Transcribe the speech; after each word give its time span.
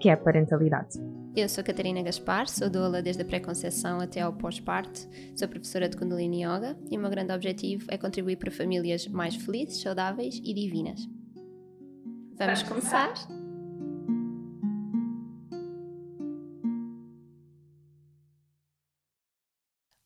que 0.00 0.08
é 0.08 0.12
a 0.12 0.16
parentalidade. 0.16 0.98
Eu 1.36 1.48
sou 1.48 1.64
Catarina 1.64 2.02
Gaspar, 2.02 2.48
sou 2.48 2.70
doula 2.70 3.02
desde 3.02 3.22
a 3.22 3.24
pré-conceição 3.24 3.98
até 3.98 4.20
ao 4.20 4.32
pós-parto, 4.32 5.08
sou 5.34 5.48
professora 5.48 5.88
de 5.88 5.96
Kundalini 5.96 6.44
Yoga 6.44 6.78
e 6.90 6.96
o 6.96 7.00
meu 7.00 7.10
grande 7.10 7.32
objetivo 7.32 7.86
é 7.88 7.98
contribuir 7.98 8.36
para 8.36 8.52
famílias 8.52 9.08
mais 9.08 9.34
felizes, 9.34 9.80
saudáveis 9.80 10.40
e 10.44 10.54
divinas. 10.54 11.00
Vamos 12.36 12.62
começar? 12.62 13.12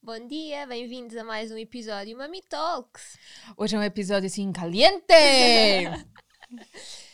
Bom 0.02 0.26
dia, 0.26 0.66
bem-vindos 0.66 1.14
a 1.18 1.22
mais 1.22 1.52
um 1.52 1.58
episódio 1.58 2.16
Mami 2.16 2.40
Talks. 2.40 3.18
Hoje 3.54 3.76
é 3.76 3.78
um 3.78 3.82
episódio 3.82 4.26
assim 4.26 4.50
caliente! 4.50 5.04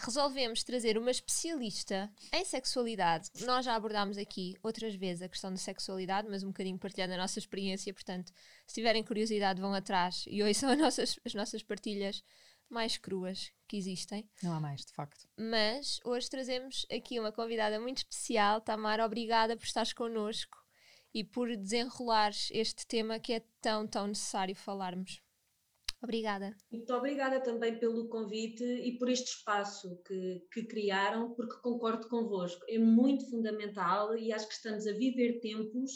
resolvemos 0.00 0.64
trazer 0.64 0.98
uma 0.98 1.10
especialista 1.10 2.10
em 2.32 2.44
sexualidade. 2.44 3.30
Nós 3.44 3.64
já 3.64 3.74
abordámos 3.74 4.18
aqui 4.18 4.56
outras 4.62 4.94
vezes 4.94 5.22
a 5.22 5.28
questão 5.28 5.50
da 5.50 5.56
sexualidade, 5.56 6.28
mas 6.28 6.42
um 6.42 6.48
bocadinho 6.48 6.78
partilhando 6.78 7.14
a 7.14 7.16
nossa 7.16 7.38
experiência. 7.38 7.92
Portanto, 7.94 8.32
se 8.66 8.74
tiverem 8.74 9.04
curiosidade, 9.04 9.60
vão 9.60 9.72
atrás 9.72 10.24
e 10.26 10.42
hoje 10.42 10.54
são 10.58 10.70
as 10.70 10.78
nossas, 10.78 11.20
as 11.24 11.34
nossas 11.34 11.62
partilhas 11.62 12.22
mais 12.68 12.98
cruas 12.98 13.52
que 13.66 13.76
existem. 13.76 14.28
Não 14.42 14.52
há 14.52 14.60
mais, 14.60 14.84
de 14.84 14.92
facto. 14.92 15.26
Mas 15.36 16.00
hoje 16.04 16.28
trazemos 16.28 16.84
aqui 16.90 17.18
uma 17.18 17.32
convidada 17.32 17.80
muito 17.80 17.98
especial. 17.98 18.60
Tamara, 18.60 19.06
obrigada 19.06 19.56
por 19.56 19.64
estares 19.64 19.92
connosco 19.92 20.58
e 21.14 21.24
por 21.24 21.56
desenrolares 21.56 22.48
este 22.52 22.86
tema 22.86 23.18
que 23.18 23.32
é 23.32 23.42
tão, 23.60 23.86
tão 23.86 24.06
necessário 24.08 24.54
falarmos. 24.54 25.22
Obrigada. 26.00 26.56
Muito 26.70 26.92
obrigada 26.94 27.40
também 27.40 27.78
pelo 27.78 28.08
convite 28.08 28.62
e 28.62 28.96
por 28.98 29.08
este 29.08 29.36
espaço 29.36 30.00
que, 30.06 30.46
que 30.52 30.62
criaram, 30.64 31.34
porque 31.34 31.60
concordo 31.60 32.08
convosco. 32.08 32.64
É 32.68 32.78
muito 32.78 33.28
fundamental 33.28 34.16
e 34.16 34.32
acho 34.32 34.46
que 34.46 34.54
estamos 34.54 34.86
a 34.86 34.92
viver 34.92 35.40
tempos 35.40 35.90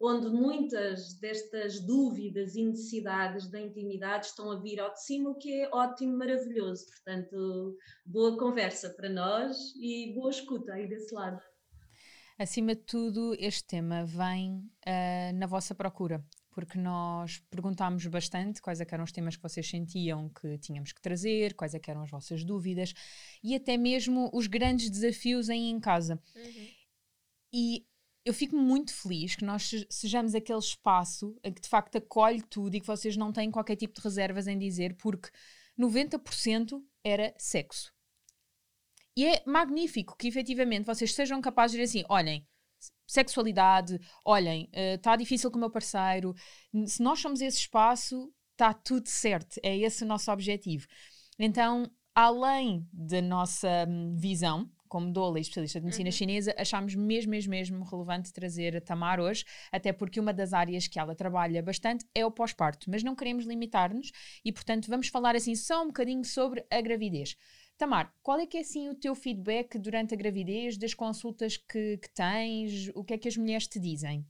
onde 0.00 0.28
muitas 0.28 1.14
destas 1.20 1.80
dúvidas 1.80 2.56
e 2.56 2.64
necessidades 2.64 3.48
da 3.48 3.60
intimidade 3.60 4.26
estão 4.26 4.50
a 4.50 4.60
vir 4.60 4.80
ao 4.80 4.92
de 4.92 5.02
cima, 5.04 5.30
o 5.30 5.36
que 5.36 5.62
é 5.62 5.70
ótimo, 5.72 6.18
maravilhoso. 6.18 6.86
Portanto, 6.86 7.76
boa 8.04 8.36
conversa 8.36 8.90
para 8.90 9.08
nós 9.08 9.72
e 9.76 10.12
boa 10.14 10.30
escuta 10.30 10.72
aí 10.72 10.88
desse 10.88 11.14
lado. 11.14 11.40
Acima 12.36 12.74
de 12.74 12.82
tudo, 12.82 13.36
este 13.38 13.64
tema 13.64 14.04
vem 14.04 14.58
uh, 14.58 15.36
na 15.36 15.46
vossa 15.46 15.76
procura 15.76 16.24
porque 16.54 16.78
nós 16.78 17.42
perguntámos 17.50 18.06
bastante 18.06 18.62
quais 18.62 18.80
é 18.80 18.86
eram 18.88 19.02
os 19.02 19.10
temas 19.10 19.36
que 19.36 19.42
vocês 19.42 19.68
sentiam 19.68 20.28
que 20.28 20.56
tínhamos 20.58 20.92
que 20.92 21.02
trazer, 21.02 21.54
quais 21.54 21.74
é 21.74 21.80
eram 21.88 22.02
as 22.02 22.10
vossas 22.10 22.44
dúvidas 22.44 22.94
e 23.42 23.56
até 23.56 23.76
mesmo 23.76 24.30
os 24.32 24.46
grandes 24.46 24.88
desafios 24.88 25.48
em, 25.48 25.70
em 25.70 25.80
casa. 25.80 26.22
Uhum. 26.36 26.68
E 27.52 27.86
eu 28.24 28.32
fico 28.32 28.56
muito 28.56 28.94
feliz 28.94 29.34
que 29.34 29.44
nós 29.44 29.68
sejamos 29.90 30.34
aquele 30.34 30.58
espaço 30.60 31.36
que 31.42 31.60
de 31.60 31.68
facto 31.68 31.96
acolhe 31.96 32.40
tudo 32.42 32.76
e 32.76 32.80
que 32.80 32.86
vocês 32.86 33.16
não 33.16 33.32
têm 33.32 33.50
qualquer 33.50 33.76
tipo 33.76 33.94
de 33.94 34.00
reservas 34.00 34.46
em 34.46 34.56
dizer, 34.56 34.94
porque 34.96 35.30
90% 35.78 36.80
era 37.02 37.34
sexo. 37.36 37.92
E 39.16 39.26
é 39.26 39.42
magnífico 39.44 40.16
que 40.16 40.28
efetivamente 40.28 40.86
vocês 40.86 41.12
sejam 41.12 41.40
capazes 41.40 41.76
de 41.76 41.82
dizer 41.82 41.98
assim: 41.98 42.06
olhem, 42.08 42.46
sexualidade, 43.06 43.98
olhem, 44.24 44.68
está 44.72 45.14
uh, 45.14 45.16
difícil 45.16 45.50
com 45.50 45.56
o 45.56 45.60
meu 45.60 45.70
parceiro. 45.70 46.34
Se 46.86 47.02
nós 47.02 47.20
somos 47.20 47.40
esse 47.40 47.58
espaço, 47.58 48.32
está 48.52 48.72
tudo 48.72 49.08
certo. 49.08 49.60
É 49.62 49.76
esse 49.76 50.04
o 50.04 50.06
nosso 50.06 50.30
objetivo. 50.32 50.86
Então, 51.38 51.90
além 52.14 52.88
da 52.92 53.20
nossa 53.20 53.86
hum, 53.88 54.14
visão, 54.16 54.70
como 54.94 55.10
doula 55.12 55.38
e 55.38 55.42
especialista 55.42 55.80
de 55.80 55.86
medicina 55.86 56.08
uhum. 56.08 56.12
chinesa, 56.12 56.54
achámos 56.56 56.94
mesmo, 56.94 57.30
mesmo, 57.32 57.50
mesmo 57.50 57.84
relevante 57.84 58.32
trazer 58.32 58.76
a 58.76 58.80
Tamar 58.80 59.18
hoje, 59.18 59.44
até 59.72 59.92
porque 59.92 60.20
uma 60.20 60.32
das 60.32 60.52
áreas 60.52 60.86
que 60.86 61.00
ela 61.00 61.16
trabalha 61.16 61.60
bastante 61.60 62.06
é 62.14 62.24
o 62.24 62.30
pós-parto, 62.30 62.88
mas 62.88 63.02
não 63.02 63.16
queremos 63.16 63.44
limitar-nos 63.44 64.12
e, 64.44 64.52
portanto, 64.52 64.86
vamos 64.88 65.08
falar 65.08 65.34
assim 65.34 65.56
só 65.56 65.82
um 65.82 65.88
bocadinho 65.88 66.24
sobre 66.24 66.64
a 66.70 66.80
gravidez. 66.80 67.36
Tamar, 67.76 68.14
qual 68.22 68.38
é 68.38 68.46
que 68.46 68.56
é 68.56 68.60
assim 68.60 68.88
o 68.88 68.94
teu 68.94 69.14
feedback 69.14 69.78
durante 69.78 70.14
a 70.14 70.16
gravidez, 70.16 70.78
das 70.78 70.94
consultas 70.94 71.56
que, 71.56 71.98
que 71.98 72.10
tens? 72.14 72.90
O 72.94 73.02
que 73.02 73.14
é 73.14 73.18
que 73.18 73.28
as 73.28 73.36
mulheres 73.36 73.66
te 73.66 73.80
dizem? 73.80 74.24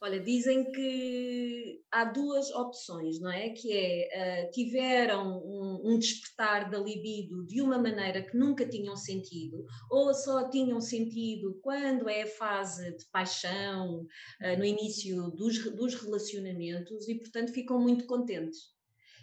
Olha, 0.00 0.20
dizem 0.20 0.70
que 0.70 1.82
há 1.90 2.04
duas 2.04 2.52
opções, 2.52 3.18
não 3.18 3.32
é? 3.32 3.50
Que 3.50 3.72
é, 3.72 4.46
uh, 4.46 4.50
tiveram 4.52 5.38
um, 5.44 5.80
um, 5.90 5.98
despertar 5.98 6.70
da 6.70 6.78
libido 6.78 7.44
de 7.44 7.60
uma 7.60 7.78
maneira 7.78 8.22
que 8.22 8.36
nunca 8.36 8.64
tinham 8.64 8.96
sentido, 8.96 9.64
ou 9.90 10.14
só 10.14 10.48
tinham 10.50 10.80
sentido 10.80 11.58
quando 11.62 12.08
é 12.08 12.22
a 12.22 12.26
fase 12.28 12.96
de 12.96 13.04
paixão, 13.10 14.02
uh, 14.02 14.56
no 14.56 14.64
início 14.64 15.32
dos, 15.32 15.64
dos 15.74 15.96
relacionamentos, 15.96 17.08
e 17.08 17.16
portanto 17.16 17.52
ficam 17.52 17.80
muito 17.80 18.06
contentes. 18.06 18.77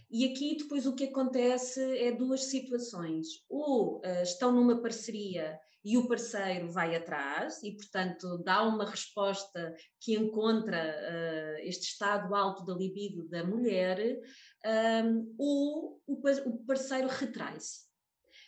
E 0.10 0.26
aqui 0.26 0.58
depois 0.58 0.86
o 0.86 0.96
que 0.96 1.06
acontece 1.06 1.82
é 1.98 2.12
duas 2.12 2.46
situações. 2.46 3.28
Ou 3.50 3.98
uh, 3.98 4.24
estão 4.24 4.52
numa 4.52 4.82
parceria 4.82 5.60
e 5.84 5.98
o 5.98 6.08
parceiro 6.08 6.68
vai 6.68 6.96
atrás 6.96 7.62
e, 7.62 7.72
portanto, 7.72 8.40
dá 8.40 8.64
uma 8.64 8.90
resposta 8.90 9.76
que 10.02 10.16
encontra 10.16 10.78
uh, 10.80 11.60
este 11.60 11.84
estado 11.84 12.34
alto 12.34 12.66
da 12.66 12.74
libido 12.74 13.30
da 13.30 13.44
mulher, 13.44 14.20
um, 15.06 15.36
ou 15.38 16.02
o, 16.08 16.14
o 16.48 16.66
parceiro 16.66 17.08
retrai-se. 17.08 17.86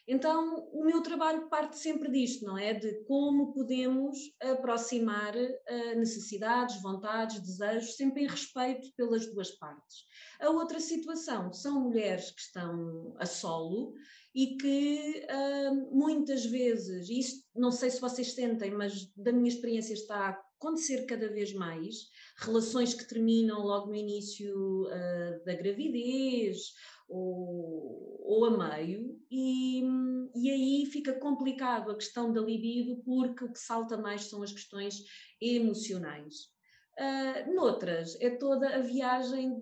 Então, 0.07 0.69
o 0.71 0.85
meu 0.85 1.01
trabalho 1.01 1.49
parte 1.49 1.77
sempre 1.77 2.09
disto, 2.09 2.45
não 2.45 2.57
é? 2.57 2.73
De 2.73 3.03
como 3.03 3.51
podemos 3.51 4.17
aproximar 4.41 5.35
uh, 5.35 5.99
necessidades, 5.99 6.81
vontades, 6.81 7.41
desejos, 7.41 7.97
sempre 7.97 8.23
em 8.23 8.27
respeito 8.27 8.89
pelas 8.95 9.25
duas 9.25 9.51
partes. 9.51 10.05
A 10.39 10.49
outra 10.49 10.79
situação 10.79 11.51
são 11.51 11.81
mulheres 11.81 12.31
que 12.31 12.39
estão 12.39 13.15
a 13.19 13.25
solo 13.25 13.93
e 14.33 14.55
que 14.55 15.25
uh, 15.25 15.93
muitas 15.93 16.45
vezes, 16.45 17.09
isto 17.09 17.45
não 17.53 17.71
sei 17.71 17.89
se 17.89 17.99
vocês 17.99 18.33
sentem, 18.33 18.71
mas 18.71 19.11
da 19.13 19.33
minha 19.33 19.49
experiência 19.49 19.93
está 19.93 20.15
a 20.15 20.47
acontecer 20.57 21.05
cada 21.05 21.27
vez 21.27 21.53
mais, 21.53 22.07
relações 22.37 22.93
que 22.93 23.07
terminam 23.07 23.59
logo 23.59 23.87
no 23.87 23.95
início 23.95 24.83
uh, 24.83 25.43
da 25.45 25.53
gravidez 25.53 26.73
ou, 27.07 28.19
ou 28.23 28.45
a 28.45 28.77
meio, 28.77 29.19
e, 29.31 29.81
e 30.35 30.49
aí 30.49 30.85
fica 30.91 31.13
complicado 31.19 31.91
a 31.91 31.95
questão 31.95 32.31
da 32.31 32.41
libido, 32.41 33.01
porque 33.03 33.43
o 33.43 33.51
que 33.51 33.59
salta 33.59 33.97
mais 33.97 34.23
são 34.23 34.43
as 34.43 34.51
questões 34.51 35.03
emocionais. 35.41 36.55
Uh, 36.99 37.53
noutras, 37.53 38.19
é 38.19 38.31
toda 38.31 38.75
a 38.75 38.79
viagem 38.79 39.53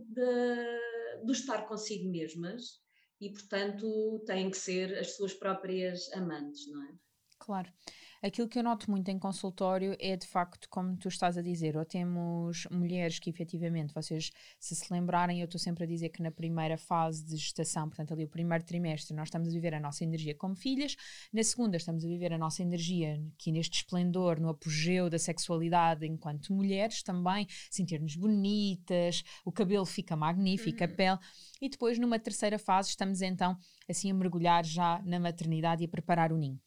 do 1.23 1.31
estar 1.31 1.67
consigo 1.67 2.09
mesmas 2.09 2.79
e, 3.19 3.29
portanto, 3.31 4.23
têm 4.25 4.49
que 4.49 4.57
ser 4.57 4.97
as 4.97 5.15
suas 5.15 5.33
próprias 5.33 6.11
amantes, 6.13 6.67
não 6.71 6.83
é? 6.83 6.93
Claro. 7.39 7.71
Aquilo 8.21 8.47
que 8.47 8.57
eu 8.57 8.63
noto 8.63 8.89
muito 8.89 9.09
em 9.09 9.19
consultório 9.19 9.95
é 9.99 10.15
de 10.15 10.25
facto, 10.25 10.67
como 10.69 10.97
tu 10.97 11.07
estás 11.07 11.37
a 11.37 11.41
dizer, 11.41 11.77
ou 11.77 11.85
temos 11.85 12.65
mulheres 12.71 13.19
que 13.19 13.29
efetivamente, 13.29 13.93
vocês 13.93 14.31
se 14.59 14.75
se 14.75 14.91
lembrarem, 14.91 15.41
eu 15.41 15.45
estou 15.45 15.59
sempre 15.59 15.83
a 15.83 15.87
dizer 15.87 16.09
que 16.09 16.23
na 16.23 16.31
primeira 16.31 16.77
fase 16.77 17.23
de 17.23 17.35
gestação, 17.37 17.87
portanto 17.87 18.13
ali 18.13 18.23
o 18.23 18.27
primeiro 18.27 18.63
trimestre, 18.63 19.15
nós 19.15 19.27
estamos 19.27 19.49
a 19.49 19.51
viver 19.51 19.73
a 19.73 19.79
nossa 19.79 20.03
energia 20.03 20.33
como 20.33 20.55
filhas, 20.55 20.95
na 21.31 21.43
segunda 21.43 21.77
estamos 21.77 22.03
a 22.03 22.07
viver 22.07 22.33
a 22.33 22.37
nossa 22.37 22.61
energia 22.61 23.21
aqui 23.37 23.51
neste 23.51 23.77
esplendor, 23.77 24.39
no 24.39 24.49
apogeu 24.49 25.09
da 25.09 25.19
sexualidade 25.19 26.05
enquanto 26.05 26.53
mulheres 26.53 27.03
também, 27.03 27.47
sentir-nos 27.69 28.15
bonitas, 28.15 29.23
o 29.43 29.51
cabelo 29.51 29.85
fica 29.85 30.15
magnífico, 30.15 30.79
uhum. 30.79 30.85
a 30.85 30.87
pele, 30.87 31.19
e 31.61 31.69
depois 31.69 31.99
numa 31.99 32.17
terceira 32.17 32.57
fase 32.57 32.89
estamos 32.89 33.21
então 33.21 33.57
assim 33.89 34.09
a 34.09 34.13
mergulhar 34.13 34.65
já 34.65 35.01
na 35.05 35.19
maternidade 35.19 35.83
e 35.83 35.85
a 35.85 35.89
preparar 35.89 36.31
o 36.31 36.37
ninho. 36.37 36.59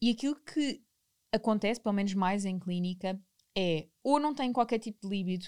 E 0.00 0.10
aquilo 0.10 0.36
que 0.36 0.82
acontece, 1.32 1.80
pelo 1.80 1.94
menos 1.94 2.14
mais 2.14 2.44
em 2.44 2.58
clínica, 2.58 3.20
é 3.56 3.88
ou 4.02 4.20
não 4.20 4.34
tem 4.34 4.52
qualquer 4.52 4.78
tipo 4.78 5.00
de 5.02 5.08
líbido, 5.08 5.46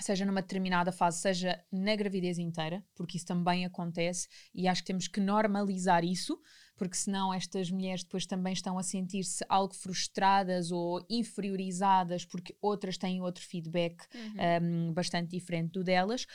seja 0.00 0.26
numa 0.26 0.42
determinada 0.42 0.92
fase, 0.92 1.20
seja 1.20 1.64
na 1.72 1.96
gravidez 1.96 2.38
inteira, 2.38 2.84
porque 2.94 3.16
isso 3.16 3.26
também 3.26 3.64
acontece 3.64 4.28
e 4.54 4.68
acho 4.68 4.82
que 4.82 4.88
temos 4.88 5.08
que 5.08 5.20
normalizar 5.20 6.04
isso, 6.04 6.38
porque 6.76 6.96
senão 6.96 7.32
estas 7.32 7.70
mulheres 7.70 8.04
depois 8.04 8.26
também 8.26 8.52
estão 8.52 8.78
a 8.78 8.82
sentir-se 8.82 9.44
algo 9.48 9.74
frustradas 9.74 10.70
ou 10.70 11.04
inferiorizadas 11.08 12.26
porque 12.26 12.54
outras 12.60 12.98
têm 12.98 13.22
outro 13.22 13.42
feedback 13.42 14.04
uhum. 14.14 14.88
um, 14.90 14.92
bastante 14.92 15.30
diferente 15.30 15.72
do 15.72 15.82
delas, 15.82 16.26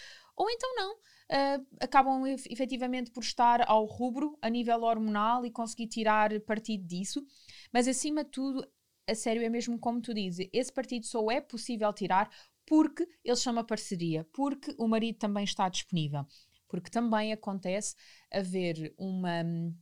ou 0.41 0.49
então 0.49 0.75
não. 0.75 0.95
Uh, 0.95 1.67
acabam 1.79 2.25
efetivamente 2.49 3.11
por 3.11 3.21
estar 3.21 3.61
ao 3.69 3.85
rubro 3.85 4.37
a 4.41 4.49
nível 4.49 4.81
hormonal 4.81 5.45
e 5.45 5.51
conseguir 5.51 5.87
tirar 5.87 6.37
partido 6.41 6.85
disso, 6.85 7.23
mas 7.71 7.87
acima 7.87 8.23
de 8.23 8.31
tudo, 8.31 8.67
a 9.07 9.15
sério 9.15 9.41
é 9.43 9.47
mesmo 9.47 9.79
como 9.79 10.01
tu 10.01 10.13
dizes, 10.13 10.49
esse 10.51 10.73
partido 10.73 11.05
só 11.05 11.31
é 11.31 11.39
possível 11.39 11.93
tirar 11.93 12.29
porque 12.65 13.07
eles 13.23 13.39
são 13.39 13.53
uma 13.53 13.63
parceria, 13.63 14.27
porque 14.33 14.75
o 14.77 14.87
marido 14.87 15.19
também 15.19 15.43
está 15.43 15.69
disponível, 15.69 16.25
porque 16.67 16.89
também 16.89 17.31
acontece 17.31 17.95
haver 18.29 18.93
uma 18.97 19.43
hum, 19.45 19.73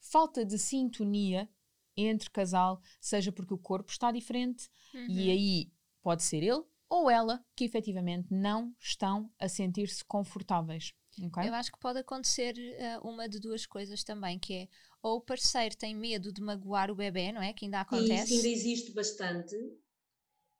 falta 0.00 0.46
de 0.46 0.58
sintonia 0.58 1.46
entre 1.94 2.30
casal, 2.30 2.80
seja 3.00 3.30
porque 3.32 3.52
o 3.52 3.58
corpo 3.58 3.90
está 3.90 4.10
diferente 4.10 4.70
uhum. 4.94 5.06
e 5.10 5.30
aí 5.30 5.72
pode 6.00 6.22
ser 6.22 6.42
ele 6.42 6.64
ou 6.90 7.08
ela 7.08 7.42
que 7.54 7.64
efetivamente 7.64 8.34
não 8.34 8.74
estão 8.80 9.30
a 9.38 9.48
sentir-se 9.48 10.04
confortáveis. 10.04 10.92
Okay? 11.22 11.48
Eu 11.48 11.54
acho 11.54 11.70
que 11.70 11.78
pode 11.78 12.00
acontecer 12.00 12.54
uh, 12.56 13.08
uma 13.08 13.28
de 13.28 13.38
duas 13.38 13.64
coisas 13.64 14.02
também, 14.02 14.38
que 14.38 14.54
é 14.54 14.68
ou 15.02 15.16
o 15.16 15.20
parceiro 15.20 15.76
tem 15.76 15.94
medo 15.94 16.32
de 16.32 16.42
magoar 16.42 16.90
o 16.90 16.94
bebê, 16.94 17.32
não 17.32 17.40
é? 17.40 17.52
Que 17.52 17.64
ainda 17.64 17.80
acontece. 17.80 18.34
Isso 18.34 18.34
ainda 18.34 18.48
existe 18.48 18.92
bastante. 18.92 19.56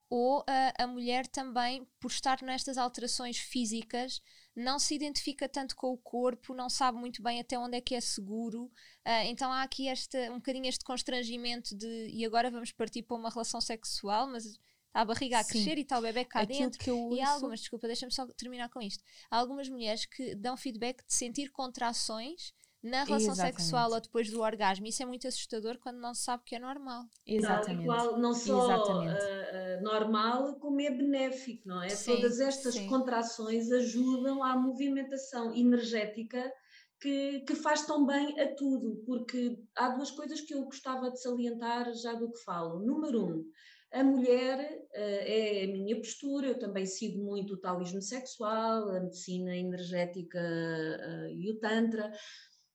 Ou 0.08 0.40
uh, 0.40 0.44
a 0.78 0.86
mulher 0.86 1.26
também, 1.26 1.86
por 2.00 2.10
estar 2.10 2.42
nestas 2.42 2.78
alterações 2.78 3.36
físicas, 3.36 4.20
não 4.56 4.78
se 4.78 4.94
identifica 4.94 5.48
tanto 5.48 5.76
com 5.76 5.92
o 5.92 5.98
corpo, 5.98 6.54
não 6.54 6.68
sabe 6.68 6.98
muito 6.98 7.22
bem 7.22 7.38
até 7.38 7.58
onde 7.58 7.76
é 7.76 7.80
que 7.80 7.94
é 7.94 8.00
seguro. 8.00 8.64
Uh, 9.06 9.24
então 9.26 9.52
há 9.52 9.62
aqui 9.62 9.88
este, 9.88 10.30
um 10.30 10.36
bocadinho 10.36 10.66
este 10.66 10.84
constrangimento 10.84 11.76
de 11.76 12.08
e 12.08 12.24
agora 12.24 12.50
vamos 12.50 12.72
partir 12.72 13.02
para 13.02 13.16
uma 13.16 13.30
relação 13.30 13.60
sexual, 13.60 14.26
mas 14.26 14.58
Está 14.90 15.02
a 15.02 15.04
barriga 15.04 15.38
a 15.38 15.44
crescer 15.44 15.78
e 15.78 15.82
está 15.82 15.98
o 16.00 16.02
bebê 16.02 16.24
cá 16.24 16.40
Aquilo 16.40 16.58
dentro. 16.58 16.78
Que 16.80 16.90
eu 16.90 17.10
e 17.12 17.20
há 17.20 17.30
algumas, 17.30 17.60
desculpa, 17.60 17.86
deixa-me 17.86 18.12
só 18.12 18.26
terminar 18.36 18.68
com 18.70 18.82
isto. 18.82 19.04
Há 19.30 19.38
algumas 19.38 19.68
mulheres 19.68 20.04
que 20.04 20.34
dão 20.34 20.56
feedback 20.56 21.06
de 21.06 21.14
sentir 21.14 21.50
contrações 21.52 22.52
na 22.82 23.04
relação 23.04 23.32
Exatamente. 23.34 23.62
sexual 23.62 23.92
ou 23.92 24.00
depois 24.00 24.30
do 24.30 24.40
orgasmo. 24.40 24.86
Isso 24.86 25.02
é 25.02 25.06
muito 25.06 25.28
assustador 25.28 25.78
quando 25.78 25.98
não 25.98 26.12
se 26.12 26.24
sabe 26.24 26.42
que 26.44 26.56
é 26.56 26.58
normal. 26.58 27.04
Exatamente. 27.24 27.76
Não, 27.76 27.82
igual, 27.82 28.18
não 28.18 28.34
só 28.34 28.84
uh, 28.84 29.82
normal, 29.82 30.54
como 30.56 30.80
é 30.80 30.90
benéfico, 30.90 31.68
não 31.68 31.82
é? 31.82 31.90
Sim, 31.90 32.16
Todas 32.16 32.40
estas 32.40 32.74
sim. 32.74 32.88
contrações 32.88 33.70
ajudam 33.70 34.42
à 34.42 34.56
movimentação 34.56 35.54
energética 35.54 36.52
que, 37.00 37.40
que, 37.40 37.54
faz 37.54 37.86
tão 37.86 38.04
bem 38.04 38.38
a 38.40 38.54
tudo, 38.54 39.02
porque 39.06 39.58
há 39.76 39.90
duas 39.90 40.10
coisas 40.10 40.40
que 40.40 40.52
eu 40.52 40.64
gostava 40.64 41.10
de 41.10 41.20
salientar 41.20 41.92
já 41.94 42.14
do 42.14 42.30
que 42.30 42.42
falo. 42.42 42.80
Número 42.80 43.24
um, 43.24 43.44
a 43.92 44.04
mulher 44.04 44.58
uh, 44.60 45.22
é 45.24 45.64
a 45.64 45.66
minha 45.66 45.96
postura, 45.96 46.48
eu 46.48 46.58
também 46.58 46.86
sigo 46.86 47.22
muito 47.22 47.54
o 47.54 47.60
taoísmo 47.60 48.00
sexual, 48.00 48.88
a 48.88 49.00
medicina 49.00 49.56
energética 49.56 50.38
uh, 50.38 51.28
e 51.28 51.50
o 51.50 51.58
tantra. 51.58 52.12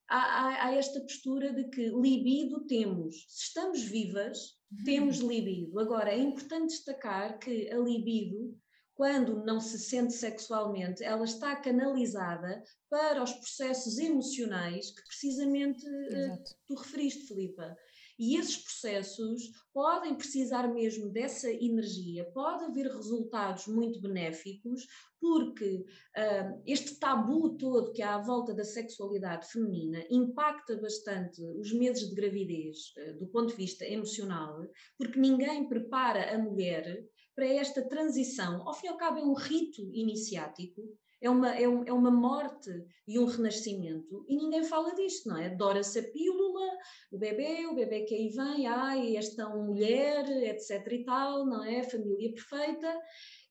Há, 0.08 0.18
há, 0.18 0.66
há, 0.66 0.76
esta 0.76 1.00
postura 1.00 1.54
de 1.54 1.70
que 1.70 1.90
libido 1.90 2.66
temos. 2.68 3.26
Se 3.30 3.46
estamos 3.48 3.82
vivas, 3.82 4.38
uhum. 4.72 4.84
temos 4.84 5.18
libido. 5.18 5.80
Agora, 5.80 6.12
é 6.12 6.20
importante 6.20 6.72
destacar 6.72 7.40
que 7.40 7.72
a 7.72 7.78
libido, 7.78 8.56
quando 8.94 9.44
não 9.44 9.60
se 9.60 9.80
sente 9.80 10.14
sexualmente, 10.14 11.04
ela 11.04 11.24
está 11.24 11.56
canalizada 11.56 12.62
para 12.90 13.24
os 13.24 13.34
processos 13.34 13.98
emocionais 13.98 14.92
que 14.92 15.04
precisamente 15.08 15.86
uh, 15.86 16.44
tu 16.68 16.76
referiste, 16.76 17.26
Filipa. 17.26 17.76
E 18.18 18.38
esses 18.38 18.58
processos 18.58 19.52
podem 19.74 20.16
precisar 20.16 20.68
mesmo 20.74 21.10
dessa 21.10 21.52
energia, 21.52 22.26
pode 22.34 22.64
haver 22.64 22.88
resultados 22.88 23.68
muito 23.68 24.00
benéficos, 24.00 24.88
porque 25.20 25.76
uh, 25.76 26.62
este 26.66 27.00
tabu 27.00 27.58
todo 27.58 27.92
que 27.92 28.02
há 28.02 28.16
à 28.16 28.22
volta 28.22 28.54
da 28.54 28.64
sexualidade 28.64 29.52
feminina 29.52 30.06
impacta 30.10 30.78
bastante 30.78 31.42
os 31.60 31.74
meses 31.74 32.10
de 32.10 32.16
gravidez 32.16 32.94
uh, 32.98 33.20
do 33.20 33.28
ponto 33.28 33.50
de 33.50 33.58
vista 33.58 33.86
emocional, 33.86 34.66
porque 34.98 35.20
ninguém 35.20 35.68
prepara 35.68 36.34
a 36.34 36.38
mulher 36.38 37.06
para 37.36 37.48
esta 37.48 37.88
transição. 37.88 38.66
Ao 38.66 38.74
fim 38.74 38.88
e 38.88 38.90
ao 38.90 38.98
cabo, 38.98 39.20
é 39.20 39.24
um 39.24 39.34
rito 39.34 39.82
iniciático 39.94 40.82
é 41.22 41.30
uma, 41.30 41.56
é, 41.56 41.68
um, 41.68 41.84
é 41.86 41.94
uma 41.94 42.12
morte 42.12 42.70
e 43.08 43.18
um 43.20 43.26
renascimento, 43.26 44.26
e 44.28 44.36
ninguém 44.36 44.64
fala 44.64 44.94
disto, 44.96 45.30
não 45.30 45.38
é? 45.38 45.50
Dora-se 45.50 46.00
a 46.00 46.04
pílula, 46.04 46.78
o 47.12 47.18
bebê, 47.18 47.66
o 47.68 47.76
bebê 47.76 48.02
que 48.02 48.16
aí 48.16 48.30
vem, 48.30 48.68
ai, 48.68 49.16
esta 49.16 49.48
mulher, 49.50 50.28
etc 50.44 50.86
e 50.92 51.04
tal, 51.04 51.46
não 51.46 51.64
é? 51.64 51.84
Família 51.84 52.34
perfeita, 52.34 53.02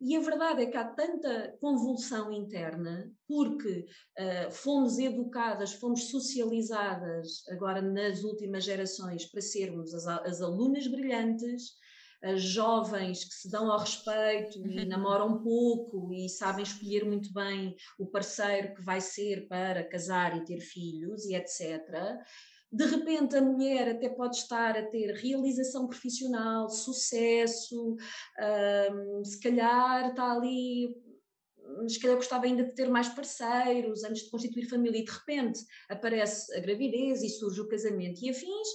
e 0.01 0.17
a 0.17 0.21
verdade 0.21 0.63
é 0.63 0.67
que 0.67 0.77
há 0.77 0.85
tanta 0.85 1.57
convulsão 1.61 2.31
interna, 2.33 3.11
porque 3.27 3.87
uh, 4.19 4.51
fomos 4.51 4.99
educadas, 4.99 5.73
fomos 5.73 6.11
socializadas 6.11 7.43
agora 7.49 7.81
nas 7.81 8.23
últimas 8.23 8.65
gerações 8.65 9.25
para 9.25 9.41
sermos 9.41 9.95
as, 9.95 10.07
as 10.07 10.43
alunas 10.43 10.87
brilhantes, 10.87 11.73
jovens 12.37 13.25
que 13.25 13.35
se 13.35 13.51
dão 13.51 13.71
ao 13.71 13.79
respeito 13.79 14.59
e 14.67 14.79
uhum. 14.79 14.89
namoram 14.89 15.43
pouco 15.43 16.13
e 16.13 16.29
sabem 16.29 16.63
escolher 16.63 17.05
muito 17.05 17.33
bem 17.33 17.77
o 17.99 18.07
parceiro 18.07 18.75
que 18.75 18.83
vai 18.83 19.01
ser 19.01 19.47
para 19.49 19.85
casar 19.85 20.37
e 20.37 20.45
ter 20.45 20.61
filhos 20.61 21.25
e 21.27 21.35
etc. 21.35 21.83
De 22.73 22.87
repente, 22.87 23.37
a 23.37 23.43
mulher 23.43 23.91
até 23.91 24.09
pode 24.09 24.37
estar 24.37 24.77
a 24.77 24.87
ter 24.87 25.15
realização 25.15 25.87
profissional, 25.87 26.69
sucesso, 26.69 27.97
se 29.23 29.41
calhar 29.41 30.11
está 30.11 30.33
ali 30.33 31.05
se 31.89 31.99
calhar 31.99 32.17
gostava 32.17 32.45
ainda 32.45 32.65
de 32.65 32.75
ter 32.75 32.89
mais 32.89 33.09
parceiros 33.09 34.05
antes 34.05 34.25
de 34.25 34.31
constituir 34.31 34.69
família 34.69 34.99
e 34.99 35.05
de 35.05 35.11
repente 35.11 35.61
aparece 35.89 36.55
a 36.57 36.61
gravidez 36.61 37.23
e 37.23 37.29
surge 37.29 37.61
o 37.61 37.69
casamento 37.69 38.23
e 38.23 38.31
afins 38.31 38.69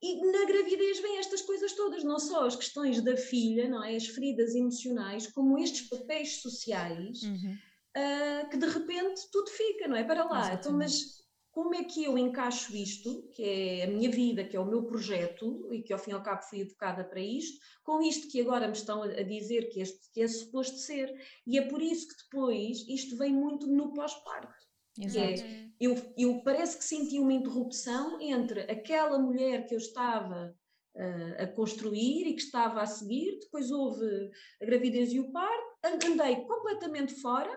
e 0.00 0.30
na 0.30 0.44
gravidez 0.44 1.00
vêm 1.00 1.18
estas 1.18 1.42
coisas 1.42 1.72
todas, 1.72 2.04
não 2.04 2.18
só 2.18 2.46
as 2.46 2.54
questões 2.54 3.00
da 3.02 3.16
filha, 3.16 3.68
não 3.68 3.82
é? 3.82 3.96
As 3.96 4.06
feridas 4.06 4.54
emocionais, 4.54 5.26
como 5.26 5.58
estes 5.58 5.88
papéis 5.88 6.40
sociais, 6.40 7.22
uhum. 7.22 7.56
uh, 7.96 8.48
que 8.48 8.56
de 8.56 8.66
repente 8.66 9.22
tudo 9.32 9.50
fica, 9.50 9.88
não 9.88 9.96
é? 9.96 10.04
Para 10.04 10.24
lá, 10.24 10.54
então, 10.54 10.72
mas 10.72 11.18
como 11.58 11.74
é 11.74 11.82
que 11.82 12.04
eu 12.04 12.16
encaixo 12.16 12.76
isto, 12.76 13.28
que 13.32 13.42
é 13.42 13.84
a 13.84 13.86
minha 13.88 14.08
vida, 14.08 14.44
que 14.44 14.56
é 14.56 14.60
o 14.60 14.64
meu 14.64 14.84
projeto, 14.84 15.68
e 15.72 15.82
que 15.82 15.92
ao 15.92 15.98
fim 15.98 16.12
e 16.12 16.14
ao 16.14 16.22
cabo 16.22 16.42
fui 16.42 16.60
educada 16.60 17.02
para 17.02 17.20
isto, 17.20 17.58
com 17.82 18.00
isto 18.00 18.28
que 18.28 18.40
agora 18.40 18.68
me 18.68 18.74
estão 18.74 19.02
a 19.02 19.22
dizer 19.22 19.68
que, 19.68 19.80
este, 19.80 19.98
que 20.12 20.22
é 20.22 20.28
suposto 20.28 20.76
ser. 20.76 21.12
E 21.44 21.58
é 21.58 21.62
por 21.62 21.82
isso 21.82 22.06
que 22.06 22.22
depois 22.22 22.86
isto 22.88 23.16
vem 23.16 23.32
muito 23.32 23.66
no 23.66 23.92
pós-parto. 23.92 24.67
Exato. 24.98 25.42
É, 25.42 25.68
eu, 25.80 25.94
eu 26.16 26.42
parece 26.42 26.76
que 26.76 26.84
senti 26.84 27.18
uma 27.18 27.32
interrupção 27.32 28.20
entre 28.20 28.60
aquela 28.62 29.18
mulher 29.18 29.66
que 29.66 29.74
eu 29.74 29.78
estava 29.78 30.54
uh, 30.96 31.42
a 31.42 31.46
construir 31.46 32.26
e 32.26 32.34
que 32.34 32.42
estava 32.42 32.82
a 32.82 32.86
seguir, 32.86 33.38
depois 33.40 33.70
houve 33.70 34.04
a 34.60 34.64
gravidez 34.64 35.12
e 35.12 35.20
o 35.20 35.30
parto, 35.30 35.78
andei 35.84 36.36
completamente 36.36 37.14
fora 37.20 37.56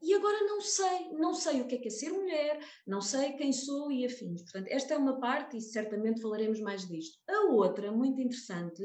e 0.00 0.14
agora 0.14 0.38
não 0.46 0.60
sei, 0.60 1.10
não 1.12 1.34
sei 1.34 1.60
o 1.60 1.66
que 1.66 1.76
é 1.76 1.78
que 1.78 1.88
é 1.88 1.90
ser 1.90 2.10
mulher, 2.10 2.60
não 2.86 3.00
sei 3.00 3.32
quem 3.32 3.52
sou 3.52 3.90
e 3.90 4.04
afins. 4.04 4.42
Portanto, 4.42 4.68
esta 4.68 4.94
é 4.94 4.98
uma 4.98 5.18
parte 5.18 5.56
e 5.56 5.62
certamente 5.62 6.20
falaremos 6.20 6.60
mais 6.60 6.86
disto. 6.86 7.18
A 7.28 7.46
outra, 7.46 7.90
muito 7.90 8.20
interessante, 8.20 8.82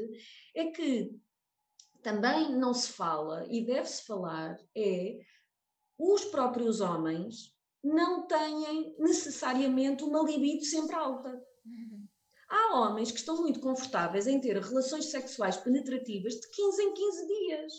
é 0.54 0.70
que 0.70 1.10
também 2.02 2.56
não 2.56 2.72
se 2.72 2.92
fala 2.92 3.46
e 3.50 3.64
deve-se 3.64 4.04
falar 4.06 4.58
é 4.74 5.18
os 5.98 6.24
próprios 6.24 6.80
homens 6.80 7.54
não 7.82 8.26
têm 8.26 8.94
necessariamente 8.98 10.04
uma 10.04 10.22
libido 10.22 10.64
sempre 10.64 10.96
alta. 10.96 11.30
Uhum. 11.64 12.06
Há 12.48 12.80
homens 12.80 13.12
que 13.12 13.18
estão 13.18 13.40
muito 13.40 13.60
confortáveis 13.60 14.26
em 14.26 14.40
ter 14.40 14.58
relações 14.58 15.10
sexuais 15.10 15.56
penetrativas 15.56 16.34
de 16.34 16.50
15 16.50 16.82
em 16.82 16.94
15 16.94 17.26
dias. 17.26 17.72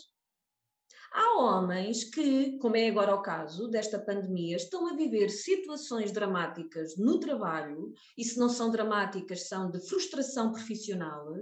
Há 1.12 1.38
homens 1.38 2.04
que, 2.04 2.58
como 2.58 2.74
é 2.74 2.88
agora 2.88 3.14
o 3.14 3.20
caso 3.20 3.68
desta 3.68 3.98
pandemia, 3.98 4.56
estão 4.56 4.86
a 4.86 4.96
viver 4.96 5.28
situações 5.28 6.10
dramáticas 6.10 6.96
no 6.96 7.20
trabalho, 7.20 7.92
e 8.16 8.24
se 8.24 8.38
não 8.38 8.48
são 8.48 8.70
dramáticas, 8.70 9.46
são 9.46 9.70
de 9.70 9.78
frustração 9.86 10.52
profissional, 10.52 11.34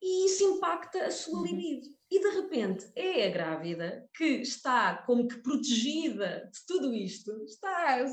e 0.00 0.26
isso 0.26 0.44
impacta 0.44 1.04
a 1.04 1.10
sua 1.10 1.38
uhum. 1.38 1.44
libido. 1.44 1.88
E 2.10 2.20
de 2.20 2.28
repente 2.40 2.86
é 2.94 3.26
a 3.26 3.30
grávida 3.30 4.08
que 4.14 4.24
está 4.24 5.02
como 5.06 5.26
que 5.26 5.42
protegida 5.42 6.48
de 6.52 6.66
tudo 6.66 6.94
isto, 6.94 7.32
está 7.44 8.04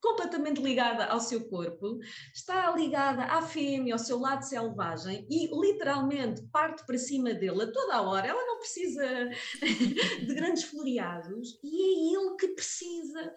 completamente 0.00 0.60
ligada 0.62 1.06
ao 1.06 1.20
seu 1.20 1.48
corpo, 1.48 1.98
está 2.34 2.74
ligada 2.74 3.24
à 3.24 3.42
fêmea, 3.42 3.94
ao 3.94 3.98
seu 3.98 4.18
lado 4.18 4.42
selvagem 4.42 5.26
e 5.30 5.48
literalmente 5.60 6.42
parte 6.52 6.84
para 6.86 6.98
cima 6.98 7.34
dele 7.34 7.62
a 7.62 7.72
toda 7.72 7.94
a 7.94 8.02
hora. 8.02 8.26
Ela 8.26 8.46
não 8.46 8.58
precisa 8.58 9.28
de 10.26 10.34
grandes 10.34 10.64
floreados 10.64 11.58
e 11.62 11.82
é 11.82 12.16
ele 12.16 12.36
que 12.36 12.48
precisa 12.48 13.34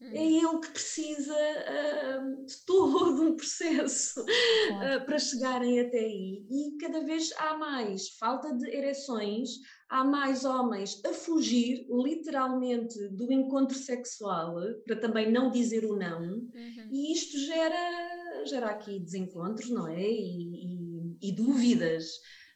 é 0.00 0.24
ele 0.24 0.58
que 0.60 0.70
precisa 0.70 1.34
uh, 1.34 2.46
de 2.46 2.54
todo 2.64 3.22
um 3.22 3.36
processo 3.36 4.24
claro. 4.68 5.02
uh, 5.02 5.06
para 5.06 5.18
chegarem 5.18 5.80
até 5.80 5.98
aí. 5.98 6.46
E 6.48 6.76
cada 6.80 7.04
vez 7.04 7.32
há 7.36 7.56
mais 7.56 8.10
falta 8.10 8.54
de 8.54 8.68
ereções, 8.68 9.50
há 9.88 10.04
mais 10.04 10.44
homens 10.44 11.04
a 11.04 11.12
fugir 11.12 11.84
literalmente 11.90 12.96
do 13.08 13.32
encontro 13.32 13.76
sexual, 13.76 14.54
para 14.86 14.96
também 14.96 15.32
não 15.32 15.50
dizer 15.50 15.84
o 15.84 15.96
não, 15.96 16.22
uhum. 16.22 16.88
e 16.92 17.12
isto 17.12 17.36
gera, 17.38 18.44
gera 18.44 18.66
aqui 18.66 19.00
desencontros, 19.00 19.68
não 19.68 19.88
é? 19.88 20.00
E, 20.00 21.16
e, 21.22 21.28
e 21.28 21.32
dúvidas. 21.32 22.06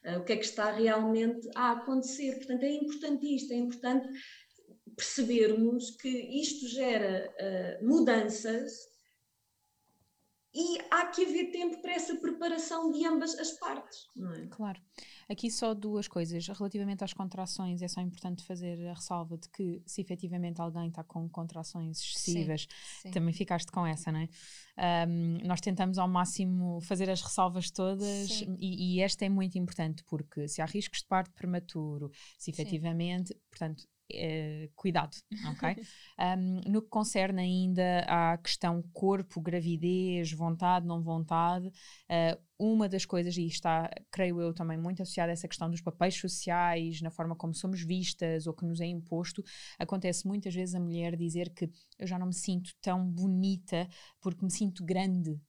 Uh, 0.05 0.19
o 0.19 0.23
que 0.25 0.33
é 0.33 0.37
que 0.37 0.45
está 0.45 0.69
realmente 0.71 1.49
a 1.55 1.71
acontecer? 1.71 2.35
Portanto, 2.35 2.63
é 2.63 2.71
importante 2.71 3.35
isto, 3.35 3.53
é 3.53 3.55
importante 3.55 4.07
percebermos 4.95 5.91
que 5.91 6.09
isto 6.09 6.67
gera 6.67 7.33
uh, 7.39 7.85
mudanças 7.85 8.93
e 10.55 10.77
há 10.91 11.07
que 11.07 11.25
haver 11.25 11.51
tempo 11.51 11.81
para 11.81 11.93
essa 11.93 12.15
preparação 12.15 12.91
de 12.91 13.03
ambas 13.05 13.33
as 13.39 13.53
partes. 13.53 14.05
É? 14.15 14.45
Claro. 14.47 14.79
Aqui 15.27 15.49
só 15.49 15.73
duas 15.73 16.07
coisas. 16.07 16.47
Relativamente 16.47 17.03
às 17.03 17.11
contrações, 17.11 17.81
é 17.81 17.87
só 17.87 18.01
importante 18.01 18.43
fazer 18.43 18.87
a 18.87 18.93
ressalva 18.93 19.35
de 19.35 19.49
que 19.49 19.81
se 19.85 20.01
efetivamente 20.01 20.61
alguém 20.61 20.89
está 20.89 21.03
com 21.03 21.27
contrações 21.27 21.99
excessivas, 21.99 22.61
sim, 22.61 23.07
sim. 23.07 23.11
também 23.11 23.33
ficaste 23.33 23.71
com 23.71 23.85
essa, 23.85 24.11
não 24.11 24.19
é? 24.19 24.29
Um, 24.75 25.37
nós 25.45 25.61
tentamos 25.61 25.99
ao 25.99 26.07
máximo 26.07 26.81
fazer 26.81 27.07
as 27.07 27.21
ressalvas 27.21 27.69
todas 27.69 28.41
e, 28.59 28.97
e, 28.97 29.01
esta 29.01 29.23
é 29.23 29.29
muito 29.29 29.55
importante 29.55 30.03
porque 30.05 30.47
se 30.47 30.63
há 30.63 30.65
riscos 30.65 30.99
de 31.01 31.05
parto 31.05 31.31
prematuro, 31.33 32.09
se 32.39 32.49
efetivamente, 32.49 33.35
portanto, 33.51 33.83
Uh, 34.11 34.69
cuidado, 34.75 35.15
ok? 35.57 35.75
um, 36.37 36.71
no 36.71 36.81
que 36.83 36.89
concerne 36.89 37.41
ainda 37.41 37.99
à 38.01 38.37
questão 38.37 38.83
corpo, 38.93 39.41
gravidez, 39.41 40.31
vontade, 40.33 40.85
não 40.85 41.01
vontade, 41.01 41.67
uh, 41.67 42.39
uma 42.59 42.87
das 42.87 43.05
coisas, 43.05 43.35
e 43.37 43.45
está, 43.45 43.89
creio 44.11 44.39
eu, 44.39 44.53
também 44.53 44.77
muito 44.77 45.01
associada 45.01 45.31
a 45.31 45.33
essa 45.33 45.47
questão 45.47 45.69
dos 45.69 45.81
papéis 45.81 46.15
sociais, 46.15 47.01
na 47.01 47.09
forma 47.09 47.35
como 47.35 47.53
somos 47.53 47.81
vistas 47.81 48.47
ou 48.47 48.53
que 48.53 48.65
nos 48.65 48.79
é 48.79 48.85
imposto, 48.85 49.43
acontece 49.77 50.25
muitas 50.25 50.53
vezes 50.53 50.75
a 50.75 50.79
mulher 50.79 51.15
dizer 51.15 51.49
que 51.49 51.69
eu 51.99 52.07
já 52.07 52.17
não 52.17 52.27
me 52.27 52.33
sinto 52.33 52.71
tão 52.81 53.05
bonita 53.05 53.87
porque 54.21 54.45
me 54.45 54.51
sinto 54.51 54.62
grande. 54.71 55.39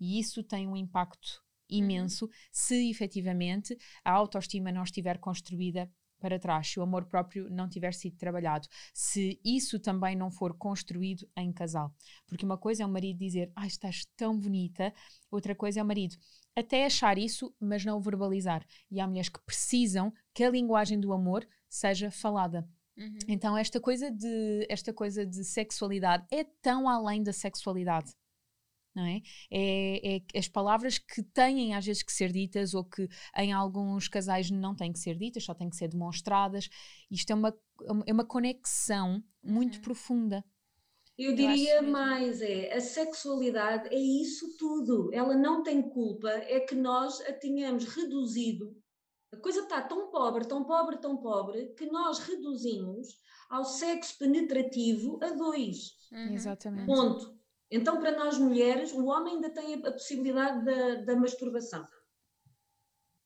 E 0.00 0.18
isso 0.18 0.42
tem 0.42 0.66
um 0.66 0.76
impacto 0.76 1.42
imenso 1.68 2.24
uhum. 2.24 2.30
se 2.50 2.90
efetivamente 2.90 3.76
a 4.04 4.10
autoestima 4.12 4.72
não 4.72 4.82
estiver 4.82 5.18
construída 5.18 5.90
para 6.18 6.38
trás, 6.38 6.68
se 6.68 6.80
o 6.80 6.82
amor 6.82 7.04
próprio 7.04 7.48
não 7.48 7.68
tiver 7.68 7.94
sido 7.94 8.16
trabalhado, 8.16 8.66
se 8.92 9.40
isso 9.44 9.78
também 9.78 10.16
não 10.16 10.32
for 10.32 10.52
construído 10.56 11.28
em 11.36 11.52
casal. 11.52 11.94
Porque 12.26 12.44
uma 12.44 12.58
coisa 12.58 12.82
é 12.82 12.86
o 12.86 12.88
marido 12.88 13.18
dizer, 13.18 13.52
ai, 13.54 13.68
estás 13.68 14.04
tão 14.16 14.36
bonita, 14.36 14.92
outra 15.30 15.54
coisa 15.54 15.78
é 15.78 15.82
o 15.82 15.86
marido 15.86 16.16
até 16.58 16.84
achar 16.84 17.16
isso, 17.18 17.54
mas 17.60 17.84
não 17.84 17.98
o 17.98 18.00
verbalizar. 18.00 18.66
E 18.90 19.00
há 19.00 19.06
mulheres 19.06 19.28
que 19.28 19.40
precisam 19.46 20.12
que 20.34 20.42
a 20.42 20.50
linguagem 20.50 20.98
do 20.98 21.12
amor 21.12 21.46
seja 21.68 22.10
falada. 22.10 22.68
Uhum. 22.96 23.18
Então 23.28 23.56
esta 23.56 23.80
coisa 23.80 24.10
de 24.10 24.66
esta 24.68 24.92
coisa 24.92 25.24
de 25.24 25.44
sexualidade 25.44 26.26
é 26.32 26.42
tão 26.60 26.88
além 26.88 27.22
da 27.22 27.32
sexualidade 27.32 28.12
não 28.98 29.06
é? 29.06 29.22
É, 29.50 30.16
é? 30.16 30.38
as 30.38 30.48
palavras 30.48 30.98
que 30.98 31.22
têm 31.22 31.74
às 31.74 31.86
vezes 31.86 32.02
que 32.02 32.12
ser 32.12 32.32
ditas 32.32 32.74
ou 32.74 32.84
que 32.84 33.08
em 33.36 33.52
alguns 33.52 34.08
casais 34.08 34.50
não 34.50 34.74
têm 34.74 34.92
que 34.92 34.98
ser 34.98 35.16
ditas, 35.16 35.44
só 35.44 35.54
têm 35.54 35.70
que 35.70 35.76
ser 35.76 35.88
demonstradas. 35.88 36.68
Isto 37.10 37.30
é 37.30 37.34
uma, 37.34 37.56
é 38.06 38.12
uma 38.12 38.24
conexão 38.24 39.22
muito 39.42 39.76
uhum. 39.76 39.82
profunda. 39.82 40.44
Eu 41.16 41.34
diria 41.34 41.76
Eu 41.76 41.90
mais, 41.90 42.40
é, 42.40 42.72
a 42.74 42.80
sexualidade 42.80 43.88
é 43.92 43.98
isso 43.98 44.56
tudo. 44.56 45.10
Ela 45.12 45.36
não 45.36 45.62
tem 45.62 45.82
culpa, 45.82 46.28
é 46.28 46.60
que 46.60 46.74
nós 46.74 47.20
a 47.22 47.32
tenhamos 47.32 47.84
reduzido. 47.84 48.76
A 49.32 49.36
coisa 49.36 49.60
está 49.60 49.82
tão 49.82 50.10
pobre, 50.10 50.46
tão 50.46 50.64
pobre, 50.64 50.98
tão 50.98 51.16
pobre, 51.16 51.74
que 51.76 51.86
nós 51.86 52.18
reduzimos 52.18 53.08
ao 53.50 53.64
sexo 53.64 54.16
penetrativo 54.18 55.18
a 55.22 55.30
dois. 55.30 55.92
Uhum. 56.12 56.34
Exatamente. 56.34 56.86
Ponto. 56.86 57.37
Então, 57.70 57.98
para 57.98 58.16
nós 58.16 58.38
mulheres, 58.38 58.92
o 58.92 59.06
homem 59.06 59.34
ainda 59.34 59.50
tem 59.50 59.74
a, 59.74 59.92
possibilidade 59.92 60.64
da, 60.64 60.94
da 61.04 61.16
masturbação. 61.16 61.86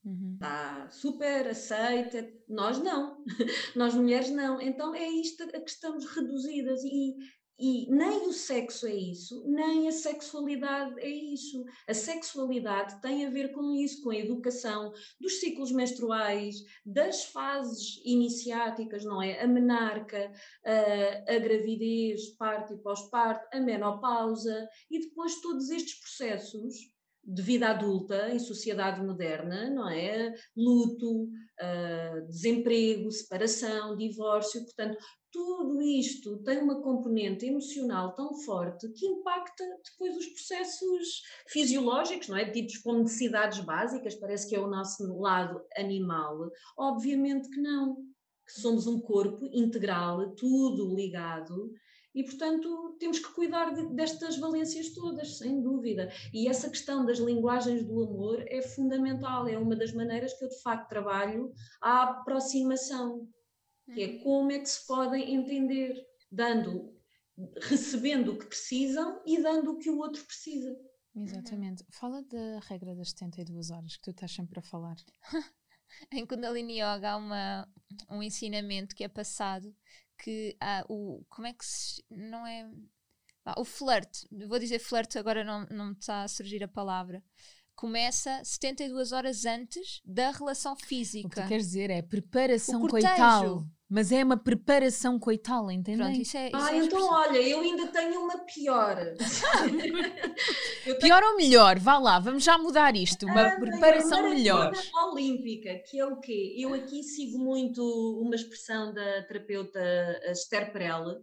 Uhum. 0.04 0.32
Está 0.34 0.88
super 0.90 1.46
aceita, 1.46 2.28
nós 2.49 2.78
não, 2.78 3.25
nós 3.76 3.94
mulheres 3.94 4.30
não. 4.30 4.61
Então 4.61 4.94
é 4.94 5.08
isto 5.08 5.44
a 5.44 5.61
que 5.61 5.70
estamos 5.70 6.04
reduzidas 6.06 6.82
e, 6.82 7.16
e 7.59 7.87
nem 7.90 8.26
o 8.26 8.32
sexo 8.32 8.87
é 8.87 8.94
isso, 8.94 9.44
nem 9.47 9.88
a 9.88 9.92
sexualidade 9.92 10.99
é 11.00 11.09
isso. 11.09 11.64
A 11.87 11.94
sexualidade 11.94 13.00
tem 13.00 13.26
a 13.26 13.30
ver 13.30 13.52
com 13.52 13.75
isso, 13.75 14.02
com 14.02 14.11
a 14.11 14.16
educação 14.16 14.92
dos 15.21 15.40
ciclos 15.40 15.71
menstruais, 15.71 16.56
das 16.85 17.25
fases 17.25 18.00
iniciáticas, 18.04 19.04
não 19.04 19.23
é? 19.23 19.40
A 19.40 19.47
menarca, 19.47 20.32
a, 20.64 21.35
a 21.35 21.38
gravidez, 21.38 22.30
parto 22.37 22.75
e 22.75 22.78
pós-parto, 22.78 23.49
a 23.52 23.61
menopausa 23.61 24.68
e 24.90 25.00
depois 25.00 25.40
todos 25.40 25.71
estes 25.71 26.00
processos 26.00 26.91
de 27.25 27.43
vida 27.43 27.69
adulta 27.69 28.31
em 28.31 28.38
sociedade 28.38 29.00
moderna, 29.05 29.71
não 29.71 29.88
é? 29.88 30.35
Luto, 30.57 31.25
uh, 31.25 32.26
desemprego, 32.26 33.11
separação, 33.11 33.97
divórcio, 33.97 34.64
portanto, 34.64 34.99
tudo 35.31 35.81
isto 35.81 36.43
tem 36.43 36.59
uma 36.59 36.83
componente 36.83 37.47
emocional 37.47 38.14
tão 38.14 38.35
forte 38.43 38.87
que 38.93 39.07
impacta 39.07 39.64
depois 39.91 40.17
os 40.17 40.26
processos 40.26 41.23
fisiológicos, 41.49 42.29
não 42.29 42.37
é? 42.37 42.45
Ditos 42.45 42.79
como 42.79 43.02
necessidades 43.02 43.61
básicas, 43.61 44.14
parece 44.17 44.49
que 44.49 44.55
é 44.55 44.61
o 44.61 44.69
nosso 44.69 45.19
lado 45.19 45.64
animal. 45.76 46.50
Obviamente 46.76 47.49
que 47.49 47.61
não, 47.61 47.97
que 48.47 48.61
somos 48.61 48.87
um 48.87 49.00
corpo 49.00 49.49
integral, 49.52 50.35
tudo 50.35 50.95
ligado, 50.95 51.73
e, 52.14 52.23
portanto, 52.25 52.97
temos 52.99 53.19
que 53.19 53.33
cuidar 53.33 53.73
de, 53.73 53.87
destas 53.95 54.38
valências 54.38 54.90
todas, 54.90 55.38
sem 55.38 55.62
dúvida. 55.62 56.11
E 56.33 56.49
essa 56.49 56.69
questão 56.69 57.07
das 57.07 57.19
linguagens 57.19 57.85
do 57.85 58.02
amor 58.02 58.45
é 58.49 58.61
fundamental, 58.62 59.49
é 59.49 59.57
uma 59.57 59.75
das 59.75 59.92
maneiras 59.92 60.35
que 60.35 60.45
eu, 60.45 60.49
de 60.49 60.61
facto, 60.61 60.88
trabalho 60.88 61.52
a 61.81 62.02
aproximação 62.02 63.28
que 63.95 64.02
é 64.02 64.07
uhum. 64.07 64.19
como 64.21 64.52
é 64.52 64.59
que 64.59 64.69
se 64.69 64.87
podem 64.87 65.35
entender, 65.35 65.95
dando, 66.31 66.97
recebendo 67.62 68.33
o 68.33 68.38
que 68.38 68.47
precisam 68.47 69.21
e 69.26 69.42
dando 69.42 69.73
o 69.73 69.78
que 69.78 69.90
o 69.90 69.99
outro 69.99 70.25
precisa. 70.25 70.76
Exatamente. 71.14 71.85
Fala 71.90 72.23
da 72.23 72.61
regra 72.61 72.95
das 72.95 73.11
72 73.11 73.71
horas 73.71 73.97
que 73.97 74.02
tu 74.02 74.11
estás 74.11 74.33
sempre 74.33 74.59
a 74.61 74.62
falar. 74.62 74.97
em 76.11 76.25
Kundalini 76.26 76.81
Yoga 76.81 77.11
há 77.11 77.16
uma, 77.16 77.69
um 78.09 78.23
ensinamento 78.23 78.95
que 78.95 79.04
é 79.04 79.09
passado 79.09 79.75
que 80.19 80.57
há 80.61 80.85
o 80.88 81.25
como 81.28 81.47
é 81.47 81.52
que 81.52 81.64
se, 81.64 82.04
não 82.11 82.47
é 82.47 82.71
ah, 83.45 83.61
o 83.61 83.64
flerte, 83.64 84.26
vou 84.49 84.59
dizer 84.59 84.78
flerte 84.78 85.19
agora 85.19 85.45
não, 85.45 85.66
não 85.71 85.87
me 85.87 85.92
está 85.92 86.23
a 86.23 86.28
surgir 86.28 86.62
a 86.62 86.69
palavra 86.69 87.23
começa 87.75 88.40
72 88.45 89.12
horas 89.12 89.45
antes 89.45 90.00
da 90.04 90.31
relação 90.31 90.76
física. 90.76 91.26
O 91.26 91.31
que 91.31 91.42
tu 91.42 91.49
queres 91.49 91.66
dizer 91.66 91.90
é 91.90 92.02
preparação 92.02 92.87
coital. 92.87 93.66
Mas 93.94 94.11
é 94.11 94.25
uma 94.25 94.38
preparação 94.38 95.18
coital, 95.18 95.70
entende? 95.70 95.99
Pronto, 95.99 96.18
isso 96.18 96.34
é, 96.34 96.46
isso 96.46 96.56
ah, 96.56 96.75
é 96.75 96.78
então 96.78 97.06
olha, 97.11 97.37
eu 97.37 97.61
ainda 97.61 97.88
tenho 97.88 98.22
uma 98.22 98.38
pior. 98.38 98.96
tenho... 100.82 100.99
Pior 100.99 101.22
ou 101.22 101.37
melhor? 101.37 101.78
Vá 101.78 101.99
lá, 101.99 102.18
vamos 102.18 102.42
já 102.42 102.56
mudar 102.56 102.96
isto. 102.96 103.26
Uma 103.26 103.49
ah, 103.49 103.61
preparação 103.61 104.30
melhor. 104.30 104.72
olímpica, 105.12 105.78
que 105.87 105.99
é 105.99 106.06
o 106.06 106.18
quê? 106.20 106.54
Eu 106.56 106.72
aqui 106.72 107.02
sigo 107.02 107.38
muito 107.38 107.82
uma 108.18 108.34
expressão 108.34 108.94
da 108.94 109.25
terapeuta 109.25 109.78
Esther 110.30 110.72
Perel, 110.72 111.22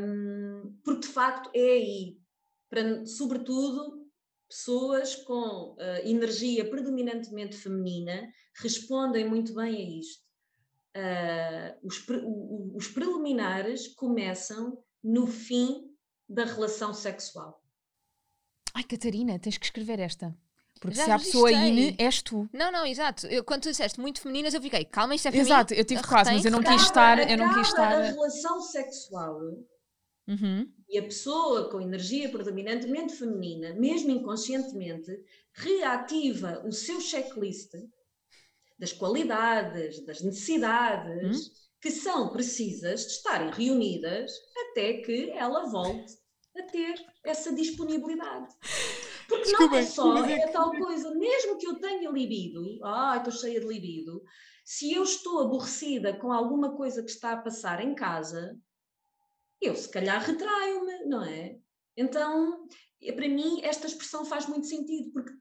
um, 0.00 0.78
porque 0.82 1.06
de 1.06 1.12
facto 1.12 1.50
é 1.54 1.60
aí, 1.60 2.16
para, 2.70 3.04
sobretudo 3.04 4.00
pessoas 4.48 5.14
com 5.14 5.74
uh, 5.74 5.76
energia 6.06 6.64
predominantemente 6.70 7.54
feminina 7.54 8.32
respondem 8.62 9.28
muito 9.28 9.54
bem 9.54 9.76
a 9.76 9.98
isto. 10.00 10.31
Uh, 10.94 11.86
os, 11.86 11.98
pre, 12.00 12.20
o, 12.22 12.76
os 12.76 12.88
preliminares 12.88 13.88
começam 13.88 14.78
no 15.02 15.26
fim 15.26 15.90
da 16.28 16.44
relação 16.44 16.92
sexual. 16.92 17.60
Ai, 18.74 18.84
Catarina, 18.84 19.38
tens 19.38 19.56
que 19.58 19.64
escrever 19.64 20.00
esta. 20.00 20.36
Porque 20.80 20.96
Já 20.96 21.04
se 21.04 21.10
há 21.10 21.18
pessoa 21.18 21.52
INE, 21.52 21.94
és 21.98 22.20
tu. 22.22 22.48
Não, 22.52 22.72
não, 22.72 22.84
exato. 22.84 23.26
Eu, 23.28 23.44
quando 23.44 23.62
tu 23.62 23.70
disseste 23.70 24.00
muito 24.00 24.20
femininas, 24.20 24.52
eu 24.52 24.60
fiquei, 24.60 24.84
calma, 24.84 25.14
isto 25.14 25.28
é 25.28 25.30
feminino. 25.30 25.54
Exato, 25.54 25.74
eu 25.74 25.84
tive 25.84 26.02
quase, 26.02 26.32
mas 26.32 26.44
eu 26.44 26.50
não 26.50 26.62
quis 26.62 26.82
estar. 26.82 27.30
Eu 27.30 27.38
não 27.38 27.54
quis 27.54 27.68
estar. 27.68 27.92
A 27.92 28.02
relação 28.02 28.60
sexual 28.60 29.38
Uhum. 30.26 30.70
E 30.88 30.98
a 30.98 31.02
pessoa 31.02 31.68
com 31.68 31.80
energia 31.80 32.30
predominantemente 32.30 33.14
feminina, 33.14 33.74
mesmo 33.74 34.10
inconscientemente, 34.10 35.10
reativa 35.52 36.62
o 36.64 36.72
seu 36.72 37.00
checklist 37.00 37.72
das 38.82 38.92
qualidades, 38.92 40.04
das 40.04 40.20
necessidades, 40.22 41.46
uhum. 41.46 41.52
que 41.80 41.88
são 41.88 42.32
precisas 42.32 43.02
de 43.02 43.12
estarem 43.12 43.52
reunidas 43.52 44.32
até 44.70 44.94
que 44.94 45.30
ela 45.30 45.66
volte 45.66 46.14
a 46.58 46.64
ter 46.64 46.94
essa 47.22 47.54
disponibilidade. 47.54 48.52
Porque 49.28 49.44
Desculpa, 49.44 49.70
não 49.70 49.78
é 49.78 49.82
só 49.84 50.24
é, 50.24 50.32
é 50.32 50.48
tal 50.48 50.72
coisa, 50.72 51.14
mesmo 51.14 51.58
que 51.58 51.68
eu 51.68 51.76
tenha 51.76 52.10
libido, 52.10 52.84
ah, 52.84 53.14
estou 53.18 53.32
cheia 53.32 53.60
de 53.60 53.68
libido, 53.68 54.20
se 54.64 54.92
eu 54.92 55.04
estou 55.04 55.38
aborrecida 55.38 56.18
com 56.18 56.32
alguma 56.32 56.76
coisa 56.76 57.04
que 57.04 57.10
está 57.10 57.34
a 57.34 57.40
passar 57.40 57.84
em 57.84 57.94
casa, 57.94 58.58
eu 59.60 59.76
se 59.76 59.88
calhar 59.88 60.20
retraio-me, 60.20 61.04
não 61.04 61.24
é? 61.24 61.56
Então, 61.96 62.66
para 63.14 63.28
mim, 63.28 63.60
esta 63.62 63.86
expressão 63.86 64.24
faz 64.24 64.48
muito 64.48 64.66
sentido, 64.66 65.12
porque 65.12 65.32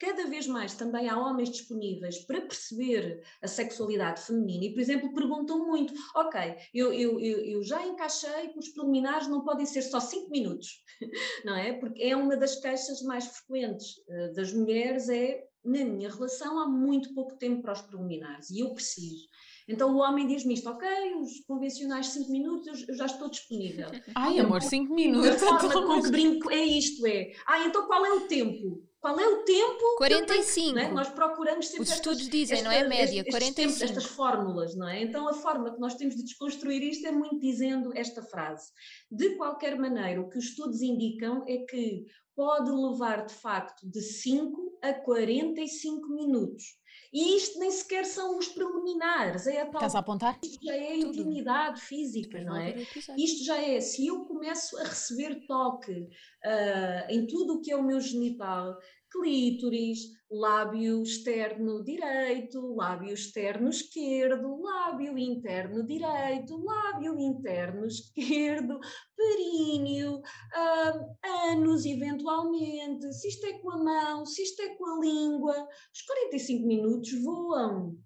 cada 0.00 0.26
vez 0.26 0.46
mais 0.46 0.74
também 0.74 1.08
há 1.08 1.16
homens 1.16 1.50
disponíveis 1.50 2.18
para 2.24 2.40
perceber 2.40 3.22
a 3.42 3.46
sexualidade 3.46 4.22
feminina 4.22 4.64
e, 4.64 4.72
por 4.72 4.80
exemplo, 4.80 5.12
perguntam 5.12 5.66
muito: 5.66 5.92
ok, 6.16 6.56
eu, 6.74 6.92
eu, 6.92 7.20
eu, 7.20 7.62
já 7.62 7.86
encaixei 7.86 8.48
que 8.48 8.58
os 8.58 8.70
preliminares 8.70 9.28
não 9.28 9.44
podem 9.44 9.66
ser 9.66 9.82
só 9.82 10.00
5 10.00 10.30
minutos, 10.30 10.82
não 11.44 11.54
é? 11.54 11.74
Porque 11.74 12.02
é 12.02 12.16
uma 12.16 12.36
das 12.36 12.56
queixas 12.56 13.02
mais 13.02 13.26
frequentes 13.26 13.98
uh, 14.08 14.32
das 14.34 14.52
mulheres, 14.52 15.08
é 15.10 15.44
na 15.62 15.84
minha 15.84 16.08
relação 16.08 16.58
há 16.58 16.66
muito 16.66 17.12
pouco 17.12 17.36
tempo 17.36 17.60
para 17.60 17.74
os 17.74 17.82
preliminares 17.82 18.48
e 18.48 18.60
eu 18.60 18.72
preciso. 18.72 19.28
Então 19.68 19.94
o 19.94 19.98
homem 19.98 20.26
diz-me 20.26 20.54
isto, 20.54 20.68
ok, 20.70 20.88
os 21.16 21.44
convencionais 21.46 22.06
5 22.06 22.32
minutos 22.32 22.88
eu 22.88 22.94
já 22.94 23.04
estou 23.04 23.28
disponível. 23.28 23.88
Ai, 24.16 24.38
amor, 24.38 24.62
5 24.62 24.92
minutos. 24.94 25.42
A 25.42 25.58
forma 25.60 25.96
com 25.96 26.02
que 26.02 26.10
brinco 26.10 26.50
é 26.50 26.64
isto, 26.64 27.06
é. 27.06 27.32
Ah, 27.46 27.66
então 27.66 27.86
qual 27.86 28.04
é 28.04 28.12
o 28.12 28.26
tempo? 28.26 28.89
Qual 29.00 29.18
é 29.18 29.26
o 29.26 29.44
tempo? 29.44 29.96
45. 29.96 30.74
Tenho, 30.74 30.78
é? 30.78 30.92
Nós 30.92 31.08
procuramos 31.08 31.68
sempre. 31.68 31.84
Os 31.84 31.90
estudos 31.90 32.18
estas, 32.18 32.30
dizem, 32.30 32.58
esta, 32.58 32.68
não 32.68 32.74
é 32.74 32.86
média, 32.86 33.20
estes, 33.20 33.30
45. 33.30 33.54
Tempos, 33.54 33.82
estas 33.82 34.04
fórmulas, 34.04 34.76
não 34.76 34.86
é? 34.86 35.02
Então 35.02 35.26
a 35.26 35.32
forma 35.32 35.72
que 35.72 35.80
nós 35.80 35.94
temos 35.94 36.16
de 36.16 36.22
desconstruir 36.22 36.82
isto 36.82 37.06
é 37.06 37.10
muito 37.10 37.38
dizendo 37.38 37.96
esta 37.96 38.22
frase. 38.22 38.70
De 39.10 39.36
qualquer 39.36 39.78
maneira, 39.78 40.20
o 40.20 40.28
que 40.28 40.36
os 40.36 40.44
estudos 40.44 40.82
indicam 40.82 41.42
é 41.48 41.58
que 41.64 42.04
pode 42.36 42.70
levar 42.70 43.24
de 43.24 43.34
facto 43.34 43.88
de 43.88 44.02
5 44.02 44.78
a 44.82 44.92
45 44.92 46.08
minutos. 46.14 46.79
E 47.12 47.36
isto 47.36 47.58
nem 47.58 47.70
sequer 47.70 48.04
são 48.04 48.38
os 48.38 48.48
preliminares. 48.48 49.46
É 49.46 49.62
a 49.62 49.66
tal... 49.66 49.74
Estás 49.74 49.94
a 49.94 49.98
apontar? 49.98 50.38
Isto 50.42 50.64
já 50.64 50.76
é 50.76 50.98
Tudo. 51.00 51.08
intimidade 51.08 51.80
física, 51.80 52.40
não 52.42 52.56
é? 52.56 52.76
Isto 53.16 53.44
já 53.44 53.60
é, 53.60 53.80
se 53.80 54.06
eu 54.06 54.24
começo 54.24 54.78
a 54.78 54.84
receber 54.84 55.44
toque 55.46 55.92
uh, 55.92 57.10
em 57.10 57.26
tudo 57.26 57.54
o 57.54 57.60
que 57.60 57.72
é 57.72 57.76
o 57.76 57.82
meu 57.82 58.00
genital, 58.00 58.78
clítoris, 59.10 59.98
lábio 60.30 61.02
externo 61.02 61.82
direito, 61.82 62.74
lábio 62.74 63.12
externo 63.12 63.68
esquerdo, 63.68 64.60
lábio 64.62 65.18
interno 65.18 65.84
direito, 65.84 66.62
lábio 66.62 67.18
interno 67.18 67.84
esquerdo, 67.84 68.78
períneo, 69.16 70.18
uh, 70.18 71.50
ânus 71.50 71.84
eventualmente, 71.84 73.12
se 73.12 73.28
isto 73.28 73.46
é 73.46 73.58
com 73.58 73.70
a 73.70 73.78
mão, 73.78 74.24
se 74.24 74.42
isto 74.42 74.62
é 74.62 74.76
com 74.76 74.86
a 74.86 75.00
língua, 75.00 75.68
os 75.92 76.02
45 76.02 76.66
minutos 76.66 77.10
voam, 77.22 77.98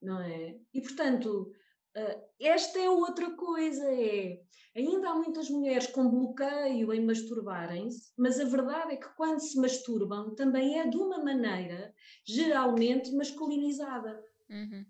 não 0.00 0.20
é? 0.20 0.56
E 0.72 0.80
portanto, 0.80 1.50
esta 2.40 2.78
é 2.78 2.88
outra 2.88 3.30
coisa, 3.36 3.84
é 3.84 4.38
Ainda 4.74 5.10
há 5.10 5.14
muitas 5.14 5.50
mulheres 5.50 5.86
com 5.88 6.08
bloqueio 6.08 6.94
em 6.94 7.04
masturbarem-se, 7.04 8.10
mas 8.16 8.40
a 8.40 8.44
verdade 8.44 8.94
é 8.94 8.96
que 8.96 9.08
quando 9.16 9.40
se 9.40 9.60
masturbam 9.60 10.34
também 10.34 10.80
é 10.80 10.88
de 10.88 10.96
uma 10.96 11.22
maneira 11.22 11.92
geralmente 12.26 13.12
masculinizada. 13.12 14.18
Uhum. 14.48 14.84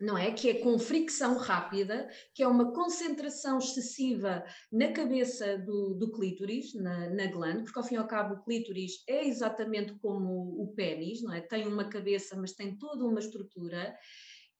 Não 0.00 0.18
é? 0.18 0.32
Que 0.32 0.50
é 0.50 0.54
com 0.54 0.78
fricção 0.78 1.38
rápida, 1.38 2.08
que 2.34 2.42
é 2.42 2.48
uma 2.48 2.72
concentração 2.72 3.58
excessiva 3.58 4.44
na 4.72 4.92
cabeça 4.92 5.58
do, 5.58 5.94
do 5.94 6.10
clítoris, 6.12 6.74
na, 6.74 7.10
na 7.10 7.26
glande, 7.26 7.64
porque 7.64 7.78
ao 7.78 7.84
fim 7.84 7.94
e 7.94 7.98
ao 7.98 8.06
cabo 8.06 8.34
o 8.34 8.44
clítoris 8.44 9.04
é 9.08 9.26
exatamente 9.26 9.94
como 10.00 10.60
o 10.60 10.72
pênis, 10.74 11.22
não 11.22 11.32
é? 11.32 11.40
Tem 11.40 11.66
uma 11.66 11.88
cabeça, 11.88 12.36
mas 12.36 12.52
tem 12.52 12.76
toda 12.76 13.04
uma 13.04 13.20
estrutura. 13.20 13.96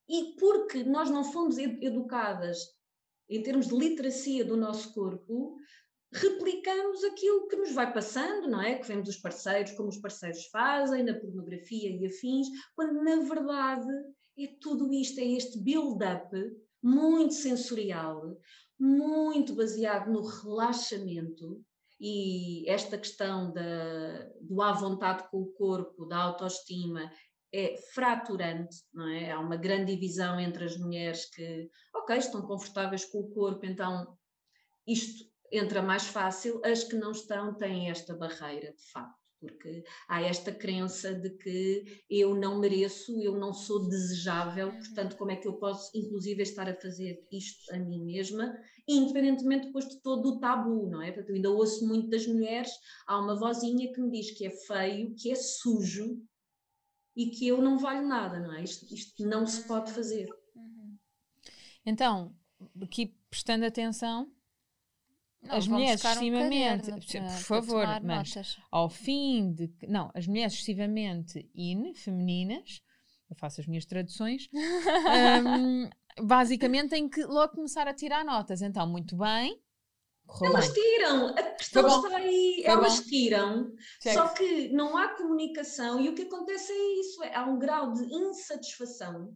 E 0.08 0.34
porque 0.38 0.82
nós 0.84 1.10
não 1.10 1.22
fomos 1.22 1.58
educadas 1.58 2.58
em 3.28 3.42
termos 3.42 3.68
de 3.68 3.76
literacia 3.76 4.44
do 4.44 4.56
nosso 4.56 4.94
corpo, 4.94 5.56
replicamos 6.12 7.04
aquilo 7.04 7.46
que 7.46 7.56
nos 7.56 7.72
vai 7.72 7.92
passando, 7.92 8.48
não 8.48 8.62
é? 8.62 8.76
Que 8.76 8.86
vemos 8.86 9.08
os 9.08 9.18
parceiros, 9.18 9.72
como 9.72 9.90
os 9.90 9.98
parceiros 9.98 10.46
fazem, 10.46 11.02
na 11.02 11.14
pornografia 11.14 11.90
e 11.90 12.06
afins, 12.06 12.48
quando 12.74 13.02
na 13.02 13.16
verdade 13.16 13.88
é 14.38 14.46
tudo 14.60 14.92
isto, 14.92 15.20
é 15.20 15.24
este 15.24 15.58
build-up 15.58 16.30
muito 16.82 17.34
sensorial, 17.34 18.38
muito 18.78 19.54
baseado 19.54 20.10
no 20.10 20.22
relaxamento 20.22 21.62
e 22.00 22.68
esta 22.70 22.96
questão 22.96 23.52
da, 23.52 24.30
do 24.40 24.62
à 24.62 24.72
vontade 24.72 25.28
com 25.30 25.38
o 25.38 25.52
corpo, 25.52 26.06
da 26.06 26.16
autoestima, 26.18 27.10
é 27.52 27.76
fraturante, 27.94 28.76
não 28.92 29.08
é? 29.08 29.30
Há 29.30 29.40
uma 29.40 29.56
grande 29.56 29.94
divisão 29.94 30.38
entre 30.38 30.64
as 30.64 30.76
mulheres 30.76 31.24
que, 31.30 31.70
ok, 31.94 32.16
estão 32.16 32.42
confortáveis 32.42 33.04
com 33.04 33.20
o 33.20 33.30
corpo, 33.30 33.64
então 33.64 34.16
isto 34.86 35.24
entra 35.50 35.82
mais 35.82 36.06
fácil, 36.06 36.60
as 36.64 36.84
que 36.84 36.96
não 36.96 37.12
estão 37.12 37.54
têm 37.54 37.90
esta 37.90 38.14
barreira, 38.14 38.72
de 38.72 38.90
facto, 38.90 39.16
porque 39.40 39.84
há 40.08 40.20
esta 40.22 40.52
crença 40.52 41.14
de 41.14 41.30
que 41.30 42.02
eu 42.10 42.34
não 42.34 42.58
mereço, 42.58 43.18
eu 43.22 43.36
não 43.38 43.52
sou 43.52 43.88
desejável, 43.88 44.68
uhum. 44.68 44.78
portanto, 44.78 45.16
como 45.16 45.30
é 45.30 45.36
que 45.36 45.48
eu 45.48 45.54
posso, 45.54 45.90
inclusive, 45.96 46.42
estar 46.42 46.68
a 46.68 46.74
fazer 46.74 47.24
isto 47.32 47.74
a 47.74 47.78
mim 47.78 48.04
mesma, 48.04 48.54
independentemente 48.86 49.66
depois 49.66 49.88
de 49.88 50.00
todo 50.02 50.28
o 50.28 50.40
tabu, 50.40 50.88
não 50.90 51.00
é? 51.00 51.12
Portanto, 51.12 51.30
eu 51.30 51.36
ainda 51.36 51.50
ouço 51.50 51.86
muito 51.86 52.10
das 52.10 52.26
mulheres, 52.26 52.70
há 53.06 53.18
uma 53.18 53.38
vozinha 53.38 53.92
que 53.92 54.00
me 54.00 54.10
diz 54.10 54.32
que 54.32 54.46
é 54.46 54.50
feio, 54.50 55.14
que 55.14 55.30
é 55.30 55.34
sujo, 55.34 56.20
e 57.18 57.30
que 57.30 57.48
eu 57.48 57.60
não 57.60 57.76
valho 57.76 58.06
nada, 58.06 58.38
não 58.38 58.54
é? 58.54 58.62
Isto, 58.62 58.94
isto 58.94 59.26
não 59.26 59.44
se 59.44 59.66
pode 59.66 59.90
fazer. 59.90 60.28
Uhum. 60.54 60.96
Então, 61.84 62.32
aqui 62.80 63.12
prestando 63.28 63.66
atenção, 63.66 64.30
não, 65.42 65.56
as 65.56 65.66
mulheres 65.66 66.04
excessivamente, 66.04 66.92
um 66.92 67.00
por 67.00 67.40
favor, 67.40 67.86
mas 68.04 68.28
notas. 68.28 68.56
ao 68.70 68.88
fim 68.88 69.52
de. 69.52 69.68
Não, 69.88 70.12
as 70.14 70.28
mulheres 70.28 70.52
excessivamente 70.52 71.50
in, 71.56 71.92
femininas, 71.92 72.80
eu 73.28 73.34
faço 73.34 73.60
as 73.60 73.66
minhas 73.66 73.84
traduções, 73.84 74.48
um, 75.44 75.90
basicamente 76.24 76.90
têm 76.90 77.08
que 77.08 77.24
logo 77.24 77.54
começar 77.54 77.88
a 77.88 77.94
tirar 77.94 78.24
notas. 78.24 78.62
Então, 78.62 78.86
muito 78.86 79.16
bem, 79.16 79.60
elas 80.42 80.72
tiram, 80.72 81.28
a 81.28 81.42
questão 81.42 81.86
está 81.86 82.16
aí, 82.16 82.62
Foi 82.64 82.72
elas 82.72 83.00
bom. 83.00 83.06
tiram, 83.06 83.72
só 84.00 84.28
que 84.28 84.68
não 84.68 84.96
há 84.96 85.08
comunicação 85.16 86.00
e 86.00 86.08
o 86.08 86.14
que 86.14 86.22
acontece 86.22 86.72
é 86.72 87.00
isso, 87.00 87.22
é, 87.24 87.34
há 87.34 87.44
um 87.46 87.58
grau 87.58 87.92
de 87.92 88.04
insatisfação, 88.04 89.34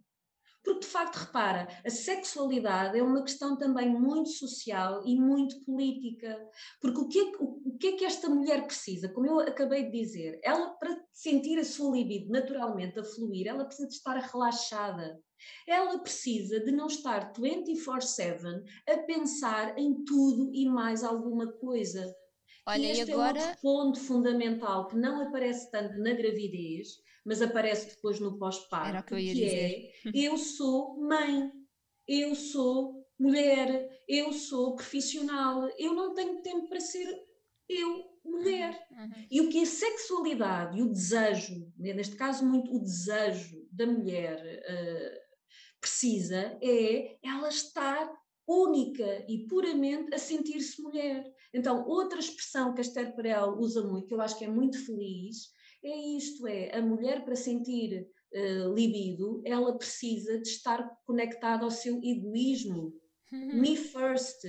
porque 0.63 0.81
de 0.81 0.87
facto, 0.87 1.17
repara, 1.17 1.67
a 1.85 1.91
sexualidade 1.91 2.97
é 2.97 3.03
uma 3.03 3.23
questão 3.23 3.57
também 3.57 3.89
muito 3.89 4.31
social 4.31 5.03
e 5.05 5.19
muito 5.19 5.65
política, 5.65 6.39
porque 6.81 7.01
o 7.01 7.09
que, 7.09 7.19
é, 7.19 7.23
o, 7.41 7.71
o 7.71 7.79
que 7.79 7.89
é 7.89 7.93
que 7.93 8.05
esta 8.05 8.29
mulher 8.29 8.65
precisa? 8.65 9.09
Como 9.09 9.27
eu 9.27 9.41
acabei 9.41 9.91
de 9.91 9.91
dizer, 9.91 10.39
ela 10.43 10.71
para 10.71 10.97
sentir 11.13 11.59
a 11.59 11.65
sua 11.65 11.97
libido 11.97 12.31
naturalmente 12.31 12.99
a 12.99 13.05
fluir, 13.05 13.49
ela 13.49 13.65
precisa 13.65 13.89
de 13.89 13.95
estar 13.95 14.17
relaxada, 14.17 15.19
ela 15.67 15.99
precisa 15.99 16.61
de 16.61 16.71
não 16.71 16.87
estar 16.87 17.33
24/7 17.33 18.63
a 18.89 18.99
pensar 18.99 19.79
em 19.79 20.05
tudo 20.05 20.51
e 20.55 20.67
mais 20.67 21.03
alguma 21.03 21.53
coisa. 21.53 22.15
Olha, 22.67 22.79
e 22.81 22.91
este 22.91 23.11
e 23.11 23.13
agora... 23.13 23.39
é 23.39 23.43
outro 23.43 23.61
ponto 23.61 24.01
fundamental 24.01 24.89
que 24.89 24.97
não 24.97 25.23
aparece 25.23 25.71
tanto 25.71 25.99
na 25.99 26.13
gravidez, 26.13 26.89
mas 27.25 27.43
aparece 27.43 27.95
depois 27.95 28.21
no 28.21 28.39
pós-parto, 28.39 29.15
que, 29.15 29.33
que 29.33 29.45
é 29.45 29.93
eu 30.15 30.37
sou 30.37 31.01
mãe, 31.01 31.51
eu 32.07 32.35
sou 32.35 33.03
mulher, 33.19 33.89
eu 34.09 34.33
sou 34.33 34.75
profissional, 34.75 35.69
eu 35.79 35.95
não 35.95 36.15
tenho 36.15 36.43
tempo 36.43 36.69
para 36.69 36.81
ser 36.81 37.07
eu, 37.69 38.05
mulher. 38.25 38.87
Uhum. 38.91 39.05
uhum. 39.05 39.27
E 39.31 39.41
o 39.41 39.49
que 39.49 39.63
a 39.63 39.67
sexualidade 39.67 40.79
e 40.79 40.83
o 40.83 40.93
desejo, 40.93 41.73
neste 41.77 42.17
caso 42.17 42.45
muito 42.45 42.75
o 42.75 42.81
desejo 42.81 43.67
da 43.71 43.87
mulher 43.87 44.39
uh, 44.39 45.22
precisa 45.83 46.57
é 46.63 47.17
ela 47.25 47.49
estar 47.49 48.11
única 48.47 49.25
e 49.29 49.47
puramente 49.47 50.15
a 50.15 50.19
sentir-se 50.19 50.81
mulher. 50.81 51.25
Então, 51.53 51.87
outra 51.87 52.19
expressão 52.19 52.73
que 52.73 52.81
a 52.81 52.83
Esther 52.83 53.15
Perel 53.15 53.59
usa 53.59 53.83
muito, 53.83 54.07
que 54.07 54.15
eu 54.15 54.21
acho 54.21 54.39
que 54.39 54.45
é 54.45 54.49
muito 54.49 54.85
feliz, 54.87 55.51
é 55.85 56.17
isto, 56.17 56.47
é 56.47 56.77
a 56.77 56.81
mulher 56.81 57.25
para 57.25 57.35
sentir 57.35 58.09
uh, 58.33 58.75
libido, 58.75 59.43
ela 59.45 59.77
precisa 59.77 60.39
de 60.41 60.49
estar 60.49 60.89
conectada 61.05 61.65
ao 61.65 61.71
seu 61.71 62.01
egoísmo. 62.03 62.95
Uhum. 63.33 63.61
Me 63.61 63.77
first. 63.77 64.47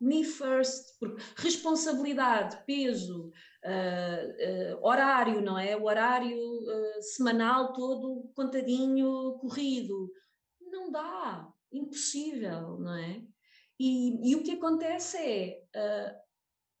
Me 0.00 0.22
first. 0.22 0.96
Porque 1.00 1.20
responsabilidade, 1.36 2.64
peso, 2.64 3.32
uh, 3.64 4.76
uh, 4.76 4.86
horário, 4.86 5.40
não 5.40 5.58
é? 5.58 5.76
O 5.76 5.84
horário 5.84 6.38
semanal 7.00 7.72
todo 7.72 8.30
contadinho, 8.34 9.38
corrido 9.40 10.12
não 10.88 10.92
dá. 10.92 11.52
Impossível, 11.70 12.78
não 12.78 12.94
é? 12.94 13.22
E, 13.78 14.30
e 14.30 14.34
o 14.34 14.42
que 14.42 14.52
acontece 14.52 15.18
é. 15.18 15.62
Uh, 15.76 16.28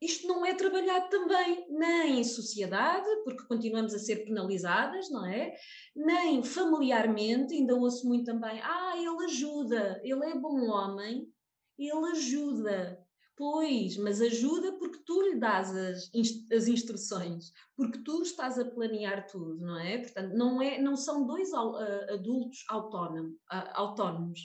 isto 0.00 0.28
não 0.28 0.46
é 0.46 0.54
trabalhado 0.54 1.08
também 1.08 1.66
nem 1.70 2.20
em 2.20 2.24
sociedade, 2.24 3.08
porque 3.24 3.46
continuamos 3.48 3.92
a 3.92 3.98
ser 3.98 4.24
penalizadas, 4.24 5.10
não 5.10 5.26
é? 5.26 5.54
Nem 5.94 6.42
familiarmente, 6.42 7.54
ainda 7.54 7.74
ouço 7.74 8.06
muito 8.06 8.24
também, 8.24 8.60
ah, 8.62 8.94
ele 8.96 9.24
ajuda, 9.24 10.00
ele 10.04 10.24
é 10.24 10.38
bom 10.38 10.68
homem, 10.70 11.28
ele 11.76 12.12
ajuda. 12.12 12.97
Pois, 13.38 13.96
mas 13.96 14.20
ajuda 14.20 14.72
porque 14.72 14.98
tu 15.06 15.22
lhe 15.22 15.36
dás 15.36 15.70
as, 15.70 16.10
as 16.52 16.66
instruções, 16.66 17.52
porque 17.76 18.02
tu 18.02 18.20
estás 18.20 18.58
a 18.58 18.64
planear 18.64 19.28
tudo, 19.28 19.64
não 19.64 19.78
é? 19.78 19.98
Portanto, 19.98 20.34
não, 20.34 20.60
é, 20.60 20.82
não 20.82 20.96
são 20.96 21.24
dois 21.24 21.54
adultos 21.54 22.64
autónomos, 22.68 23.36
autónomos. 23.74 24.40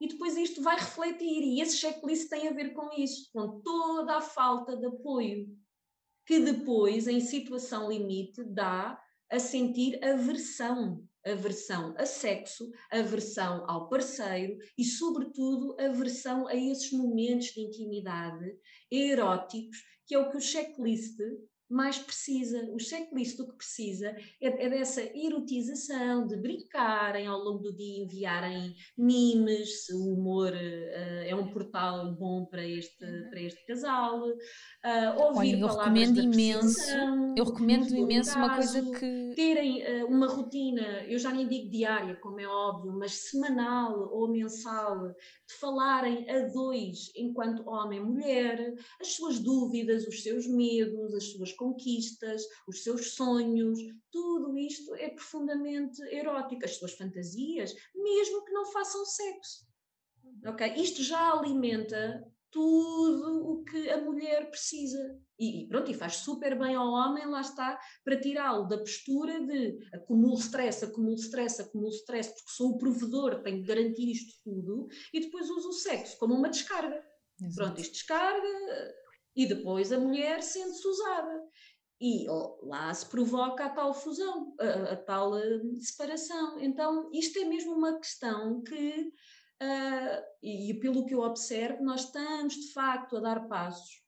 E 0.00 0.06
depois 0.06 0.36
isto 0.36 0.62
vai 0.62 0.76
refletir, 0.76 1.42
e 1.42 1.60
esse 1.60 1.76
checklist 1.76 2.28
tem 2.30 2.46
a 2.46 2.52
ver 2.52 2.72
com 2.72 2.88
isso, 2.96 3.28
com 3.32 3.60
toda 3.62 4.18
a 4.18 4.20
falta 4.20 4.76
de 4.76 4.86
apoio, 4.86 5.48
que 6.24 6.38
depois, 6.38 7.08
em 7.08 7.18
situação 7.18 7.90
limite, 7.90 8.44
dá 8.44 8.96
a 9.28 9.40
sentir 9.40 9.98
aversão 10.04 11.04
aversão 11.24 11.94
a 11.96 12.04
sexo, 12.04 12.70
aversão 12.90 13.64
ao 13.68 13.88
parceiro 13.88 14.56
e, 14.76 14.84
sobretudo, 14.84 15.76
aversão 15.80 16.46
a 16.46 16.54
esses 16.54 16.92
momentos 16.92 17.46
de 17.46 17.60
intimidade 17.60 18.56
eróticos, 18.90 19.78
que 20.06 20.14
é 20.14 20.18
o 20.18 20.30
que 20.30 20.36
o 20.36 20.40
checklist 20.40 21.16
mais 21.68 21.98
precisa. 21.98 22.68
O 22.72 22.78
checklist 22.78 23.38
o 23.40 23.48
que 23.48 23.56
precisa 23.56 24.08
é, 24.40 24.66
é, 24.66 24.68
dessa 24.68 25.02
erotização, 25.16 26.26
de 26.26 26.36
brincarem 26.36 27.26
ao 27.26 27.38
longo 27.38 27.58
do 27.58 27.74
dia, 27.74 28.04
enviarem 28.04 28.74
memes, 28.96 29.86
se 29.86 29.94
o 29.94 30.12
humor 30.12 30.52
uh, 30.52 31.24
é 31.26 31.34
um 31.34 31.50
portal 31.52 32.14
bom 32.14 32.44
para 32.46 32.66
este, 32.66 33.04
uhum. 33.04 33.30
para 33.30 33.40
este 33.40 33.66
casal, 33.66 34.20
uh, 34.20 35.22
ouvir 35.22 35.54
Olha, 35.54 35.60
eu 35.60 35.66
recomendo 35.66 36.20
imenso, 36.20 36.90
eu 37.36 37.44
recomendo 37.44 37.94
imenso 37.94 38.36
uma 38.36 38.54
coisa 38.54 38.82
que... 38.82 39.32
Terem 39.34 40.02
uh, 40.02 40.06
uma 40.06 40.28
rotina, 40.28 41.04
eu 41.04 41.18
já 41.18 41.32
nem 41.32 41.48
digo 41.48 41.70
diária, 41.70 42.16
como 42.16 42.40
é 42.40 42.46
óbvio, 42.46 42.92
mas 42.92 43.12
semanal 43.12 44.10
ou 44.12 44.28
mensal, 44.28 45.08
de 45.08 45.54
falarem 45.58 46.28
a 46.30 46.46
dois, 46.48 47.10
enquanto 47.16 47.68
homem 47.68 47.98
e 47.98 48.04
mulher, 48.04 48.74
as 49.00 49.14
suas 49.14 49.38
dúvidas, 49.38 50.06
os 50.06 50.22
seus 50.22 50.46
medos, 50.46 51.14
as 51.14 51.32
suas 51.32 51.53
conquistas, 51.54 52.42
os 52.68 52.82
seus 52.82 53.14
sonhos, 53.14 53.78
tudo 54.10 54.56
isto 54.56 54.94
é 54.94 55.10
profundamente 55.10 56.00
erótico, 56.14 56.64
as 56.64 56.76
suas 56.76 56.94
fantasias, 56.94 57.74
mesmo 57.94 58.44
que 58.44 58.52
não 58.52 58.66
façam 58.66 59.04
sexo. 59.04 59.66
Ok? 60.46 60.74
Isto 60.76 61.02
já 61.02 61.32
alimenta 61.32 62.24
tudo 62.54 63.50
o 63.50 63.64
que 63.64 63.90
a 63.90 64.00
mulher 64.00 64.48
precisa. 64.48 65.20
E, 65.36 65.62
e, 65.62 65.68
pronto, 65.68 65.90
e 65.90 65.94
faz 65.94 66.16
super 66.18 66.56
bem 66.56 66.76
ao 66.76 66.86
homem, 66.86 67.26
lá 67.26 67.40
está, 67.40 67.76
para 68.04 68.20
tirá-lo 68.20 68.68
da 68.68 68.78
postura 68.78 69.44
de 69.44 69.76
acumulo 69.92 70.38
stress, 70.38 70.84
acumulo 70.84 71.16
stress, 71.16 71.60
acumulo 71.60 71.90
stress, 71.90 72.28
porque 72.28 72.52
sou 72.52 72.70
o 72.70 72.78
provedor, 72.78 73.42
tenho 73.42 73.60
que 73.60 73.66
garantir 73.66 74.08
isto 74.08 74.34
tudo, 74.44 74.86
e 75.12 75.18
depois 75.18 75.50
uso 75.50 75.70
o 75.70 75.72
sexo 75.72 76.16
como 76.16 76.34
uma 76.34 76.48
descarga. 76.48 77.04
Exato. 77.40 77.56
Pronto, 77.56 77.80
isto 77.80 77.92
descarga, 77.94 78.94
e 79.36 79.46
depois 79.46 79.92
a 79.92 79.98
mulher 79.98 80.42
sente-se 80.42 80.86
usada. 80.86 81.42
E 82.00 82.26
lá 82.62 82.92
se 82.92 83.06
provoca 83.06 83.66
a 83.66 83.70
tal 83.70 83.94
fusão, 83.94 84.54
a, 84.60 84.92
a 84.92 84.96
tal 84.96 85.32
uh, 85.32 85.80
separação. 85.80 86.60
Então, 86.60 87.10
isto 87.12 87.38
é 87.38 87.44
mesmo 87.44 87.72
uma 87.72 87.98
questão 87.98 88.62
que, 88.62 89.12
uh, 89.62 90.22
e 90.42 90.74
pelo 90.80 91.06
que 91.06 91.14
eu 91.14 91.20
observo, 91.20 91.84
nós 91.84 92.04
estamos 92.04 92.54
de 92.54 92.72
facto 92.72 93.16
a 93.16 93.20
dar 93.20 93.48
passos. 93.48 94.02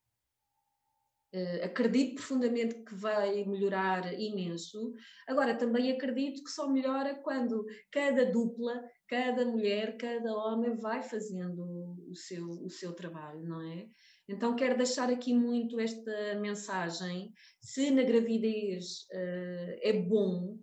Uh, 1.32 1.64
acredito 1.64 2.16
profundamente 2.16 2.82
que 2.84 2.94
vai 2.94 3.44
melhorar 3.44 4.12
imenso. 4.18 4.92
Agora, 5.26 5.56
também 5.56 5.90
acredito 5.92 6.42
que 6.42 6.50
só 6.50 6.68
melhora 6.68 7.14
quando 7.22 7.64
cada 7.90 8.26
dupla, 8.30 8.82
cada 9.08 9.44
mulher, 9.44 9.96
cada 9.96 10.34
homem 10.34 10.76
vai 10.76 11.02
fazendo 11.02 11.96
o 12.10 12.14
seu, 12.14 12.46
o 12.46 12.68
seu 12.68 12.92
trabalho, 12.92 13.42
não 13.44 13.62
é? 13.62 13.88
Então, 14.28 14.56
quero 14.56 14.76
deixar 14.76 15.08
aqui 15.08 15.32
muito 15.32 15.78
esta 15.78 16.34
mensagem: 16.40 17.32
se 17.60 17.90
na 17.90 18.02
gravidez 18.02 19.06
uh, 19.12 19.78
é 19.82 19.92
bom, 19.92 20.58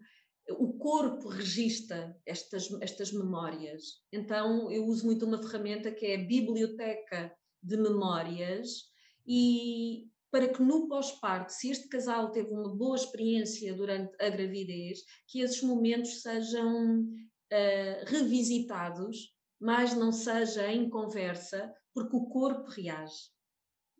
o 0.49 0.73
corpo 0.73 1.29
registra 1.29 2.15
estas, 2.25 2.69
estas 2.81 3.13
memórias. 3.13 4.01
Então, 4.11 4.69
eu 4.71 4.85
uso 4.85 5.05
muito 5.05 5.25
uma 5.25 5.41
ferramenta 5.41 5.91
que 5.91 6.05
é 6.05 6.15
a 6.15 6.27
biblioteca 6.27 7.33
de 7.61 7.77
memórias 7.77 8.91
e 9.25 10.09
para 10.29 10.49
que 10.49 10.63
no 10.63 10.87
pós-parto, 10.87 11.53
se 11.53 11.69
este 11.69 11.87
casal 11.87 12.31
teve 12.31 12.49
uma 12.49 12.75
boa 12.75 12.95
experiência 12.95 13.73
durante 13.75 14.15
a 14.19 14.29
gravidez, 14.29 14.99
que 15.27 15.41
esses 15.41 15.61
momentos 15.61 16.21
sejam 16.21 17.01
uh, 17.03 18.05
revisitados, 18.07 19.31
mas 19.61 19.93
não 19.95 20.11
seja 20.11 20.71
em 20.71 20.89
conversa, 20.89 21.71
porque 21.93 22.15
o 22.15 22.25
corpo 22.25 22.67
reage. 22.71 23.31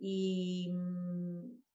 E, 0.06 0.70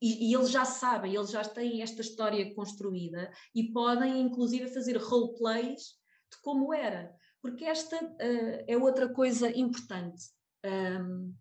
e, 0.03 0.31
e, 0.31 0.35
eles 0.35 0.51
já 0.51 0.67
sabem, 0.67 1.15
eles 1.15 1.31
já 1.31 1.43
têm 1.43 1.81
esta 1.81 2.03
história 2.03 2.55
construída 2.55 3.33
e 3.55 3.73
podem 3.73 4.21
inclusive 4.21 4.69
fazer 4.69 4.99
roleplays 4.99 5.97
de 6.31 6.41
como 6.43 6.75
era, 6.75 7.11
porque 7.41 7.65
esta 7.65 7.97
uh, 7.97 8.65
é 8.67 8.77
outra 8.77 9.09
coisa 9.09 9.51
importante. 9.57 10.23
Um, 10.65 11.35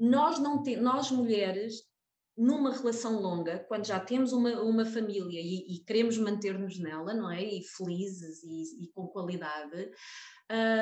nós 0.00 0.40
não 0.40 0.62
te, 0.62 0.76
nós 0.76 1.10
mulheres 1.12 1.88
numa 2.36 2.72
relação 2.72 3.20
longa, 3.20 3.58
quando 3.66 3.84
já 3.84 3.98
temos 3.98 4.32
uma, 4.32 4.60
uma 4.62 4.84
família 4.84 5.40
e, 5.40 5.74
e 5.74 5.84
queremos 5.84 6.16
manter-nos 6.16 6.78
nela, 6.78 7.12
não 7.12 7.28
é? 7.30 7.42
E 7.42 7.64
felizes 7.64 8.44
e, 8.44 8.84
e 8.84 8.92
com 8.92 9.08
qualidade, 9.08 9.90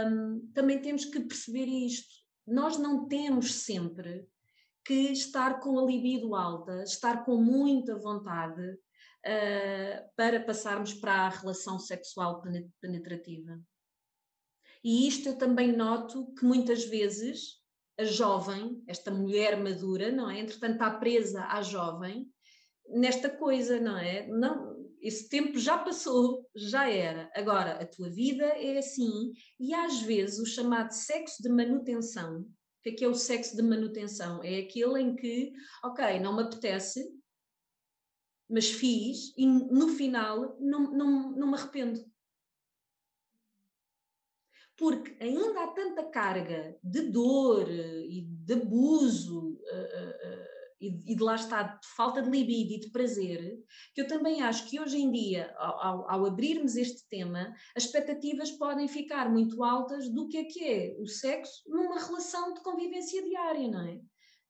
um, 0.07 0.51
também 0.53 0.81
temos 0.83 1.07
que 1.07 1.19
perceber 1.21 1.65
isto. 1.65 2.15
Nós 2.47 2.77
não 2.77 3.09
temos 3.09 3.55
sempre 3.55 4.29
que 4.87 5.13
estar 5.13 5.61
com 5.61 5.79
a 5.79 5.85
libido 5.85 6.35
alta, 6.35 6.83
estar 6.83 7.25
com 7.25 7.37
muita 7.37 7.99
vontade 7.99 8.63
uh, 8.71 10.11
para 10.17 10.41
passarmos 10.45 10.95
para 10.95 11.27
a 11.27 11.29
relação 11.29 11.79
sexual 11.79 12.43
penetrativa. 12.81 13.61
E 14.85 15.09
isto 15.09 15.29
eu 15.29 15.37
também 15.37 15.77
noto 15.77 16.33
que 16.35 16.45
muitas 16.45 16.85
vezes 16.85 17.61
a 17.99 18.05
jovem, 18.05 18.83
esta 18.87 19.11
mulher 19.11 19.57
madura, 19.57 20.13
não 20.13 20.31
é? 20.31 20.41
Entretanto, 20.41 20.75
está 20.75 20.91
presa 20.91 21.47
à 21.47 21.63
jovem 21.63 22.31
nesta 22.89 23.29
coisa, 23.29 23.81
não 23.81 23.97
é? 23.97 24.27
Não, 24.29 24.77
esse 25.01 25.29
tempo 25.29 25.59
já 25.59 25.79
passou, 25.79 26.47
já 26.55 26.89
era. 26.89 27.31
Agora, 27.35 27.73
a 27.81 27.87
tua 27.87 28.11
vida 28.11 28.45
é 28.45 28.79
assim, 28.79 29.33
e 29.59 29.75
às 29.75 30.01
vezes 30.03 30.39
o 30.39 30.47
chamado 30.47 30.93
sexo 30.93 31.43
de 31.43 31.49
manutenção 31.49 32.47
que 32.87 32.91
é 32.91 32.93
que 32.93 33.05
é 33.05 33.09
o 33.09 33.15
sexo 33.15 33.57
de 33.57 33.63
manutenção? 33.63 34.43
É 34.45 34.61
aquele 34.61 35.01
em 35.01 35.17
que, 35.17 35.53
ok, 35.83 36.21
não 36.21 36.37
me 36.37 36.43
apetece, 36.43 37.05
mas 38.49 38.71
fiz 38.71 39.35
e 39.37 39.45
no 39.45 39.89
final 39.89 40.57
não, 40.61 40.93
não, 40.93 41.33
não 41.33 41.51
me 41.51 41.55
arrependo. 41.57 42.01
Porque 44.77 45.17
ainda 45.21 45.65
há 45.65 45.69
tanta 45.69 46.05
carga 46.05 46.79
de 46.81 47.11
dor 47.11 47.69
e 47.69 48.23
de 48.23 48.53
abuso 48.53 49.55
uh, 49.55 49.57
uh, 49.57 50.36
e, 50.81 51.15
de 51.15 51.23
lá 51.23 51.35
está, 51.35 51.63
de 51.63 51.87
falta 51.97 52.21
de 52.21 52.31
libido 52.31 52.73
e 52.73 52.81
de 52.81 52.91
prazer, 52.91 53.59
que 53.95 54.03
eu 54.03 54.07
também 54.07 54.43
acho 54.43 54.69
que 54.69 54.81
hoje 54.81 54.99
em 54.99 55.11
dia, 55.11 55.55
ao, 55.59 56.11
ao, 56.11 56.27
abrirmos 56.27 56.77
este 56.77 57.09
tema, 57.09 57.55
as 57.75 57.85
expectativas 57.85 58.51
podem 58.53 58.87
ficar 58.87 59.31
muito 59.31 59.63
altas 59.65 60.09
do 60.09 60.29
que 60.29 60.39
é 60.39 60.45
que 60.45 60.65
é 60.65 60.97
o 60.99 61.07
sexo 61.07 61.63
numa 61.67 61.99
relação 61.99 62.53
de 62.53 62.63
convivência 62.63 63.23
diária, 63.23 63.69
não 63.69 63.81
é? 63.81 64.01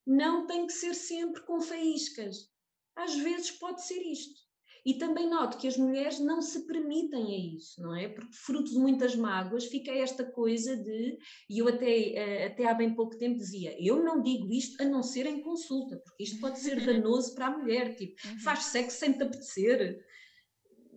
Não 0.07 0.47
tem 0.47 0.67
que 0.67 0.73
ser 0.73 0.95
sempre 0.95 1.43
com 1.43 1.61
faíscas. 1.61 2.51
Às 2.95 3.15
vezes 3.17 3.51
pode 3.51 3.85
ser 3.85 4.01
isto. 4.01 4.46
E 4.87 4.95
também 4.95 5.29
noto 5.29 5.59
que 5.59 5.67
as 5.67 5.77
mulheres 5.77 6.21
não 6.21 6.41
se 6.41 6.65
permitem 6.65 7.35
a 7.35 7.57
isso, 7.57 7.83
não 7.83 7.93
é? 7.93 8.09
Porque 8.09 8.33
fruto 8.33 8.71
de 8.71 8.79
muitas 8.79 9.17
mágoas 9.17 9.65
fica 9.65 9.91
esta 9.91 10.25
coisa 10.25 10.77
de, 10.77 11.19
e 11.51 11.59
eu 11.59 11.67
até, 11.67 12.11
eh, 12.13 12.47
até 12.47 12.67
há 12.67 12.73
bem 12.73 12.95
pouco 12.95 13.19
tempo 13.19 13.37
dizia, 13.37 13.77
eu 13.85 14.05
não 14.05 14.23
digo 14.23 14.49
isto 14.53 14.81
a 14.81 14.87
não 14.87 15.03
ser 15.03 15.27
em 15.27 15.43
consulta, 15.43 15.97
porque 15.97 16.23
isto 16.23 16.41
pode 16.41 16.61
ser 16.61 16.87
danoso 16.87 17.35
para 17.35 17.47
a 17.47 17.59
mulher, 17.59 17.97
tipo, 17.97 18.15
uhum. 18.29 18.39
faz 18.39 18.67
sexo 18.67 18.99
sem 18.99 19.13
te 19.13 19.25
apetecer. 19.25 19.99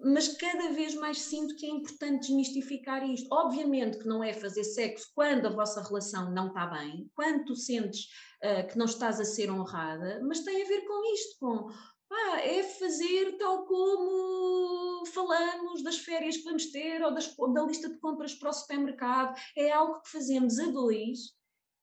Mas 0.03 0.27
cada 0.37 0.71
vez 0.71 0.93
mais 0.93 1.19
sinto 1.21 1.55
que 1.55 1.65
é 1.65 1.69
importante 1.69 2.27
desmistificar 2.27 3.03
isto. 3.09 3.27
Obviamente 3.31 3.97
que 3.97 4.07
não 4.07 4.23
é 4.23 4.31
fazer 4.33 4.63
sexo 4.63 5.11
quando 5.15 5.47
a 5.47 5.49
vossa 5.49 5.81
relação 5.81 6.31
não 6.31 6.49
está 6.49 6.67
bem, 6.67 7.09
quando 7.15 7.43
tu 7.43 7.55
sentes 7.55 8.05
uh, 8.43 8.67
que 8.69 8.77
não 8.77 8.85
estás 8.85 9.19
a 9.19 9.25
ser 9.25 9.51
honrada, 9.51 10.21
mas 10.23 10.41
tem 10.41 10.61
a 10.61 10.67
ver 10.67 10.85
com 10.85 11.13
isto, 11.13 11.37
com 11.39 11.67
ah, 12.11 12.39
é 12.41 12.63
fazer 12.63 13.37
tal 13.37 13.65
como 13.65 15.05
falamos 15.07 15.83
das 15.83 15.99
férias 15.99 16.37
que 16.37 16.43
vamos 16.43 16.71
ter 16.71 17.03
ou, 17.03 17.13
das, 17.13 17.35
da 17.53 17.63
lista 17.63 17.89
de 17.89 17.99
compras 17.99 18.33
para 18.33 18.49
o 18.49 18.53
supermercado. 18.53 19.39
É 19.55 19.71
algo 19.71 20.01
que 20.01 20.09
fazemos 20.09 20.59
a 20.59 20.65
dois 20.65 21.19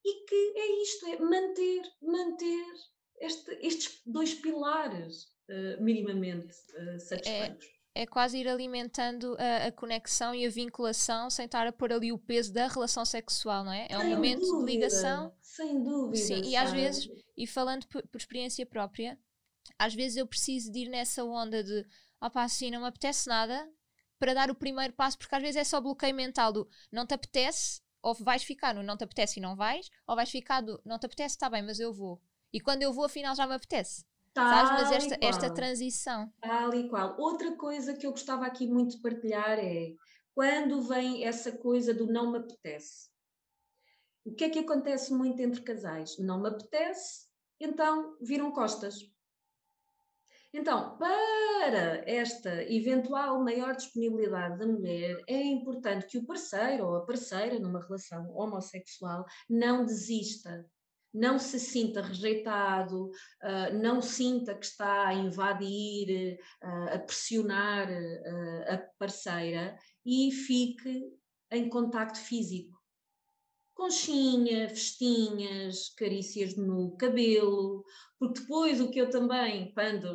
e 0.04 0.24
que 0.26 0.52
é 0.56 0.82
isto, 0.82 1.06
é 1.06 1.18
manter, 1.18 1.82
manter 2.02 2.64
este, 3.20 3.50
estes 3.60 4.00
dois 4.06 4.34
pilares 4.34 5.24
uh, 5.48 5.82
minimamente 5.82 6.54
uh, 6.74 7.00
satisfeitos. 7.00 7.66
É, 7.94 8.02
é, 8.02 8.06
quase 8.06 8.38
ir 8.38 8.48
alimentando 8.48 9.36
a, 9.38 9.66
a, 9.66 9.72
conexão 9.72 10.34
e 10.34 10.44
a 10.44 10.50
vinculação 10.50 11.30
sem 11.30 11.46
estar 11.46 11.66
a 11.66 11.72
pôr 11.72 11.92
ali 11.92 12.12
o 12.12 12.18
peso 12.18 12.52
da 12.52 12.68
relação 12.68 13.04
sexual, 13.04 13.64
não 13.64 13.72
é? 13.72 13.86
É 13.88 13.96
um 13.96 14.02
sem 14.02 14.14
momento 14.14 14.40
dúvida, 14.40 14.66
de 14.66 14.72
ligação. 14.72 15.34
Sem 15.40 15.82
dúvida. 15.82 16.16
Sim, 16.16 16.42
e 16.44 16.56
às 16.56 16.72
vezes, 16.72 17.08
e 17.36 17.46
falando 17.46 17.86
por, 17.88 18.06
por, 18.06 18.18
experiência 18.18 18.66
própria, 18.66 19.18
às 19.78 19.94
vezes 19.94 20.16
eu 20.16 20.26
preciso 20.26 20.70
de 20.70 20.80
ir 20.80 20.88
nessa 20.88 21.24
onda 21.24 21.62
de 21.62 21.86
opá, 22.20 22.44
assim, 22.44 22.70
não 22.70 22.80
me 22.80 22.86
apetece 22.86 23.28
nada 23.28 23.68
para 24.18 24.34
dar 24.34 24.50
o 24.50 24.54
primeiro 24.54 24.92
passo, 24.92 25.18
porque 25.18 25.34
às 25.34 25.42
vezes 25.42 25.56
é 25.56 25.64
só 25.64 25.80
bloqueio 25.80 26.14
mental 26.14 26.52
do 26.52 26.68
não 26.90 27.06
te 27.06 27.14
apetece, 27.14 27.80
ou 28.02 28.14
vais 28.14 28.42
ficar 28.42 28.74
no 28.74 28.82
não 28.82 28.96
te 28.96 29.04
apetece 29.04 29.38
e 29.38 29.42
não 29.42 29.56
vais, 29.56 29.88
ou 30.06 30.16
vais 30.16 30.30
ficar 30.30 30.60
do 30.60 30.80
não 30.84 30.98
te 30.98 31.06
apetece, 31.06 31.34
está 31.34 31.50
bem, 31.50 31.62
mas 31.62 31.78
eu 31.78 31.92
vou. 31.92 32.20
E 32.52 32.60
quando 32.60 32.82
eu 32.82 32.92
vou, 32.92 33.04
afinal 33.04 33.34
já 33.34 33.46
me 33.46 33.54
apetece. 33.54 34.04
Tal 34.32 34.48
Sabes? 34.48 34.70
Mas 34.70 34.92
esta, 34.92 35.18
esta 35.20 35.54
transição. 35.54 36.32
Tal 36.40 36.74
e 36.74 36.88
qual. 36.88 37.18
Outra 37.18 37.56
coisa 37.56 37.94
que 37.94 38.06
eu 38.06 38.10
gostava 38.10 38.46
aqui 38.46 38.66
muito 38.66 38.96
de 38.96 39.02
partilhar 39.02 39.58
é 39.58 39.94
quando 40.34 40.82
vem 40.82 41.24
essa 41.24 41.52
coisa 41.52 41.94
do 41.94 42.06
não 42.06 42.30
me 42.30 42.38
apetece. 42.38 43.08
O 44.24 44.34
que 44.34 44.44
é 44.44 44.50
que 44.50 44.58
acontece 44.58 45.12
muito 45.12 45.40
entre 45.40 45.62
casais? 45.62 46.18
Não 46.18 46.40
me 46.40 46.48
apetece, 46.48 47.26
então 47.58 48.16
viram 48.20 48.50
costas. 48.52 48.98
Então, 50.52 50.96
para 50.96 52.02
esta 52.10 52.62
eventual 52.72 53.42
maior 53.42 53.74
disponibilidade 53.74 54.58
da 54.58 54.66
mulher, 54.66 55.22
é 55.28 55.42
importante 55.42 56.06
que 56.06 56.18
o 56.18 56.24
parceiro 56.24 56.86
ou 56.86 56.96
a 56.96 57.04
parceira 57.04 57.58
numa 57.58 57.80
relação 57.80 58.34
homossexual 58.34 59.24
não 59.48 59.84
desista 59.84 60.64
não 61.16 61.38
se 61.38 61.58
sinta 61.58 62.02
rejeitado, 62.02 63.06
uh, 63.06 63.78
não 63.80 64.02
sinta 64.02 64.54
que 64.54 64.66
está 64.66 65.08
a 65.08 65.14
invadir, 65.14 66.38
uh, 66.62 66.94
a 66.94 66.98
pressionar 66.98 67.88
uh, 67.88 68.74
a 68.74 68.78
parceira 68.98 69.78
e 70.04 70.30
fique 70.30 71.10
em 71.50 71.70
contacto 71.70 72.18
físico. 72.18 72.75
Conchinha, 73.76 74.70
festinhas, 74.70 75.90
carícias 75.90 76.56
no 76.56 76.96
cabelo, 76.96 77.84
porque 78.18 78.40
depois 78.40 78.80
o 78.80 78.90
que 78.90 78.98
eu 78.98 79.10
também, 79.10 79.70
quando 79.74 80.08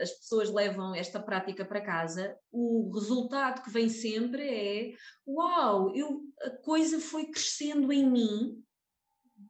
as 0.00 0.12
pessoas 0.12 0.52
levam 0.52 0.94
esta 0.94 1.18
prática 1.18 1.64
para 1.64 1.84
casa, 1.84 2.38
o 2.52 2.88
resultado 2.94 3.64
que 3.64 3.70
vem 3.72 3.88
sempre 3.88 4.48
é: 4.48 4.92
uau, 5.26 5.92
eu, 5.96 6.20
a 6.42 6.50
coisa 6.50 7.00
foi 7.00 7.26
crescendo 7.26 7.92
em 7.92 8.08
mim 8.08 8.62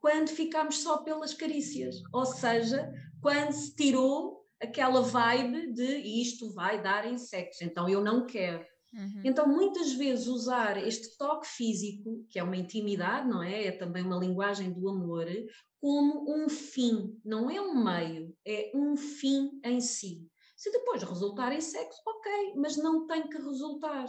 quando 0.00 0.28
ficámos 0.28 0.78
só 0.78 1.02
pelas 1.02 1.34
carícias, 1.34 1.96
ou 2.12 2.24
seja, 2.24 2.90
quando 3.20 3.52
se 3.52 3.74
tirou 3.74 4.46
aquela 4.60 5.02
vibe 5.02 5.72
de 5.72 6.22
isto 6.22 6.52
vai 6.54 6.82
dar 6.82 7.06
insectos, 7.06 7.60
então 7.60 7.88
eu 7.88 8.02
não 8.02 8.26
quero. 8.26 8.64
Uhum. 8.92 9.22
Então, 9.24 9.46
muitas 9.46 9.92
vezes, 9.92 10.26
usar 10.26 10.76
este 10.86 11.16
toque 11.18 11.46
físico, 11.46 12.24
que 12.30 12.38
é 12.38 12.42
uma 12.42 12.56
intimidade, 12.56 13.28
não 13.28 13.42
é? 13.42 13.66
É 13.66 13.72
também 13.72 14.02
uma 14.02 14.18
linguagem 14.18 14.72
do 14.72 14.88
amor, 14.88 15.26
como 15.80 16.34
um 16.34 16.48
fim, 16.48 17.20
não 17.24 17.50
é 17.50 17.60
um 17.60 17.84
meio, 17.84 18.34
é 18.44 18.72
um 18.74 18.96
fim 18.96 19.60
em 19.64 19.80
si. 19.80 20.26
Se 20.56 20.70
depois 20.72 21.02
resultar 21.02 21.52
em 21.52 21.60
sexo, 21.60 22.00
ok, 22.06 22.54
mas 22.56 22.76
não 22.76 23.06
tem 23.06 23.28
que 23.28 23.36
resultar. 23.36 24.06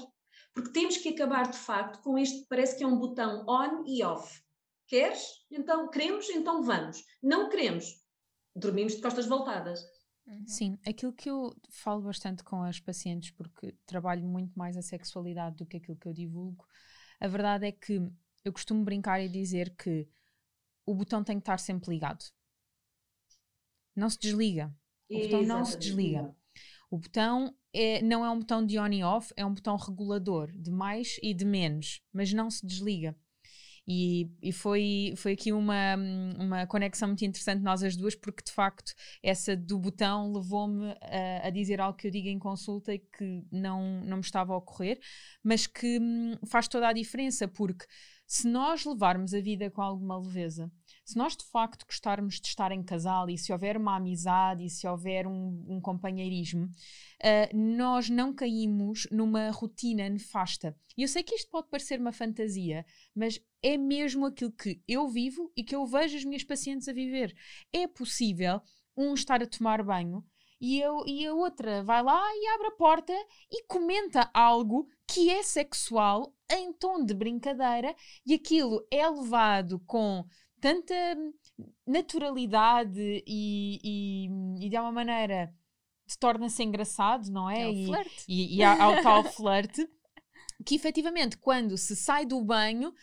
Porque 0.54 0.72
temos 0.72 0.98
que 0.98 1.10
acabar 1.10 1.52
de 1.52 1.58
facto 1.58 2.02
com 2.02 2.18
este, 2.18 2.46
parece 2.48 2.78
que 2.78 2.84
é 2.84 2.88
um 2.88 2.98
botão 2.98 3.46
on 3.48 3.84
e 3.86 4.04
off. 4.04 4.42
Queres? 4.88 5.46
Então 5.52 5.90
queremos, 5.90 6.30
então 6.30 6.64
vamos. 6.64 7.04
Não 7.22 7.50
queremos, 7.50 7.86
dormimos 8.56 8.96
de 8.96 9.02
costas 9.02 9.26
voltadas. 9.26 9.82
Uhum. 10.28 10.48
Sim, 10.48 10.78
aquilo 10.86 11.14
que 11.14 11.30
eu 11.30 11.56
falo 11.70 12.02
bastante 12.02 12.44
com 12.44 12.62
as 12.62 12.80
pacientes, 12.80 13.32
porque 13.32 13.74
trabalho 13.86 14.26
muito 14.26 14.58
mais 14.58 14.76
a 14.76 14.82
sexualidade 14.82 15.56
do 15.56 15.66
que 15.66 15.78
aquilo 15.78 15.98
que 15.98 16.08
eu 16.08 16.14
divulgo, 16.14 16.66
a 17.20 17.28
verdade 17.28 17.66
é 17.68 17.72
que 17.72 18.02
eu 18.44 18.54
costumo 18.54 18.84
brincar 18.84 19.22
e 19.22 19.30
dizer 19.30 19.74
que 19.76 20.08
o 20.86 20.94
botão 20.94 21.24
tem 21.24 21.38
que 21.38 21.42
estar 21.42 21.58
sempre 21.60 21.90
ligado. 21.90 22.24
Não 23.96 24.10
se 24.10 24.20
desliga. 24.20 24.74
O 25.12 25.20
botão 25.20 25.44
não 25.44 25.66
se 25.66 25.78
desliga. 25.78 26.36
O 26.90 26.98
botão 26.98 27.56
é, 27.74 28.02
não 28.02 28.26
é 28.26 28.30
um 28.30 28.40
botão 28.40 28.66
de 28.66 28.80
on 28.80 28.88
e 28.88 29.04
off, 29.04 29.34
é 29.36 29.46
um 29.46 29.54
botão 29.54 29.76
regulador 29.76 30.52
de 30.52 30.72
mais 30.72 31.18
e 31.22 31.34
de 31.34 31.46
menos, 31.46 32.02
mas 32.14 32.32
não 32.34 32.50
se 32.50 32.66
desliga. 32.66 33.16
E, 33.88 34.30
e 34.42 34.52
foi, 34.52 35.14
foi 35.16 35.32
aqui 35.32 35.54
uma, 35.54 35.96
uma 36.38 36.68
conexão 36.68 37.08
muito 37.08 37.24
interessante 37.24 37.64
nós 37.64 37.82
as 37.82 37.96
duas, 37.96 38.16
porque 38.16 38.44
de 38.44 38.52
facto 38.52 38.94
essa 39.24 39.56
do 39.56 39.80
botão 39.80 40.34
levou-me 40.34 40.92
a, 41.02 41.48
a, 41.48 41.50
dizer 41.50 41.80
algo 41.80 41.98
que 41.98 42.08
eu 42.08 42.12
digo 42.12 42.28
em 42.28 42.38
consulta 42.38 42.94
e 42.94 43.00
que 43.00 43.44
não, 43.50 44.02
não 44.02 44.18
me 44.18 44.24
estava 44.24 44.54
a 44.54 44.58
ocorrer, 44.58 45.00
mas 45.42 45.66
que 45.66 46.00
hum, 46.00 46.36
faz 46.46 46.68
toda 46.68 46.88
a 46.90 46.94
diferença, 46.94 47.48
porque 47.48 47.86
se 48.28 48.46
nós 48.46 48.84
levarmos 48.84 49.34
a 49.34 49.40
vida 49.40 49.72
com 49.72 49.82
alguma 49.82 50.20
leveza, 50.20 50.70
se 51.06 51.18
nós 51.18 51.38
de 51.38 51.46
facto 51.46 51.86
gostarmos 51.86 52.42
de 52.42 52.48
estar 52.48 52.74
em 52.74 52.84
casal 52.84 53.30
e 53.30 53.38
se 53.38 53.54
houver 53.54 53.78
uma 53.78 53.96
amizade 53.96 54.66
e 54.66 54.70
se 54.70 54.86
houver 54.86 55.26
um, 55.26 55.66
um 55.66 55.80
companheirismo, 55.80 56.66
uh, 56.66 57.58
nós 57.58 58.10
não 58.10 58.34
caímos 58.34 59.08
numa 59.10 59.50
rotina 59.52 60.10
nefasta. 60.10 60.76
E 60.98 61.04
eu 61.04 61.08
sei 61.08 61.24
que 61.24 61.36
isto 61.36 61.50
pode 61.50 61.70
parecer 61.70 62.02
uma 62.02 62.12
fantasia, 62.12 62.86
mas 63.16 63.42
é 63.64 63.78
mesmo 63.78 64.26
aquilo 64.26 64.52
que 64.52 64.84
eu 64.86 65.08
vivo 65.08 65.50
e 65.56 65.64
que 65.64 65.76
eu 65.76 65.86
vejo 65.86 66.18
as 66.18 66.26
minhas 66.26 66.44
pacientes 66.44 66.90
a 66.90 66.94
viver. 66.94 67.34
É 67.72 67.88
possível 67.88 68.62
um 68.98 69.14
estar 69.14 69.42
a 69.42 69.48
tomar 69.48 69.82
banho 69.82 70.22
e, 70.60 70.82
eu, 70.82 71.04
e 71.06 71.26
a 71.26 71.34
outra 71.34 71.84
vai 71.84 72.02
lá 72.02 72.22
e 72.36 72.48
abre 72.48 72.68
a 72.68 72.72
porta 72.72 73.14
e 73.52 73.64
comenta 73.68 74.30
algo 74.34 74.90
que 75.08 75.30
é 75.30 75.42
sexual 75.42 76.36
em 76.52 76.74
tom 76.74 77.04
de 77.04 77.14
brincadeira 77.14 77.96
e 78.26 78.34
aquilo 78.34 78.86
é 78.92 79.08
levado 79.10 79.80
com 79.86 80.26
tanta 80.60 80.94
naturalidade 81.86 83.24
e, 83.26 83.80
e, 83.84 84.66
e 84.66 84.70
de 84.70 84.76
alguma 84.76 85.04
maneira 85.04 85.54
torna-se 86.20 86.64
engraçado, 86.64 87.30
não 87.30 87.50
é? 87.50 87.64
é 87.64 87.72
e, 87.72 87.92
e, 88.28 88.58
e 88.58 88.64
há, 88.64 88.84
há 88.84 88.90
o 88.90 89.04
tal 89.04 89.24
flerte 89.24 89.88
que 90.66 90.76
efetivamente 90.76 91.38
quando 91.38 91.78
se 91.78 91.96
sai 91.96 92.26
do 92.26 92.42
banho, 92.44 92.94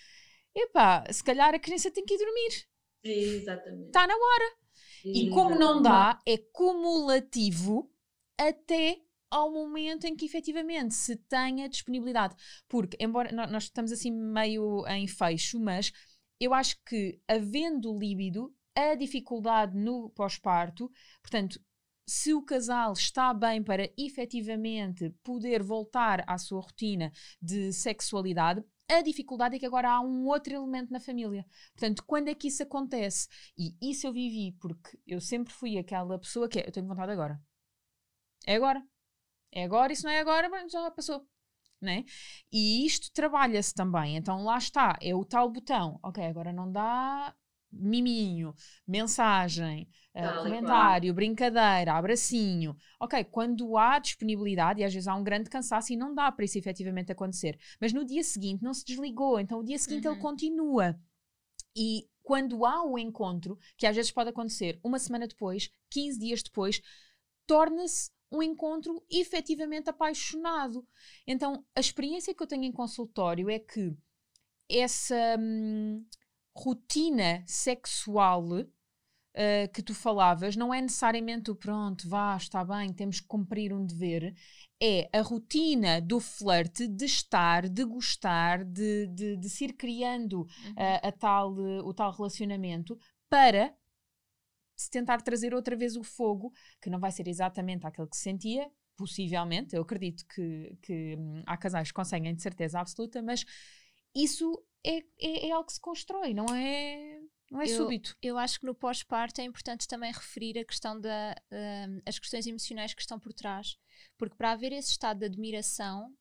epá, 0.55 1.05
se 1.11 1.23
calhar 1.23 1.55
a 1.55 1.59
criança 1.59 1.91
tem 1.91 2.05
que 2.05 2.15
ir 2.15 2.19
dormir. 2.19 2.69
Exatamente. 3.03 3.87
Está 3.87 4.07
na 4.07 4.15
hora. 4.15 4.57
Exatamente. 5.05 5.27
E 5.27 5.31
como 5.31 5.55
não 5.55 5.83
dá, 5.83 6.19
é 6.27 6.39
cumulativo 6.39 7.91
até 8.39 9.01
ao 9.35 9.51
momento 9.51 10.05
em 10.05 10.15
que 10.15 10.25
efetivamente 10.25 10.95
se 10.95 11.17
tenha 11.17 11.69
disponibilidade. 11.69 12.37
Porque, 12.69 12.97
embora 13.01 13.33
nós 13.49 13.65
estamos 13.65 13.91
assim 13.91 14.13
meio 14.13 14.87
em 14.87 15.09
fecho, 15.09 15.59
mas 15.59 15.91
eu 16.39 16.55
acho 16.55 16.77
que 16.87 17.21
havendo 17.27 17.99
líbido, 17.99 18.55
a 18.77 18.95
dificuldade 18.95 19.77
no 19.77 20.09
pós-parto, 20.11 20.89
portanto, 21.21 21.61
se 22.07 22.33
o 22.33 22.43
casal 22.43 22.93
está 22.93 23.35
bem 23.35 23.61
para 23.61 23.91
efetivamente 23.99 25.11
poder 25.25 25.65
voltar 25.65 26.23
à 26.29 26.39
sua 26.39 26.61
rotina 26.61 27.11
de 27.43 27.73
sexualidade, 27.73 28.63
a 28.89 29.03
dificuldade 29.03 29.57
é 29.57 29.59
que 29.59 29.67
agora 29.67 29.91
há 29.91 30.01
um 30.01 30.27
outro 30.27 30.55
elemento 30.55 30.93
na 30.93 31.01
família. 31.01 31.45
Portanto, 31.73 32.05
quando 32.07 32.29
é 32.29 32.35
que 32.37 32.47
isso 32.49 32.63
acontece? 32.63 33.27
E 33.59 33.75
isso 33.83 34.07
eu 34.07 34.13
vivi 34.13 34.53
porque 34.61 34.97
eu 35.05 35.21
sempre 35.21 35.53
fui 35.53 35.77
aquela 35.77 36.19
pessoa 36.21 36.49
que 36.49 36.61
é, 36.61 36.69
eu 36.69 36.73
tenho 36.73 36.87
vontade 36.87 37.11
agora. 37.11 37.41
É 38.47 38.55
agora. 38.57 38.94
É 39.55 39.65
agora, 39.65 39.93
e 39.93 39.97
se 39.97 40.05
não 40.05 40.11
é 40.11 40.19
agora, 40.19 40.51
já 40.69 40.91
passou. 40.91 41.27
Né? 41.81 42.05
E 42.51 42.85
isto 42.85 43.13
trabalha-se 43.13 43.73
também. 43.75 44.17
Então 44.17 44.43
lá 44.43 44.59
está, 44.59 44.99
é 45.01 45.15
o 45.15 45.25
tal 45.25 45.49
botão. 45.51 46.01
Ok, 46.03 46.25
agora 46.25 46.53
não 46.53 46.71
dá, 46.71 47.35
miminho, 47.71 48.55
mensagem, 48.87 49.89
uh, 50.15 50.43
comentário, 50.43 51.09
claro. 51.09 51.15
brincadeira, 51.15 51.95
abracinho. 51.95 52.77
Ok, 53.01 53.25
quando 53.25 53.77
há 53.77 53.99
disponibilidade, 53.99 54.81
e 54.81 54.85
às 54.85 54.93
vezes 54.93 55.09
há 55.09 55.15
um 55.15 55.25
grande 55.25 55.51
cansaço 55.51 55.93
e 55.93 55.97
não 55.97 56.15
dá 56.15 56.31
para 56.31 56.45
isso 56.45 56.59
efetivamente 56.59 57.13
acontecer, 57.13 57.59
mas 57.81 57.93
no 57.93 58.05
dia 58.05 58.23
seguinte 58.23 58.63
não 58.63 58.75
se 58.75 58.85
desligou, 58.85 59.39
então 59.39 59.59
o 59.61 59.65
dia 59.65 59.79
seguinte 59.79 60.07
uhum. 60.07 60.15
ele 60.15 60.23
continua. 60.23 60.99
E 61.77 62.09
quando 62.23 62.65
há 62.65 62.85
o 62.85 62.99
encontro, 62.99 63.59
que 63.77 63.87
às 63.87 63.97
vezes 63.97 64.11
pode 64.11 64.31
acontecer 64.31 64.79
uma 64.83 64.99
semana 64.99 65.27
depois, 65.27 65.71
15 65.91 66.19
dias 66.19 66.43
depois, 66.43 66.81
torna-se 67.47 68.11
um 68.35 68.43
encontro 68.43 69.03
efetivamente 69.11 69.89
apaixonado. 69.89 70.87
Então, 71.27 71.65
a 71.75 71.81
experiência 71.81 72.35
que 72.35 72.43
eu 72.43 72.47
tenho 72.47 72.65
em 72.65 72.73
consultório 72.73 73.49
é 73.49 73.59
que 73.59 73.97
essa. 74.69 75.37
Hum, 75.39 76.05
rotina 76.57 77.43
sexual 77.47 78.45
uh, 78.45 79.73
que 79.73 79.83
tu 79.83 79.93
falavas 79.95 80.55
não 80.55 80.73
é 80.73 80.81
necessariamente 80.81 81.51
o 81.51 81.57
pronto, 81.57 82.09
vá, 82.09 82.37
está 82.37 82.65
bem, 82.65 82.93
temos 82.93 83.21
que 83.21 83.27
cumprir 83.27 83.73
um 83.73 83.85
dever. 83.85 84.35
É 84.81 85.09
a 85.13 85.21
rotina 85.21 86.01
do 86.01 86.21
flerte 86.21 86.87
de 86.87 87.05
estar, 87.05 87.69
de 87.69 87.85
gostar, 87.85 88.65
de, 88.65 89.07
de, 89.09 89.37
de 89.37 89.51
se 89.51 89.65
ir 89.65 89.73
criando 89.73 90.41
uhum. 90.41 90.47
uh, 90.47 91.01
a 91.03 91.13
tal, 91.13 91.53
uh, 91.55 91.87
o 91.87 91.93
tal 91.93 92.13
relacionamento 92.13 92.97
para 93.29 93.75
se 94.85 94.91
tentar 94.91 95.21
trazer 95.23 95.55
outra 95.55 95.77
vez 95.77 95.97
o 95.97 96.03
fogo, 96.03 96.53
que 96.81 96.91
não 96.91 96.99
vai 96.99 97.11
ser 97.11 97.29
exatamente 97.29 97.87
aquele 97.87 98.09
que 98.09 98.17
se 98.17 98.23
sentia, 98.23 98.71
possivelmente, 98.97 99.75
eu 99.75 99.83
acredito 99.83 100.25
que, 100.27 100.77
que 100.83 101.17
hum, 101.19 101.43
há 101.47 101.57
casais 101.57 101.89
que 101.89 101.95
conseguem 101.95 102.35
de 102.35 102.43
certeza 102.43 102.79
absoluta, 102.79 103.21
mas 103.23 103.45
isso 104.15 104.65
é, 104.85 104.99
é, 105.21 105.49
é 105.49 105.51
algo 105.51 105.67
que 105.67 105.73
se 105.73 105.81
constrói, 105.81 106.33
não 106.33 106.47
é 106.55 107.21
não 107.51 107.61
é 107.61 107.65
eu, 107.65 107.77
súbito. 107.77 108.17
Eu 108.23 108.39
acho 108.39 108.59
que 108.59 108.67
no 108.67 108.75
pós-parto 108.75 109.41
é 109.41 109.45
importante 109.45 109.87
também 109.87 110.13
referir 110.13 110.59
a 110.59 110.65
questão 110.65 110.99
da, 110.99 111.35
uh, 111.53 112.03
as 112.07 112.19
questões 112.19 112.47
emocionais 112.47 112.95
que 112.95 113.01
estão 113.01 113.19
por 113.19 113.33
trás. 113.33 113.77
Porque 114.19 114.37
para 114.37 114.53
haver 114.53 114.73
esse 114.73 114.91
estado 114.91 115.21
de 115.21 115.27
admiração, 115.27 116.13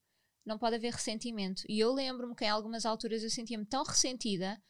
não 0.46 0.58
pode 0.58 0.76
haver 0.76 0.94
ressentimento. 0.94 1.64
E 1.68 1.80
eu 1.80 1.94
lembro-me 1.94 2.36
que 2.36 2.46
em 2.46 2.50
algumas 2.50 2.86
alturas 2.86 3.24
eu 3.24 3.30
sentia-me 3.30 3.66
tão 3.66 3.84
ressentida 3.84 4.62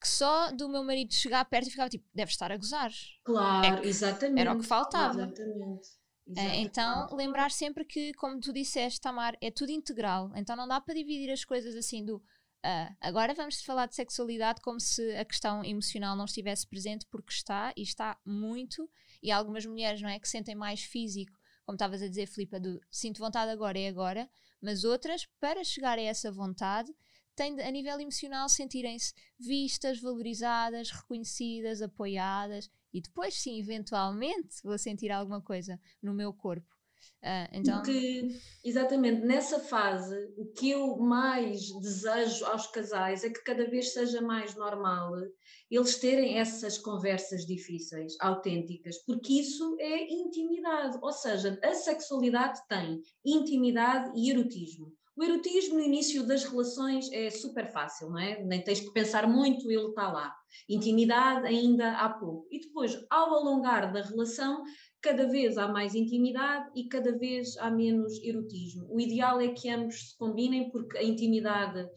que 0.00 0.08
só 0.08 0.50
do 0.52 0.68
meu 0.68 0.84
marido 0.84 1.14
chegar 1.14 1.44
perto 1.44 1.68
e 1.68 1.70
ficava 1.70 1.88
tipo, 1.88 2.04
deve 2.14 2.30
estar 2.30 2.52
a 2.52 2.56
gozar. 2.56 2.92
Claro, 3.24 3.84
é 3.84 3.86
exatamente. 3.86 4.40
Era 4.40 4.52
o 4.52 4.58
que 4.58 4.66
faltava. 4.66 5.22
Exatamente. 5.22 5.88
Exatamente. 6.28 6.58
Então, 6.58 7.08
lembrar 7.14 7.50
sempre 7.50 7.84
que, 7.84 8.12
como 8.14 8.40
tu 8.40 8.52
disseste, 8.52 9.00
Tamar, 9.00 9.36
é 9.40 9.50
tudo 9.50 9.70
integral. 9.70 10.32
Então, 10.34 10.56
não 10.56 10.66
dá 10.66 10.80
para 10.80 10.94
dividir 10.94 11.30
as 11.30 11.44
coisas 11.44 11.74
assim 11.74 12.04
do 12.04 12.22
Uh, 12.66 12.92
agora 13.00 13.32
vamos 13.32 13.62
falar 13.62 13.86
de 13.86 13.94
sexualidade 13.94 14.60
como 14.60 14.80
se 14.80 15.14
a 15.14 15.24
questão 15.24 15.64
emocional 15.64 16.16
não 16.16 16.24
estivesse 16.24 16.66
presente, 16.66 17.06
porque 17.06 17.32
está 17.32 17.72
e 17.76 17.82
está 17.82 18.18
muito. 18.24 18.90
E 19.22 19.30
há 19.30 19.36
algumas 19.36 19.64
mulheres, 19.64 20.02
não 20.02 20.08
é? 20.08 20.18
Que 20.18 20.28
sentem 20.28 20.56
mais 20.56 20.82
físico, 20.82 21.38
como 21.64 21.76
estavas 21.76 22.02
a 22.02 22.08
dizer, 22.08 22.26
Filipa, 22.26 22.58
do 22.58 22.80
sinto 22.90 23.20
vontade 23.20 23.52
agora, 23.52 23.78
é 23.78 23.86
agora. 23.86 24.28
Mas 24.60 24.82
outras, 24.82 25.26
para 25.38 25.62
chegar 25.62 25.96
a 25.96 26.02
essa 26.02 26.32
vontade, 26.32 26.92
têm 27.36 27.60
a 27.60 27.70
nível 27.70 28.00
emocional 28.00 28.48
sentirem-se 28.48 29.12
vistas, 29.38 30.00
valorizadas, 30.00 30.90
reconhecidas, 30.90 31.82
apoiadas. 31.82 32.70
E 32.92 33.00
depois, 33.00 33.34
sim, 33.34 33.60
eventualmente, 33.60 34.56
vou 34.64 34.78
sentir 34.78 35.12
alguma 35.12 35.40
coisa 35.40 35.78
no 36.02 36.14
meu 36.14 36.32
corpo. 36.32 36.74
Uh, 37.22 37.48
então... 37.52 37.82
Exatamente, 38.64 39.24
nessa 39.24 39.60
fase, 39.60 40.14
o 40.36 40.46
que 40.46 40.70
eu 40.70 40.96
mais 40.96 41.70
desejo 41.80 42.44
aos 42.46 42.66
casais 42.68 43.24
é 43.24 43.30
que 43.30 43.42
cada 43.42 43.68
vez 43.68 43.92
seja 43.92 44.20
mais 44.20 44.54
normal 44.54 45.12
eles 45.70 45.98
terem 45.98 46.38
essas 46.38 46.78
conversas 46.78 47.44
difíceis, 47.44 48.16
autênticas, 48.20 48.98
porque 49.04 49.40
isso 49.40 49.76
é 49.80 50.12
intimidade, 50.12 50.98
ou 51.02 51.12
seja, 51.12 51.58
a 51.62 51.74
sexualidade 51.74 52.60
tem 52.68 53.02
intimidade 53.24 54.12
e 54.14 54.30
erotismo. 54.30 54.92
O 55.16 55.24
erotismo 55.24 55.76
no 55.76 55.80
início 55.80 56.26
das 56.26 56.44
relações 56.44 57.10
é 57.10 57.30
super 57.30 57.72
fácil, 57.72 58.10
não 58.10 58.18
é? 58.18 58.44
Nem 58.44 58.62
tens 58.62 58.80
que 58.80 58.92
pensar 58.92 59.26
muito, 59.26 59.70
ele 59.70 59.86
está 59.88 60.12
lá. 60.12 60.36
Intimidade 60.68 61.46
ainda 61.46 61.92
há 61.92 62.10
pouco. 62.10 62.46
E 62.50 62.60
depois, 62.60 63.02
ao 63.08 63.34
alongar 63.34 63.90
da 63.90 64.02
relação, 64.02 64.62
cada 65.00 65.26
vez 65.26 65.56
há 65.56 65.68
mais 65.68 65.94
intimidade 65.94 66.70
e 66.74 66.86
cada 66.86 67.16
vez 67.16 67.56
há 67.56 67.70
menos 67.70 68.22
erotismo. 68.22 68.86
O 68.90 69.00
ideal 69.00 69.40
é 69.40 69.48
que 69.48 69.70
ambos 69.70 70.10
se 70.10 70.18
combinem, 70.18 70.70
porque 70.70 70.98
a 70.98 71.02
intimidade 71.02 71.88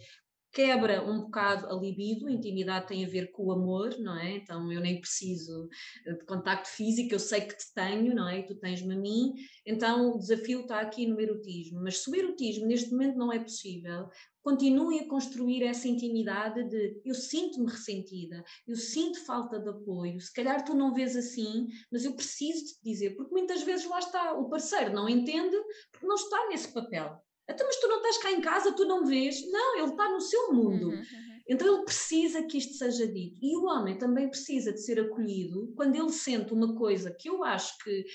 quebra 0.52 1.04
um 1.04 1.22
bocado 1.22 1.68
a 1.68 1.80
libido, 1.80 2.28
a 2.28 2.32
intimidade 2.32 2.88
tem 2.88 3.06
a 3.06 3.10
ver 3.10 3.32
com 3.32 3.46
o 3.46 3.52
amor, 3.52 3.98
não 4.00 4.18
é? 4.18 4.38
Então 4.38 4.72
eu 4.72 4.82
nem 4.82 5.00
preciso 5.00 5.70
de 6.06 6.26
contacto 6.26 6.70
físico, 6.70 7.14
eu 7.14 7.20
sei 7.20 7.42
que 7.42 7.56
te 7.56 7.74
tenho, 7.74 8.16
não 8.16 8.28
é? 8.28 8.40
E 8.40 8.46
tu 8.46 8.56
tens-me 8.56 8.94
a 8.94 8.98
mim, 8.98 9.34
então 9.66 10.12
o 10.12 10.18
desafio 10.18 10.62
está 10.62 10.80
aqui 10.80 11.06
no 11.06 11.20
erotismo. 11.20 11.82
Mas 11.82 12.00
se 12.00 12.10
o 12.10 12.16
erotismo 12.16 12.66
neste 12.66 12.92
momento 12.92 13.18
não 13.18 13.32
é 13.32 13.40
possível, 13.40 14.10
continue 14.42 15.00
a 15.00 15.08
construir 15.08 15.64
essa 15.64 15.88
intimidade 15.88 16.68
de 16.68 17.02
eu 17.06 17.14
sinto-me 17.14 17.70
ressentida, 17.70 18.44
eu 18.68 18.76
sinto 18.76 19.24
falta 19.26 19.60
de 19.60 19.70
apoio, 19.70 20.20
se 20.20 20.34
calhar 20.34 20.64
tu 20.64 20.74
não 20.74 20.94
vês 20.94 21.16
assim, 21.16 21.68
mas 21.92 22.06
eu 22.06 22.16
preciso 22.16 22.66
te 22.66 22.84
dizer, 22.84 23.16
porque 23.16 23.34
muitas 23.34 23.62
vezes 23.64 23.88
lá 23.88 24.00
está, 24.00 24.34
o 24.34 24.50
parceiro 24.50 24.94
não 24.94 25.08
entende 25.08 25.56
porque 25.92 26.08
não 26.08 26.16
está 26.16 26.48
nesse 26.48 26.74
papel. 26.74 27.22
Então, 27.50 27.66
mas 27.66 27.78
tu 27.78 27.88
não 27.88 27.98
estás 27.98 28.18
cá 28.20 28.32
em 28.32 28.42
casa, 28.42 28.76
tu 28.76 28.86
não 28.86 29.06
vês. 29.06 29.50
Não, 29.52 29.78
ele 29.78 29.92
está 29.92 30.10
no 30.10 30.22
seu 30.22 30.54
mundo. 30.54 30.90
Uhum, 30.90 30.96
uhum. 30.96 31.40
Então 31.48 31.76
ele 31.76 31.84
precisa 31.84 32.44
que 32.44 32.60
isto 32.60 32.76
seja 32.76 33.08
dito. 33.08 33.40
E 33.42 33.58
o 33.58 33.66
homem 33.66 33.98
também 33.98 34.30
precisa 34.30 34.72
de 34.72 34.80
ser 34.82 35.00
acolhido 35.00 35.74
quando 35.76 35.96
ele 35.96 36.12
sente 36.12 36.54
uma 36.54 36.76
coisa 36.76 37.12
que 37.12 37.28
eu 37.28 37.44
acho 37.44 37.76
que 37.80 38.06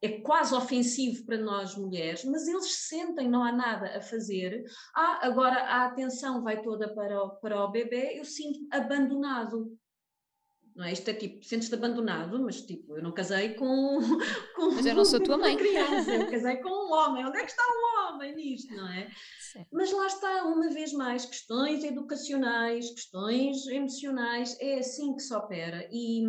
é 0.00 0.20
quase 0.20 0.54
ofensivo 0.54 1.24
para 1.24 1.36
nós 1.38 1.76
mulheres, 1.76 2.24
mas 2.24 2.46
eles 2.46 2.72
sentem, 2.86 3.28
não 3.28 3.42
há 3.42 3.52
nada 3.52 3.98
a 3.98 4.00
fazer. 4.00 4.64
Ah, 4.94 5.26
agora 5.26 5.56
a 5.56 5.86
atenção 5.86 6.42
vai 6.42 6.62
toda 6.62 6.94
para 6.94 7.22
o, 7.22 7.30
para 7.40 7.64
o 7.64 7.70
bebê, 7.70 8.18
eu 8.18 8.24
sinto 8.24 8.60
abandonado. 8.70 9.76
Não 10.78 10.84
é? 10.84 10.92
Isto 10.92 11.10
é 11.10 11.14
tipo, 11.14 11.44
sentes-te 11.44 11.74
abandonado, 11.74 12.38
mas 12.38 12.62
tipo, 12.62 12.96
eu 12.96 13.02
não 13.02 13.10
casei 13.10 13.54
com, 13.54 13.98
com 14.54 14.70
Mas 14.76 14.86
eu 14.86 14.94
não 14.94 15.04
sou 15.04 15.20
tua 15.20 15.36
mãe. 15.36 15.56
criança, 15.56 16.14
eu 16.14 16.30
casei 16.30 16.58
com 16.58 16.68
um 16.68 16.92
homem. 16.92 17.26
Onde 17.26 17.36
é 17.36 17.44
que 17.44 17.50
está 17.50 17.64
o 17.64 18.14
homem 18.14 18.36
nisto, 18.36 18.72
não 18.76 18.88
é? 18.88 19.10
Sim. 19.52 19.66
Mas 19.72 19.90
lá 19.90 20.06
está, 20.06 20.44
uma 20.44 20.70
vez 20.70 20.92
mais, 20.92 21.24
questões 21.24 21.82
educacionais, 21.82 22.92
questões 22.92 23.66
emocionais, 23.66 24.56
é 24.60 24.78
assim 24.78 25.16
que 25.16 25.22
se 25.22 25.34
opera. 25.34 25.88
E 25.90 26.22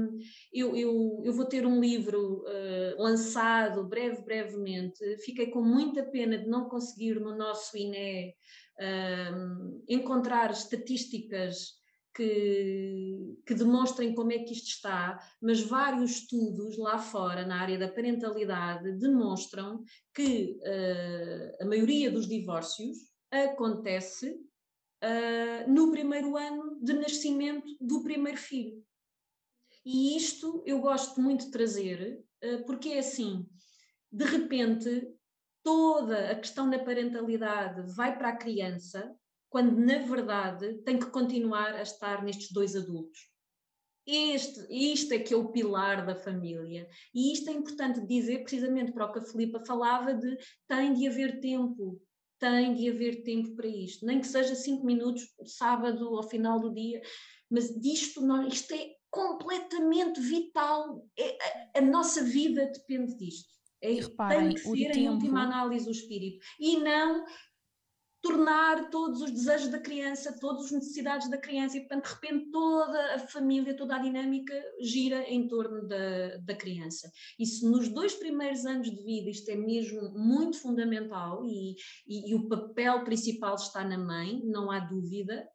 eu, 0.52 0.76
eu, 0.76 1.22
eu 1.24 1.32
vou 1.32 1.46
ter 1.46 1.64
um 1.68 1.80
livro 1.80 2.40
uh, 2.40 3.04
lançado 3.04 3.88
breve, 3.88 4.24
brevemente. 4.24 4.98
Fiquei 5.18 5.52
com 5.52 5.62
muita 5.62 6.02
pena 6.02 6.40
de 6.40 6.50
não 6.50 6.68
conseguir 6.68 7.20
no 7.20 7.38
nosso 7.38 7.78
INE 7.78 8.34
uh, 8.80 9.84
encontrar 9.88 10.50
estatísticas 10.50 11.79
que, 12.20 13.38
que, 13.46 13.54
demonstrem 13.54 14.14
como 14.14 14.34
é 14.34 14.40
que 14.40 14.52
isto 14.52 14.68
está, 14.68 15.18
mas 15.42 15.62
vários 15.62 16.12
estudos 16.12 16.78
lá 16.78 16.98
fora, 16.98 17.48
na 17.48 17.62
área 17.62 17.80
da 17.80 17.88
parentalidade, 17.88 18.92
demonstram 19.00 19.82
que 20.14 20.60
uh, 20.60 21.64
a 21.64 21.66
maioria 21.66 22.12
dos 22.12 22.28
divórcios 22.28 22.98
acontece 23.32 24.32
uh, 24.32 25.72
no 25.72 25.92
primeiro 25.92 26.36
ano 26.36 26.78
de 26.82 26.92
nascimento 26.92 27.78
do 27.80 28.04
primeiro 28.04 28.38
filho. 28.38 28.84
E 29.86 30.18
isto 30.18 30.62
eu 30.66 30.82
gosto 30.82 31.22
muito 31.22 31.46
de 31.46 31.52
trazer, 31.52 32.22
uh, 32.44 32.66
porque 32.66 32.90
é 32.90 33.00
assim: 33.00 33.48
de 34.12 34.26
repente, 34.26 35.08
toda 35.64 36.32
a 36.32 36.36
questão 36.36 36.70
da 36.70 36.80
parentalidade 36.80 37.82
vai 37.96 38.18
para 38.18 38.30
a 38.30 38.38
criança 38.38 39.16
quando 39.50 39.78
na 39.78 40.00
verdade 40.00 40.76
tem 40.84 40.98
que 40.98 41.08
continuar 41.08 41.74
a 41.74 41.82
estar 41.82 42.24
nestes 42.24 42.52
dois 42.52 42.76
adultos. 42.76 43.20
Este, 44.06 44.66
isto 44.72 45.14
é 45.14 45.20
que 45.20 45.34
é 45.34 45.38
o 45.38 45.52
pilar 45.52 46.06
da 46.06 46.16
família. 46.16 46.88
E 47.14 47.32
isto 47.32 47.50
é 47.50 47.54
importante 47.54 48.06
dizer 48.08 48.40
precisamente 48.40 48.92
para 48.92 49.06
o 49.06 49.12
que 49.12 49.20
a 49.20 49.24
Filipa 49.24 49.60
falava 49.60 50.14
de 50.14 50.38
tem 50.68 50.94
de 50.94 51.08
haver 51.08 51.40
tempo, 51.40 52.02
tem 52.40 52.74
de 52.74 52.90
haver 52.90 53.24
tempo 53.24 53.56
para 53.56 53.68
isto. 53.68 54.06
Nem 54.06 54.20
que 54.20 54.28
seja 54.28 54.56
cinco 54.56 54.86
minutos, 54.86 55.24
sábado, 55.46 56.16
ao 56.16 56.28
final 56.28 56.60
do 56.60 56.74
dia, 56.74 57.02
mas 57.52 57.70
disto 57.80 58.22
não, 58.22 58.48
isto 58.48 58.74
é 58.74 58.90
completamente 59.12 60.20
vital. 60.20 61.06
É, 61.18 61.38
a, 61.76 61.80
a 61.80 61.82
nossa 61.82 62.24
vida 62.24 62.66
depende 62.66 63.16
disto. 63.16 63.50
É, 63.82 63.94
reparem, 63.94 64.50
tem 64.50 64.56
que 64.56 64.62
ser, 64.62 64.98
em 64.98 65.10
última 65.10 65.44
análise, 65.44 65.88
o 65.88 65.92
espírito. 65.92 66.44
E 66.60 66.78
não 66.78 67.24
tornar 68.22 68.90
todos 68.90 69.22
os 69.22 69.32
desejos 69.32 69.70
da 69.70 69.80
criança, 69.80 70.38
todas 70.40 70.66
as 70.66 70.72
necessidades 70.72 71.30
da 71.30 71.38
criança 71.38 71.78
e, 71.78 71.82
portanto, 71.82 72.04
de 72.06 72.14
repente 72.14 72.52
toda 72.52 73.16
a 73.16 73.20
família, 73.20 73.78
toda 73.78 73.96
a 73.96 74.00
dinâmica 74.00 74.54
gira 74.82 75.24
em 75.24 75.48
torno 75.48 75.88
da, 75.88 76.38
da 76.38 76.56
criança. 76.56 77.10
Isso 77.40 77.70
nos 77.70 77.88
dois 77.88 78.14
primeiros 78.16 78.66
anos 78.66 78.90
de 78.92 79.04
vida, 79.04 79.30
isto 79.30 79.50
é 79.50 79.56
mesmo 79.56 80.12
muito 80.12 80.60
fundamental 80.60 81.46
e, 81.46 81.76
e, 82.08 82.32
e 82.32 82.36
o 82.36 82.48
papel 82.50 83.04
principal 83.04 83.56
está 83.56 83.84
na 83.86 83.98
mãe, 83.98 84.42
não 84.44 84.70
há 84.70 84.80
dúvida. 84.80 85.48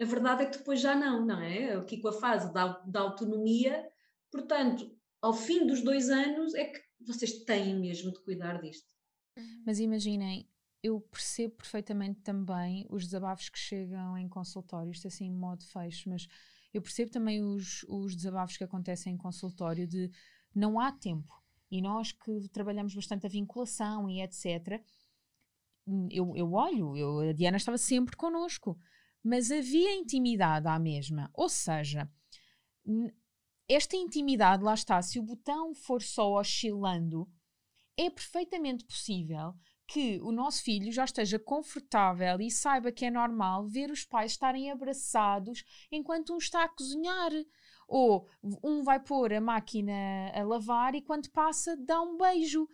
A 0.00 0.04
verdade 0.04 0.42
é 0.42 0.46
que 0.46 0.58
depois 0.58 0.80
já 0.80 0.94
não, 0.94 1.24
não 1.24 1.40
é? 1.40 1.74
Aqui 1.74 2.00
com 2.00 2.08
a 2.08 2.12
fase 2.12 2.52
da, 2.52 2.78
da 2.86 3.00
autonomia, 3.00 3.88
portanto, 4.30 4.94
ao 5.22 5.32
fim 5.32 5.66
dos 5.66 5.82
dois 5.82 6.10
anos 6.10 6.54
é 6.54 6.64
que 6.64 6.80
vocês 7.00 7.44
têm 7.44 7.78
mesmo 7.78 8.12
de 8.12 8.22
cuidar 8.22 8.60
disto. 8.60 8.92
Mas 9.64 9.78
imaginem, 9.78 10.51
eu 10.82 11.00
percebo 11.00 11.54
perfeitamente 11.54 12.20
também 12.22 12.86
os 12.90 13.04
desabafos 13.04 13.48
que 13.48 13.58
chegam 13.58 14.18
em 14.18 14.28
consultório, 14.28 14.90
isto 14.90 15.06
assim 15.06 15.26
em 15.26 15.32
modo 15.32 15.64
fecho, 15.64 16.08
mas 16.08 16.26
eu 16.74 16.82
percebo 16.82 17.10
também 17.10 17.42
os, 17.42 17.84
os 17.88 18.16
desabafos 18.16 18.56
que 18.56 18.64
acontecem 18.64 19.14
em 19.14 19.16
consultório 19.16 19.86
de 19.86 20.10
não 20.54 20.80
há 20.80 20.90
tempo. 20.90 21.32
E 21.70 21.80
nós 21.80 22.12
que 22.12 22.48
trabalhamos 22.48 22.94
bastante 22.94 23.26
a 23.26 23.30
vinculação 23.30 24.08
e 24.10 24.20
etc., 24.20 24.82
eu, 26.10 26.36
eu 26.36 26.52
olho, 26.52 26.96
eu, 26.96 27.20
a 27.20 27.32
Diana 27.32 27.56
estava 27.56 27.78
sempre 27.78 28.16
connosco, 28.16 28.78
mas 29.22 29.50
havia 29.50 29.94
intimidade 29.94 30.66
à 30.68 30.78
mesma. 30.78 31.30
Ou 31.32 31.48
seja, 31.48 32.10
esta 33.68 33.96
intimidade, 33.96 34.62
lá 34.62 34.74
está, 34.74 35.00
se 35.00 35.18
o 35.18 35.22
botão 35.22 35.74
for 35.74 36.02
só 36.02 36.38
oscilando, 36.38 37.28
é 37.96 38.10
perfeitamente 38.10 38.84
possível 38.84 39.54
que 39.92 40.18
o 40.22 40.32
nosso 40.32 40.62
filho 40.62 40.90
já 40.90 41.04
esteja 41.04 41.38
confortável 41.38 42.40
e 42.40 42.50
saiba 42.50 42.90
que 42.90 43.04
é 43.04 43.10
normal 43.10 43.66
ver 43.68 43.90
os 43.90 44.06
pais 44.06 44.32
estarem 44.32 44.70
abraçados 44.70 45.62
enquanto 45.90 46.32
um 46.32 46.38
está 46.38 46.64
a 46.64 46.68
cozinhar. 46.68 47.30
Ou 47.86 48.26
um 48.64 48.82
vai 48.82 48.98
pôr 48.98 49.34
a 49.34 49.40
máquina 49.40 49.92
a 50.34 50.42
lavar 50.44 50.94
e 50.94 51.02
quando 51.02 51.30
passa 51.30 51.76
dá 51.76 52.00
um 52.00 52.16
beijo. 52.16 52.66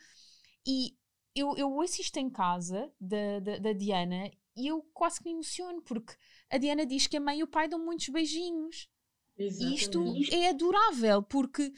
E 0.65 0.97
eu, 1.35 1.57
eu 1.57 1.73
ouço 1.73 2.01
isto 2.01 2.19
em 2.19 2.31
casa 2.31 2.89
da, 3.01 3.41
da, 3.41 3.59
da 3.59 3.73
Diana 3.73 4.31
e 4.57 4.69
eu 4.69 4.81
quase 4.95 5.19
que 5.19 5.25
me 5.25 5.33
emociono 5.33 5.83
porque 5.83 6.15
a 6.49 6.57
Diana 6.57 6.87
diz 6.87 7.09
que 7.09 7.17
a 7.17 7.21
mãe 7.21 7.41
e 7.41 7.43
o 7.43 7.49
pai 7.49 7.67
dão 7.67 7.85
muitos 7.85 8.09
beijinhos. 8.11 8.89
Exatamente. 9.37 9.73
E 9.73 9.75
isto 9.75 10.35
é 10.37 10.51
adorável 10.51 11.21
porque 11.25 11.73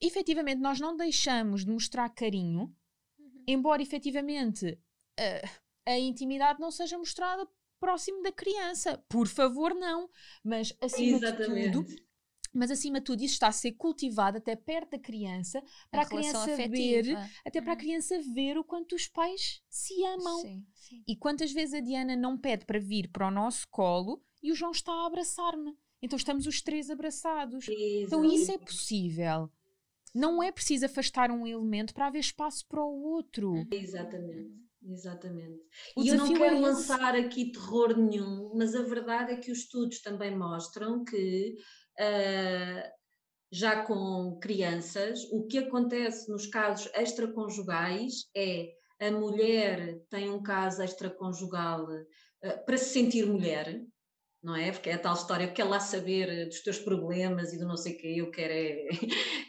efetivamente 0.00 0.60
nós 0.60 0.78
não 0.78 0.96
deixamos 0.96 1.64
de 1.64 1.72
mostrar 1.72 2.08
carinho 2.10 2.72
embora 3.46 3.82
efetivamente 3.82 4.78
a, 5.18 5.92
a 5.92 5.98
intimidade 5.98 6.60
não 6.60 6.70
seja 6.70 6.98
mostrada 6.98 7.48
próximo 7.78 8.22
da 8.22 8.32
criança. 8.32 9.02
Por 9.08 9.28
favor, 9.28 9.74
não. 9.74 10.08
Mas 10.42 10.74
acima 10.80 11.18
Exatamente. 11.18 11.66
de 11.66 11.72
tudo, 11.72 12.04
mas 12.54 12.70
acima 12.70 13.00
de 13.00 13.04
tudo 13.04 13.22
isso 13.22 13.34
está 13.34 13.48
a 13.48 13.52
ser 13.52 13.72
cultivado 13.72 14.38
até 14.38 14.54
perto 14.54 14.92
da 14.92 14.98
criança 14.98 15.62
para 15.90 16.02
a, 16.02 16.04
a 16.04 16.08
criança 16.08 16.52
afetiva. 16.52 16.70
ver 16.70 17.30
até 17.44 17.60
para 17.60 17.72
a 17.72 17.74
uhum. 17.74 17.80
criança 17.80 18.18
ver 18.32 18.56
o 18.56 18.64
quanto 18.64 18.94
os 18.94 19.08
pais 19.08 19.60
se 19.68 20.02
amam 20.04 20.40
sim, 20.40 20.64
sim. 20.72 21.04
e 21.06 21.16
quantas 21.16 21.52
vezes 21.52 21.74
a 21.74 21.80
Diana 21.80 22.14
não 22.16 22.38
pede 22.38 22.64
para 22.64 22.78
vir 22.78 23.08
para 23.08 23.26
o 23.26 23.30
nosso 23.30 23.66
colo 23.68 24.22
e 24.42 24.52
o 24.52 24.54
João 24.54 24.70
está 24.70 24.92
a 24.92 25.06
abraçar-me 25.06 25.76
então 26.00 26.16
estamos 26.16 26.46
os 26.46 26.62
três 26.62 26.90
abraçados 26.90 27.66
Exatamente. 27.66 28.04
então 28.04 28.24
isso 28.24 28.52
é 28.52 28.58
possível 28.58 29.50
não 30.14 30.40
é 30.40 30.52
preciso 30.52 30.86
afastar 30.86 31.32
um 31.32 31.46
elemento 31.46 31.92
para 31.92 32.06
haver 32.06 32.20
espaço 32.20 32.64
para 32.68 32.84
o 32.84 33.02
outro 33.02 33.66
exatamente 33.72 34.63
Exatamente. 34.86 35.62
O 35.96 36.02
e 36.02 36.08
eu 36.08 36.16
não 36.16 36.32
quero 36.32 36.56
é 36.56 36.60
lançar 36.60 37.14
aqui 37.14 37.50
terror 37.50 37.96
nenhum, 37.96 38.52
mas 38.54 38.74
a 38.74 38.82
verdade 38.82 39.32
é 39.32 39.36
que 39.36 39.50
os 39.50 39.60
estudos 39.60 40.00
também 40.02 40.36
mostram 40.36 41.02
que 41.04 41.56
uh, 41.98 42.90
já 43.50 43.84
com 43.84 44.38
crianças, 44.40 45.20
o 45.32 45.46
que 45.46 45.58
acontece 45.58 46.30
nos 46.30 46.46
casos 46.46 46.90
extraconjugais 46.94 48.28
é 48.36 48.68
a 49.00 49.10
mulher 49.10 50.00
tem 50.10 50.30
um 50.30 50.42
caso 50.42 50.82
extraconjugal 50.82 51.84
uh, 51.84 52.64
para 52.66 52.76
se 52.76 52.90
sentir 52.90 53.26
mulher, 53.26 53.80
não 54.44 54.54
é? 54.54 54.70
Porque 54.70 54.90
é 54.90 54.92
a 54.92 54.98
tal 54.98 55.14
história, 55.14 55.50
quer 55.50 55.64
lá 55.64 55.80
saber 55.80 56.28
eh, 56.28 56.44
dos 56.44 56.60
teus 56.60 56.78
problemas 56.78 57.54
e 57.54 57.58
do 57.58 57.66
não 57.66 57.78
sei 57.78 57.94
o 57.94 57.96
que, 57.96 58.18
eu 58.18 58.30
quero 58.30 58.52
é, 58.52 58.88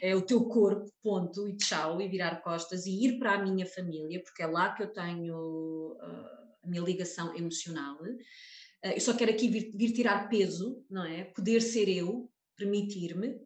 é, 0.00 0.16
o 0.16 0.22
teu 0.22 0.46
corpo, 0.46 0.90
ponto, 1.02 1.46
e 1.46 1.54
tchau, 1.54 2.00
e 2.00 2.08
virar 2.08 2.42
costas 2.42 2.86
e 2.86 3.04
ir 3.04 3.18
para 3.18 3.34
a 3.34 3.44
minha 3.44 3.66
família, 3.66 4.22
porque 4.22 4.42
é 4.42 4.46
lá 4.46 4.72
que 4.72 4.82
eu 4.82 4.90
tenho 4.90 5.98
uh, 6.00 6.64
a 6.64 6.66
minha 6.66 6.80
ligação 6.80 7.36
emocional. 7.36 7.96
Uh, 8.02 8.88
eu 8.94 9.00
só 9.00 9.14
quero 9.14 9.32
aqui 9.32 9.48
vir, 9.48 9.70
vir 9.76 9.92
tirar 9.92 10.30
peso, 10.30 10.82
não 10.88 11.04
é? 11.04 11.24
Poder 11.24 11.60
ser 11.60 11.90
eu, 11.90 12.32
permitir-me. 12.56 13.38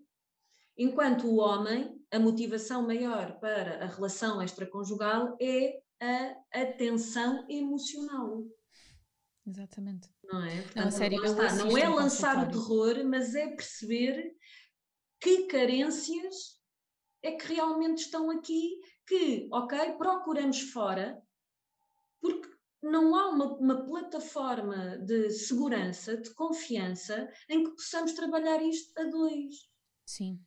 Enquanto 0.79 1.27
o 1.27 1.39
homem, 1.39 2.01
a 2.13 2.21
motivação 2.21 2.87
maior 2.87 3.41
para 3.41 3.83
a 3.83 3.87
relação 3.87 4.41
extraconjugal 4.41 5.37
é 5.41 5.81
a 6.01 6.61
atenção 6.61 7.45
emocional. 7.51 8.47
Exatamente. 9.47 10.09
Não 10.25 10.45
é? 10.45 10.63
Portanto, 10.63 10.85
não, 10.85 10.91
sério, 10.91 11.25
está, 11.25 11.55
não 11.57 11.77
é 11.77 11.89
lançar 11.89 12.47
o 12.47 12.51
terror, 12.51 13.05
mas 13.05 13.35
é 13.35 13.49
perceber 13.49 14.35
que 15.21 15.47
carências 15.47 16.61
é 17.23 17.33
que 17.33 17.55
realmente 17.55 17.99
estão 17.99 18.31
aqui, 18.31 18.81
que, 19.07 19.49
ok, 19.53 19.93
procuramos 19.93 20.61
fora, 20.71 21.21
porque 22.21 22.49
não 22.83 23.15
há 23.15 23.29
uma, 23.29 23.57
uma, 23.59 23.85
plataforma 23.85 24.99
de 24.99 25.31
segurança, 25.31 26.17
de 26.17 26.33
confiança, 26.35 27.31
em 27.49 27.65
que 27.65 27.71
possamos 27.73 28.13
trabalhar 28.13 28.63
isto 28.63 28.99
a 28.99 29.05
dois. 29.05 29.69
Sim. 30.07 30.41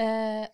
Uh, 0.00 0.48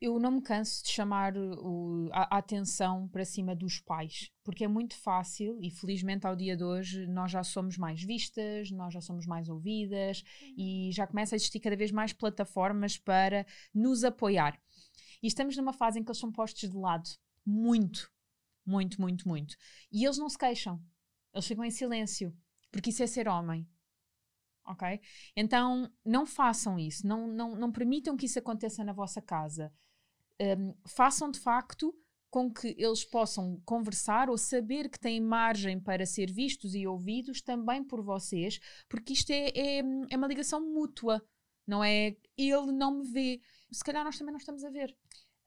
eu 0.00 0.18
não 0.18 0.32
me 0.32 0.42
canso 0.42 0.84
de 0.84 0.90
chamar 0.90 1.36
o, 1.36 2.08
a, 2.12 2.36
a, 2.36 2.38
atenção 2.38 3.08
para 3.08 3.24
cima 3.24 3.54
dos 3.54 3.80
pais, 3.80 4.30
porque 4.44 4.64
é 4.64 4.68
muito 4.68 4.94
fácil 4.94 5.58
e 5.62 5.70
felizmente 5.70 6.26
ao 6.26 6.36
dia 6.36 6.56
de 6.56 6.62
hoje 6.62 7.06
nós 7.06 7.30
já 7.30 7.42
somos 7.42 7.78
mais 7.78 8.02
vistas, 8.02 8.70
nós 8.70 8.92
já 8.92 9.00
somos 9.00 9.26
mais 9.26 9.48
ouvidas 9.48 10.22
uhum. 10.42 10.54
e 10.56 10.90
já 10.92 11.06
começa 11.06 11.34
a 11.34 11.36
existir 11.36 11.60
cada 11.60 11.76
vez 11.76 11.90
mais 11.90 12.12
plataformas 12.12 12.98
para 12.98 13.46
nos 13.74 14.04
apoiar. 14.04 14.60
E 15.22 15.26
estamos 15.26 15.56
numa 15.56 15.72
fase 15.72 15.98
em 15.98 16.04
que 16.04 16.10
eles 16.10 16.20
são 16.20 16.30
postos 16.30 16.68
de 16.68 16.76
lado, 16.76 17.08
muito, 17.44 18.12
muito, 18.66 19.00
muito, 19.00 19.26
muito. 19.26 19.56
E 19.90 20.04
eles 20.04 20.18
não 20.18 20.28
se 20.28 20.36
queixam, 20.36 20.82
eles 21.32 21.46
ficam 21.46 21.64
em 21.64 21.70
silêncio, 21.70 22.36
porque 22.70 22.90
isso 22.90 23.02
é 23.02 23.06
ser 23.06 23.28
homem. 23.28 23.66
Ok? 24.66 25.00
Então 25.36 25.90
não 26.04 26.26
façam 26.26 26.78
isso, 26.78 27.06
não, 27.06 27.28
não, 27.28 27.54
não 27.54 27.72
permitam 27.72 28.16
que 28.16 28.26
isso 28.26 28.38
aconteça 28.38 28.82
na 28.84 28.92
vossa 28.92 29.22
casa 29.22 29.72
um, 30.40 30.74
façam 30.86 31.30
de 31.30 31.40
facto 31.40 31.94
com 32.30 32.52
que 32.52 32.74
eles 32.76 33.04
possam 33.04 33.60
conversar 33.64 34.28
ou 34.28 34.36
saber 34.36 34.90
que 34.90 34.98
têm 34.98 35.20
margem 35.20 35.80
para 35.80 36.04
ser 36.04 36.30
vistos 36.30 36.74
e 36.74 36.86
ouvidos 36.86 37.40
também 37.40 37.82
por 37.82 38.02
vocês, 38.02 38.60
porque 38.88 39.12
isto 39.14 39.30
é, 39.30 39.48
é, 39.54 39.78
é 40.10 40.16
uma 40.16 40.26
ligação 40.26 40.60
mútua, 40.60 41.24
não 41.66 41.82
é? 41.82 42.16
Ele 42.36 42.72
não 42.72 42.98
me 42.98 43.10
vê, 43.10 43.40
se 43.72 43.82
calhar 43.82 44.04
nós 44.04 44.18
também 44.18 44.32
não 44.32 44.38
estamos 44.38 44.64
a 44.64 44.70
ver. 44.70 44.94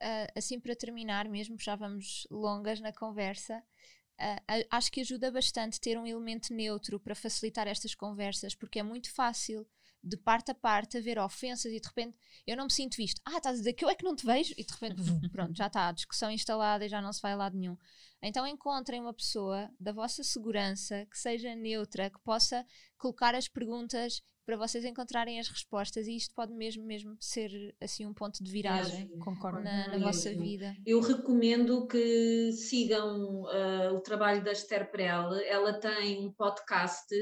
Uh, 0.02 0.32
assim, 0.34 0.58
para 0.58 0.74
terminar, 0.74 1.28
mesmo 1.28 1.56
já 1.60 1.76
vamos 1.76 2.26
longas 2.30 2.80
na 2.80 2.92
conversa, 2.92 3.62
uh, 4.18 4.66
acho 4.70 4.90
que 4.90 5.02
ajuda 5.02 5.30
bastante 5.30 5.80
ter 5.80 5.98
um 5.98 6.06
elemento 6.06 6.54
neutro 6.54 6.98
para 6.98 7.14
facilitar 7.14 7.68
estas 7.68 7.94
conversas, 7.94 8.54
porque 8.54 8.78
é 8.78 8.82
muito 8.82 9.12
fácil 9.12 9.64
de 10.02 10.16
parte 10.16 10.50
a 10.50 10.54
parte 10.54 10.96
a 10.96 11.00
ver 11.00 11.18
ofensas 11.18 11.72
e 11.72 11.80
de 11.80 11.86
repente 11.86 12.16
eu 12.46 12.56
não 12.56 12.64
me 12.64 12.72
sinto 12.72 12.96
visto. 12.96 13.20
Ah, 13.24 13.36
estás 13.36 13.56
a 13.56 13.58
dizer 13.58 13.72
que 13.74 13.84
eu 13.84 13.90
é 13.90 13.94
que 13.94 14.04
não 14.04 14.16
te 14.16 14.24
vejo? 14.24 14.54
E 14.56 14.64
de 14.64 14.72
repente, 14.72 15.02
pronto, 15.30 15.56
já 15.56 15.66
está 15.66 15.88
a 15.88 15.92
discussão 15.92 16.30
instalada 16.30 16.84
e 16.84 16.88
já 16.88 17.00
não 17.00 17.12
se 17.12 17.20
vai 17.20 17.32
a 17.32 17.36
lado 17.36 17.56
nenhum. 17.56 17.76
Então 18.22 18.46
encontrem 18.46 19.00
uma 19.00 19.14
pessoa 19.14 19.70
da 19.78 19.92
vossa 19.92 20.22
segurança 20.22 21.06
que 21.06 21.18
seja 21.18 21.54
neutra, 21.54 22.10
que 22.10 22.20
possa 22.20 22.66
colocar 22.98 23.34
as 23.34 23.48
perguntas 23.48 24.22
para 24.50 24.56
vocês 24.56 24.84
encontrarem 24.84 25.38
as 25.38 25.46
respostas 25.46 26.08
e 26.08 26.16
isto 26.16 26.34
pode 26.34 26.52
mesmo 26.52 26.84
mesmo 26.84 27.16
ser 27.20 27.72
assim 27.80 28.04
um 28.04 28.12
ponto 28.12 28.42
de 28.42 28.50
viragem 28.50 29.06
Concordo. 29.20 29.60
na, 29.60 29.86
na 29.86 29.98
vossa 29.98 30.34
vida. 30.34 30.74
Eu 30.84 31.00
recomendo 31.00 31.86
que 31.86 32.50
sigam 32.52 33.42
uh, 33.42 33.94
o 33.94 34.00
trabalho 34.00 34.42
da 34.42 34.50
Esther 34.50 34.90
Perel. 34.90 35.34
Ela 35.34 35.74
tem 35.74 36.18
um 36.18 36.32
podcast 36.32 37.14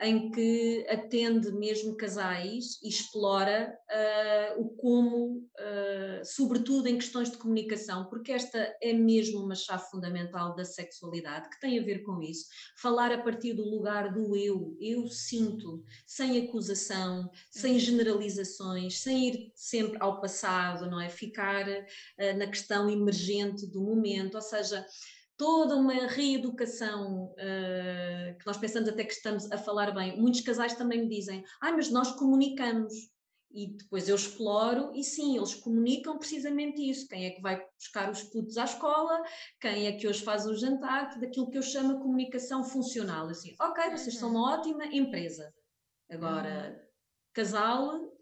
em 0.00 0.30
que 0.30 0.86
atende 0.90 1.50
mesmo 1.52 1.96
casais 1.96 2.78
e 2.82 2.88
explora 2.88 3.74
uh, 3.90 4.60
o 4.60 4.68
como, 4.76 5.38
uh, 5.38 6.24
sobretudo 6.24 6.86
em 6.86 6.96
questões 6.96 7.30
de 7.30 7.38
comunicação, 7.38 8.04
porque 8.06 8.32
esta 8.32 8.76
é 8.82 8.92
mesmo 8.92 9.42
uma 9.42 9.54
chave 9.54 9.88
fundamental 9.90 10.54
da 10.54 10.64
sexualidade, 10.64 11.48
que 11.48 11.60
tem 11.60 11.78
a 11.78 11.82
ver 11.82 12.02
com 12.02 12.20
isso. 12.20 12.46
Falar 12.76 13.10
a 13.10 13.22
partir 13.22 13.54
do 13.54 13.64
lugar 13.64 14.12
do 14.12 14.36
eu, 14.36 14.76
eu 14.80 15.08
sinto, 15.08 15.82
sem 16.06 16.36
acusação, 16.66 17.30
sem 17.50 17.74
uhum. 17.74 17.78
generalizações, 17.78 18.98
sem 19.00 19.28
ir 19.28 19.52
sempre 19.54 19.96
ao 20.00 20.20
passado, 20.20 20.90
não 20.90 21.00
é? 21.00 21.08
Ficar 21.08 21.66
uh, 21.68 22.38
na 22.38 22.46
questão 22.46 22.90
emergente 22.90 23.66
do 23.66 23.80
momento, 23.80 24.34
ou 24.34 24.42
seja, 24.42 24.84
toda 25.36 25.76
uma 25.76 26.06
reeducação 26.06 27.26
uh, 27.32 28.38
que 28.38 28.46
nós 28.46 28.56
pensamos 28.56 28.88
até 28.88 29.04
que 29.04 29.12
estamos 29.12 29.50
a 29.52 29.58
falar 29.58 29.92
bem. 29.92 30.20
Muitos 30.20 30.40
casais 30.40 30.74
também 30.74 31.02
me 31.02 31.08
dizem, 31.08 31.44
ah, 31.60 31.72
mas 31.72 31.90
nós 31.90 32.12
comunicamos. 32.12 32.92
E 33.48 33.68
depois 33.68 34.06
eu 34.06 34.16
exploro, 34.16 34.92
e 34.94 35.02
sim, 35.02 35.38
eles 35.38 35.54
comunicam 35.54 36.18
precisamente 36.18 36.82
isso. 36.82 37.08
Quem 37.08 37.24
é 37.24 37.30
que 37.30 37.40
vai 37.40 37.64
buscar 37.78 38.10
os 38.10 38.22
putos 38.24 38.58
à 38.58 38.64
escola, 38.64 39.22
quem 39.58 39.86
é 39.86 39.92
que 39.92 40.06
hoje 40.06 40.22
faz 40.22 40.44
o 40.44 40.54
jantar, 40.54 41.18
daquilo 41.18 41.48
que 41.48 41.56
eu 41.56 41.62
chamo 41.62 41.94
de 41.94 42.00
comunicação 42.00 42.62
funcional. 42.62 43.28
Assim, 43.28 43.54
ok, 43.58 43.90
vocês 43.92 44.18
são 44.18 44.30
uma 44.30 44.40
uhum. 44.40 44.58
ótima 44.58 44.84
empresa. 44.86 45.50
Agora, 46.10 46.70
uhum. 46.70 46.86
casal, 47.32 48.12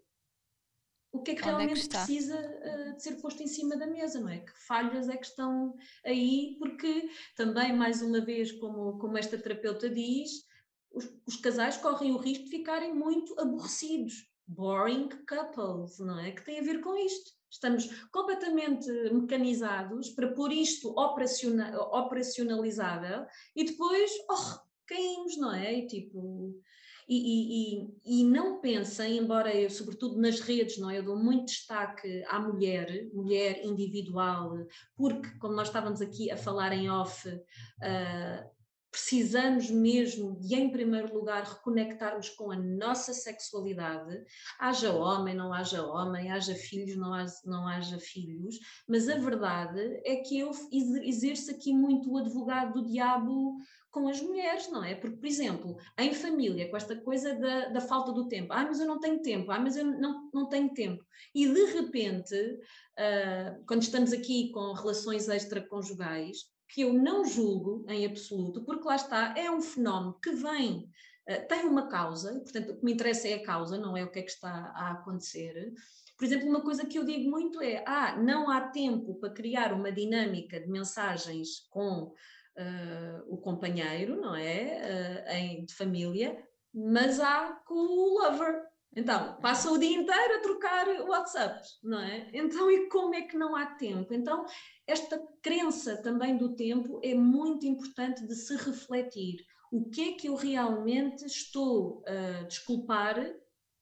o 1.12 1.22
que 1.22 1.30
é 1.30 1.34
que 1.34 1.40
Onde 1.42 1.50
realmente 1.50 1.78
é 1.78 1.82
que 1.82 1.88
precisa 1.88 2.36
uh, 2.36 2.96
de 2.96 3.02
ser 3.02 3.20
posto 3.20 3.42
em 3.42 3.46
cima 3.46 3.76
da 3.76 3.86
mesa, 3.86 4.20
não 4.20 4.28
é? 4.28 4.40
Que 4.40 4.52
falhas 4.66 5.08
é 5.08 5.16
que 5.16 5.26
estão 5.26 5.76
aí, 6.04 6.56
porque 6.58 7.08
também, 7.36 7.72
mais 7.72 8.02
uma 8.02 8.20
vez, 8.20 8.50
como, 8.52 8.98
como 8.98 9.16
esta 9.16 9.38
terapeuta 9.38 9.88
diz, 9.88 10.44
os, 10.90 11.08
os 11.26 11.36
casais 11.36 11.76
correm 11.76 12.10
o 12.12 12.18
risco 12.18 12.44
de 12.44 12.50
ficarem 12.50 12.92
muito 12.92 13.38
aborrecidos, 13.38 14.28
boring 14.46 15.08
couples, 15.28 16.00
não 16.00 16.18
é? 16.18 16.32
Que 16.32 16.44
tem 16.44 16.58
a 16.58 16.64
ver 16.64 16.80
com 16.80 16.96
isto. 16.96 17.30
Estamos 17.48 17.86
completamente 18.10 18.90
mecanizados 19.12 20.10
para 20.10 20.32
pôr 20.32 20.52
isto 20.52 20.92
operacionalizável 20.98 23.24
e 23.54 23.64
depois, 23.64 24.10
oh, 24.28 24.58
caímos, 24.86 25.36
não 25.36 25.54
é? 25.54 25.78
E 25.78 25.86
tipo, 25.86 26.60
E, 27.06 27.84
e, 27.84 28.20
e, 28.20 28.24
não 28.24 28.60
pensem, 28.60 29.18
embora 29.18 29.54
eu, 29.54 29.68
sobretudo 29.68 30.18
nas 30.18 30.40
redes, 30.40 30.78
não 30.78 30.90
é? 30.90 30.98
eu 30.98 31.02
dou 31.02 31.16
muito 31.16 31.46
destaque 31.46 32.24
à 32.28 32.38
mulher, 32.40 33.10
mulher 33.12 33.62
individual, 33.64 34.66
porque, 34.96 35.28
como 35.38 35.54
nós 35.54 35.68
estávamos 35.68 36.00
aqui 36.00 36.30
a 36.30 36.36
falar 36.36 36.72
em 36.72 36.88
off, 36.88 37.28
uh, 37.28 38.54
precisamos 38.94 39.72
mesmo 39.72 40.38
de, 40.38 40.54
em 40.54 40.70
primeiro 40.70 41.12
lugar, 41.12 41.42
reconectarmos 41.42 42.28
com 42.28 42.52
a 42.52 42.56
nossa 42.56 43.12
sexualidade, 43.12 44.24
haja 44.56 44.92
homem, 44.92 45.34
não 45.34 45.52
haja 45.52 45.84
homem, 45.84 46.30
haja 46.30 46.54
filhos, 46.54 46.96
não 46.96 47.12
haja, 47.12 47.34
não 47.44 47.66
haja 47.66 47.98
filhos, 47.98 48.56
mas 48.88 49.08
a 49.08 49.16
verdade 49.16 50.00
é 50.04 50.14
que 50.16 50.38
eu 50.38 50.52
exerço 50.70 51.50
aqui 51.50 51.72
muito 51.72 52.08
o 52.08 52.18
advogado 52.18 52.74
do 52.74 52.88
diabo 52.88 53.56
com 53.94 54.08
as 54.08 54.20
mulheres, 54.20 54.68
não 54.68 54.82
é? 54.82 54.96
Porque, 54.96 55.16
por 55.16 55.26
exemplo, 55.26 55.76
em 55.96 56.12
família, 56.12 56.68
com 56.68 56.76
esta 56.76 56.96
coisa 56.96 57.32
da, 57.36 57.68
da 57.68 57.80
falta 57.80 58.10
do 58.10 58.26
tempo, 58.26 58.52
ah, 58.52 58.64
mas 58.64 58.80
eu 58.80 58.86
não 58.86 58.98
tenho 58.98 59.22
tempo, 59.22 59.52
ah, 59.52 59.60
mas 59.60 59.76
eu 59.76 59.84
não, 59.84 60.28
não 60.34 60.48
tenho 60.48 60.74
tempo, 60.74 61.00
e 61.32 61.46
de 61.46 61.64
repente, 61.66 62.34
uh, 62.34 63.64
quando 63.68 63.82
estamos 63.82 64.12
aqui 64.12 64.50
com 64.50 64.72
relações 64.72 65.28
extraconjugais, 65.28 66.38
que 66.68 66.80
eu 66.80 66.92
não 66.92 67.24
julgo 67.24 67.86
em 67.88 68.04
absoluto, 68.04 68.64
porque 68.64 68.82
lá 68.82 68.96
está, 68.96 69.32
é 69.38 69.48
um 69.48 69.62
fenómeno 69.62 70.18
que 70.20 70.32
vem, 70.32 70.90
uh, 71.30 71.48
tem 71.48 71.64
uma 71.64 71.86
causa, 71.86 72.40
portanto, 72.40 72.70
o 72.70 72.76
que 72.76 72.84
me 72.84 72.94
interessa 72.94 73.28
é 73.28 73.34
a 73.34 73.44
causa, 73.44 73.78
não 73.78 73.96
é 73.96 74.02
o 74.02 74.10
que 74.10 74.18
é 74.18 74.22
que 74.22 74.32
está 74.32 74.72
a 74.74 74.90
acontecer. 74.90 75.72
Por 76.18 76.24
exemplo, 76.24 76.48
uma 76.48 76.62
coisa 76.62 76.84
que 76.84 76.98
eu 76.98 77.04
digo 77.04 77.30
muito 77.30 77.60
é: 77.60 77.84
ah, 77.86 78.16
não 78.16 78.48
há 78.48 78.60
tempo 78.68 79.16
para 79.16 79.34
criar 79.34 79.72
uma 79.72 79.90
dinâmica 79.90 80.60
de 80.60 80.68
mensagens 80.68 81.66
com 81.70 82.12
uh, 82.56 83.32
o 83.34 83.38
companheiro, 83.38 84.20
não 84.20 84.34
é? 84.34 85.24
Uh, 85.28 85.32
em, 85.32 85.64
de 85.64 85.74
família, 85.74 86.42
mas 86.72 87.20
há 87.20 87.52
com 87.66 87.74
o 87.74 88.20
lover. 88.20 88.62
Então, 88.96 89.36
passa 89.40 89.70
o 89.72 89.78
dia 89.78 89.96
inteiro 89.96 90.36
a 90.36 90.40
trocar 90.40 90.86
WhatsApp, 91.08 91.66
não 91.82 91.98
é? 91.98 92.30
Então, 92.32 92.70
e 92.70 92.88
como 92.88 93.14
é 93.14 93.22
que 93.22 93.36
não 93.36 93.56
há 93.56 93.66
tempo? 93.66 94.14
Então, 94.14 94.44
esta 94.86 95.20
crença 95.42 95.96
também 95.96 96.36
do 96.36 96.54
tempo 96.54 97.00
é 97.02 97.12
muito 97.14 97.66
importante 97.66 98.24
de 98.24 98.34
se 98.36 98.54
refletir. 98.56 99.44
O 99.72 99.90
que 99.90 100.10
é 100.10 100.12
que 100.12 100.28
eu 100.28 100.36
realmente 100.36 101.24
estou 101.26 102.04
a 102.06 102.44
desculpar 102.44 103.16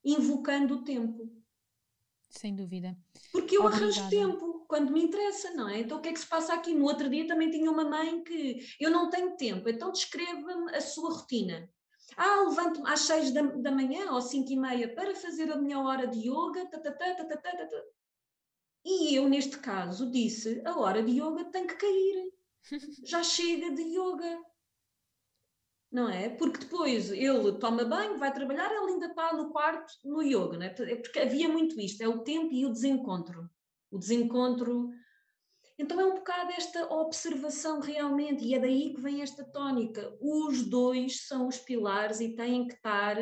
invocando 0.03 0.77
o 0.77 0.85
tempo? 0.85 1.31
Sem 2.31 2.57
dúvida. 2.57 2.97
Porque 3.31 3.59
eu 3.59 3.66
Obrigada. 3.66 3.85
arranjo 3.85 4.09
tempo 4.09 4.51
quando 4.73 4.91
me 4.91 5.03
interessa, 5.03 5.51
não 5.51 5.68
é? 5.68 5.81
Então 5.81 5.99
o 5.99 6.01
que 6.01 6.09
é 6.09 6.12
que 6.14 6.18
se 6.18 6.27
passa 6.27 6.55
aqui? 6.55 6.73
No 6.73 6.87
outro 6.87 7.11
dia 7.11 7.27
também 7.27 7.51
tinha 7.51 7.70
uma 7.70 7.85
mãe 7.85 8.25
que 8.25 8.59
eu 8.81 8.91
não 8.91 9.11
tenho 9.11 9.37
tempo, 9.37 9.68
então 9.68 9.93
descreva-me 9.93 10.75
a 10.75 10.81
sua 10.81 11.12
rotina. 11.12 11.68
Ah, 12.16 12.45
levanto-me 12.49 12.89
às 12.89 13.01
seis 13.01 13.31
da, 13.33 13.43
da 13.43 13.70
manhã 13.70 14.11
ou 14.12 14.23
cinco 14.23 14.51
e 14.51 14.57
meia 14.57 14.89
para 14.95 15.14
fazer 15.14 15.53
a 15.53 15.57
minha 15.57 15.79
hora 15.79 16.07
de 16.07 16.27
yoga. 16.27 16.64
Tatatá, 16.70 17.14
tatatá, 17.16 17.51
tatatá. 17.51 17.83
E 18.83 19.14
eu, 19.14 19.29
neste 19.29 19.59
caso, 19.59 20.11
disse: 20.11 20.62
a 20.64 20.75
hora 20.79 21.03
de 21.03 21.20
yoga 21.20 21.45
tem 21.51 21.66
que 21.66 21.75
cair. 21.75 22.33
Já 23.05 23.23
chega 23.23 23.73
de 23.73 23.83
yoga. 23.83 24.41
Não 25.91 26.09
é? 26.09 26.31
Porque 26.31 26.61
depois 26.61 27.11
ele 27.11 27.59
toma 27.59 27.85
banho, 27.85 28.18
vai 28.18 28.33
trabalhar, 28.33 28.70
ele 28.73 28.93
ainda 28.93 29.09
está 29.09 29.35
no 29.35 29.51
quarto 29.51 29.93
no 30.03 30.23
yoga, 30.23 30.57
não 30.57 30.64
é? 30.64 30.75
é 30.93 30.97
porque 30.97 31.18
havia 31.18 31.51
muito 31.51 31.79
isto: 31.79 32.03
é 32.03 32.09
o 32.09 32.20
tempo 32.20 32.55
e 32.55 32.64
o 32.64 32.73
desencontro. 32.73 33.51
O 33.93 33.99
desencontro 33.99 34.90
então 35.78 36.01
é 36.01 36.05
um 36.05 36.14
bocado 36.14 36.53
esta 36.53 36.86
observação 36.95 37.80
realmente, 37.80 38.45
e 38.45 38.55
é 38.55 38.59
daí 38.59 38.95
que 38.95 39.01
vem 39.01 39.22
esta 39.22 39.45
tónica. 39.45 40.16
Os 40.20 40.62
dois 40.62 41.26
são 41.26 41.49
os 41.49 41.59
pilares 41.59 42.20
e 42.20 42.36
têm 42.36 42.68
que 42.68 42.74
estar 42.74 43.16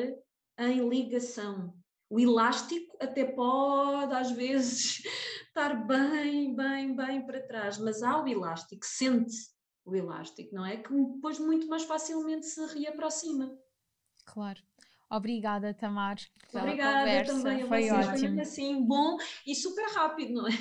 em 0.58 0.88
ligação. 0.88 1.74
O 2.08 2.18
elástico 2.18 2.96
até 3.00 3.24
pode, 3.24 4.12
às 4.12 4.32
vezes, 4.32 5.02
estar 5.48 5.86
bem, 5.86 6.54
bem, 6.54 6.94
bem 6.94 7.24
para 7.24 7.46
trás, 7.46 7.78
mas 7.78 8.02
há 8.02 8.22
o 8.22 8.28
elástico, 8.28 8.84
sente 8.84 9.34
o 9.84 9.94
elástico, 9.94 10.54
não 10.54 10.66
é? 10.66 10.76
Que 10.76 10.92
depois 10.92 11.38
muito 11.38 11.66
mais 11.68 11.84
facilmente 11.84 12.46
se 12.46 12.64
reaproxima. 12.66 13.56
Claro. 14.26 14.60
Obrigada, 15.10 15.74
Tamar. 15.74 16.16
Obrigada 16.54 16.98
conversa. 17.00 17.32
também. 17.32 17.66
Foi 17.66 17.88
vocês. 17.88 18.08
ótimo. 18.08 18.34
Foi 18.34 18.42
assim, 18.42 18.86
bom 18.86 19.16
e 19.46 19.54
super 19.54 19.86
rápido, 19.92 20.34
não 20.34 20.46
é? 20.46 20.52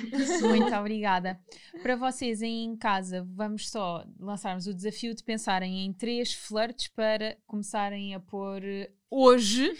Muito 0.42 0.74
obrigada. 0.74 1.40
Para 1.82 1.94
vocês 1.96 2.42
em 2.42 2.76
casa, 2.76 3.26
vamos 3.30 3.70
só 3.70 4.04
lançarmos 4.18 4.66
o 4.66 4.74
desafio 4.74 5.14
de 5.14 5.22
pensarem 5.22 5.84
em 5.86 5.92
três 5.92 6.32
flirts 6.32 6.88
para 6.88 7.36
começarem 7.46 8.14
a 8.14 8.20
pôr 8.20 8.62
hoje. 9.08 9.72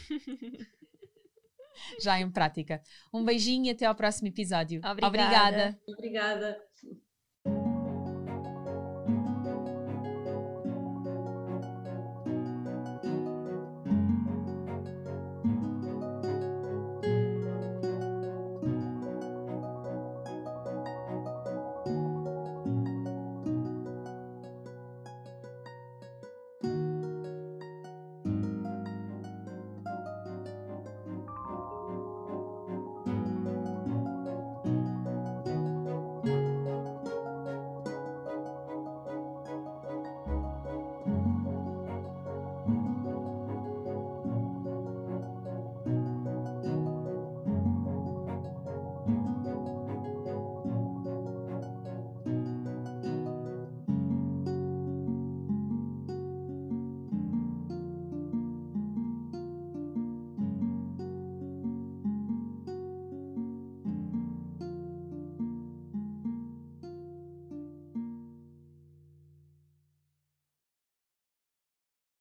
Já 2.01 2.21
em 2.21 2.31
prática. 2.31 2.83
Um 3.13 3.25
beijinho 3.25 3.67
e 3.67 3.71
até 3.71 3.87
ao 3.87 3.95
próximo 3.95 4.29
episódio. 4.29 4.81
Obrigada. 4.85 5.09
Obrigada. 5.09 5.81
Obrigada. 5.89 6.71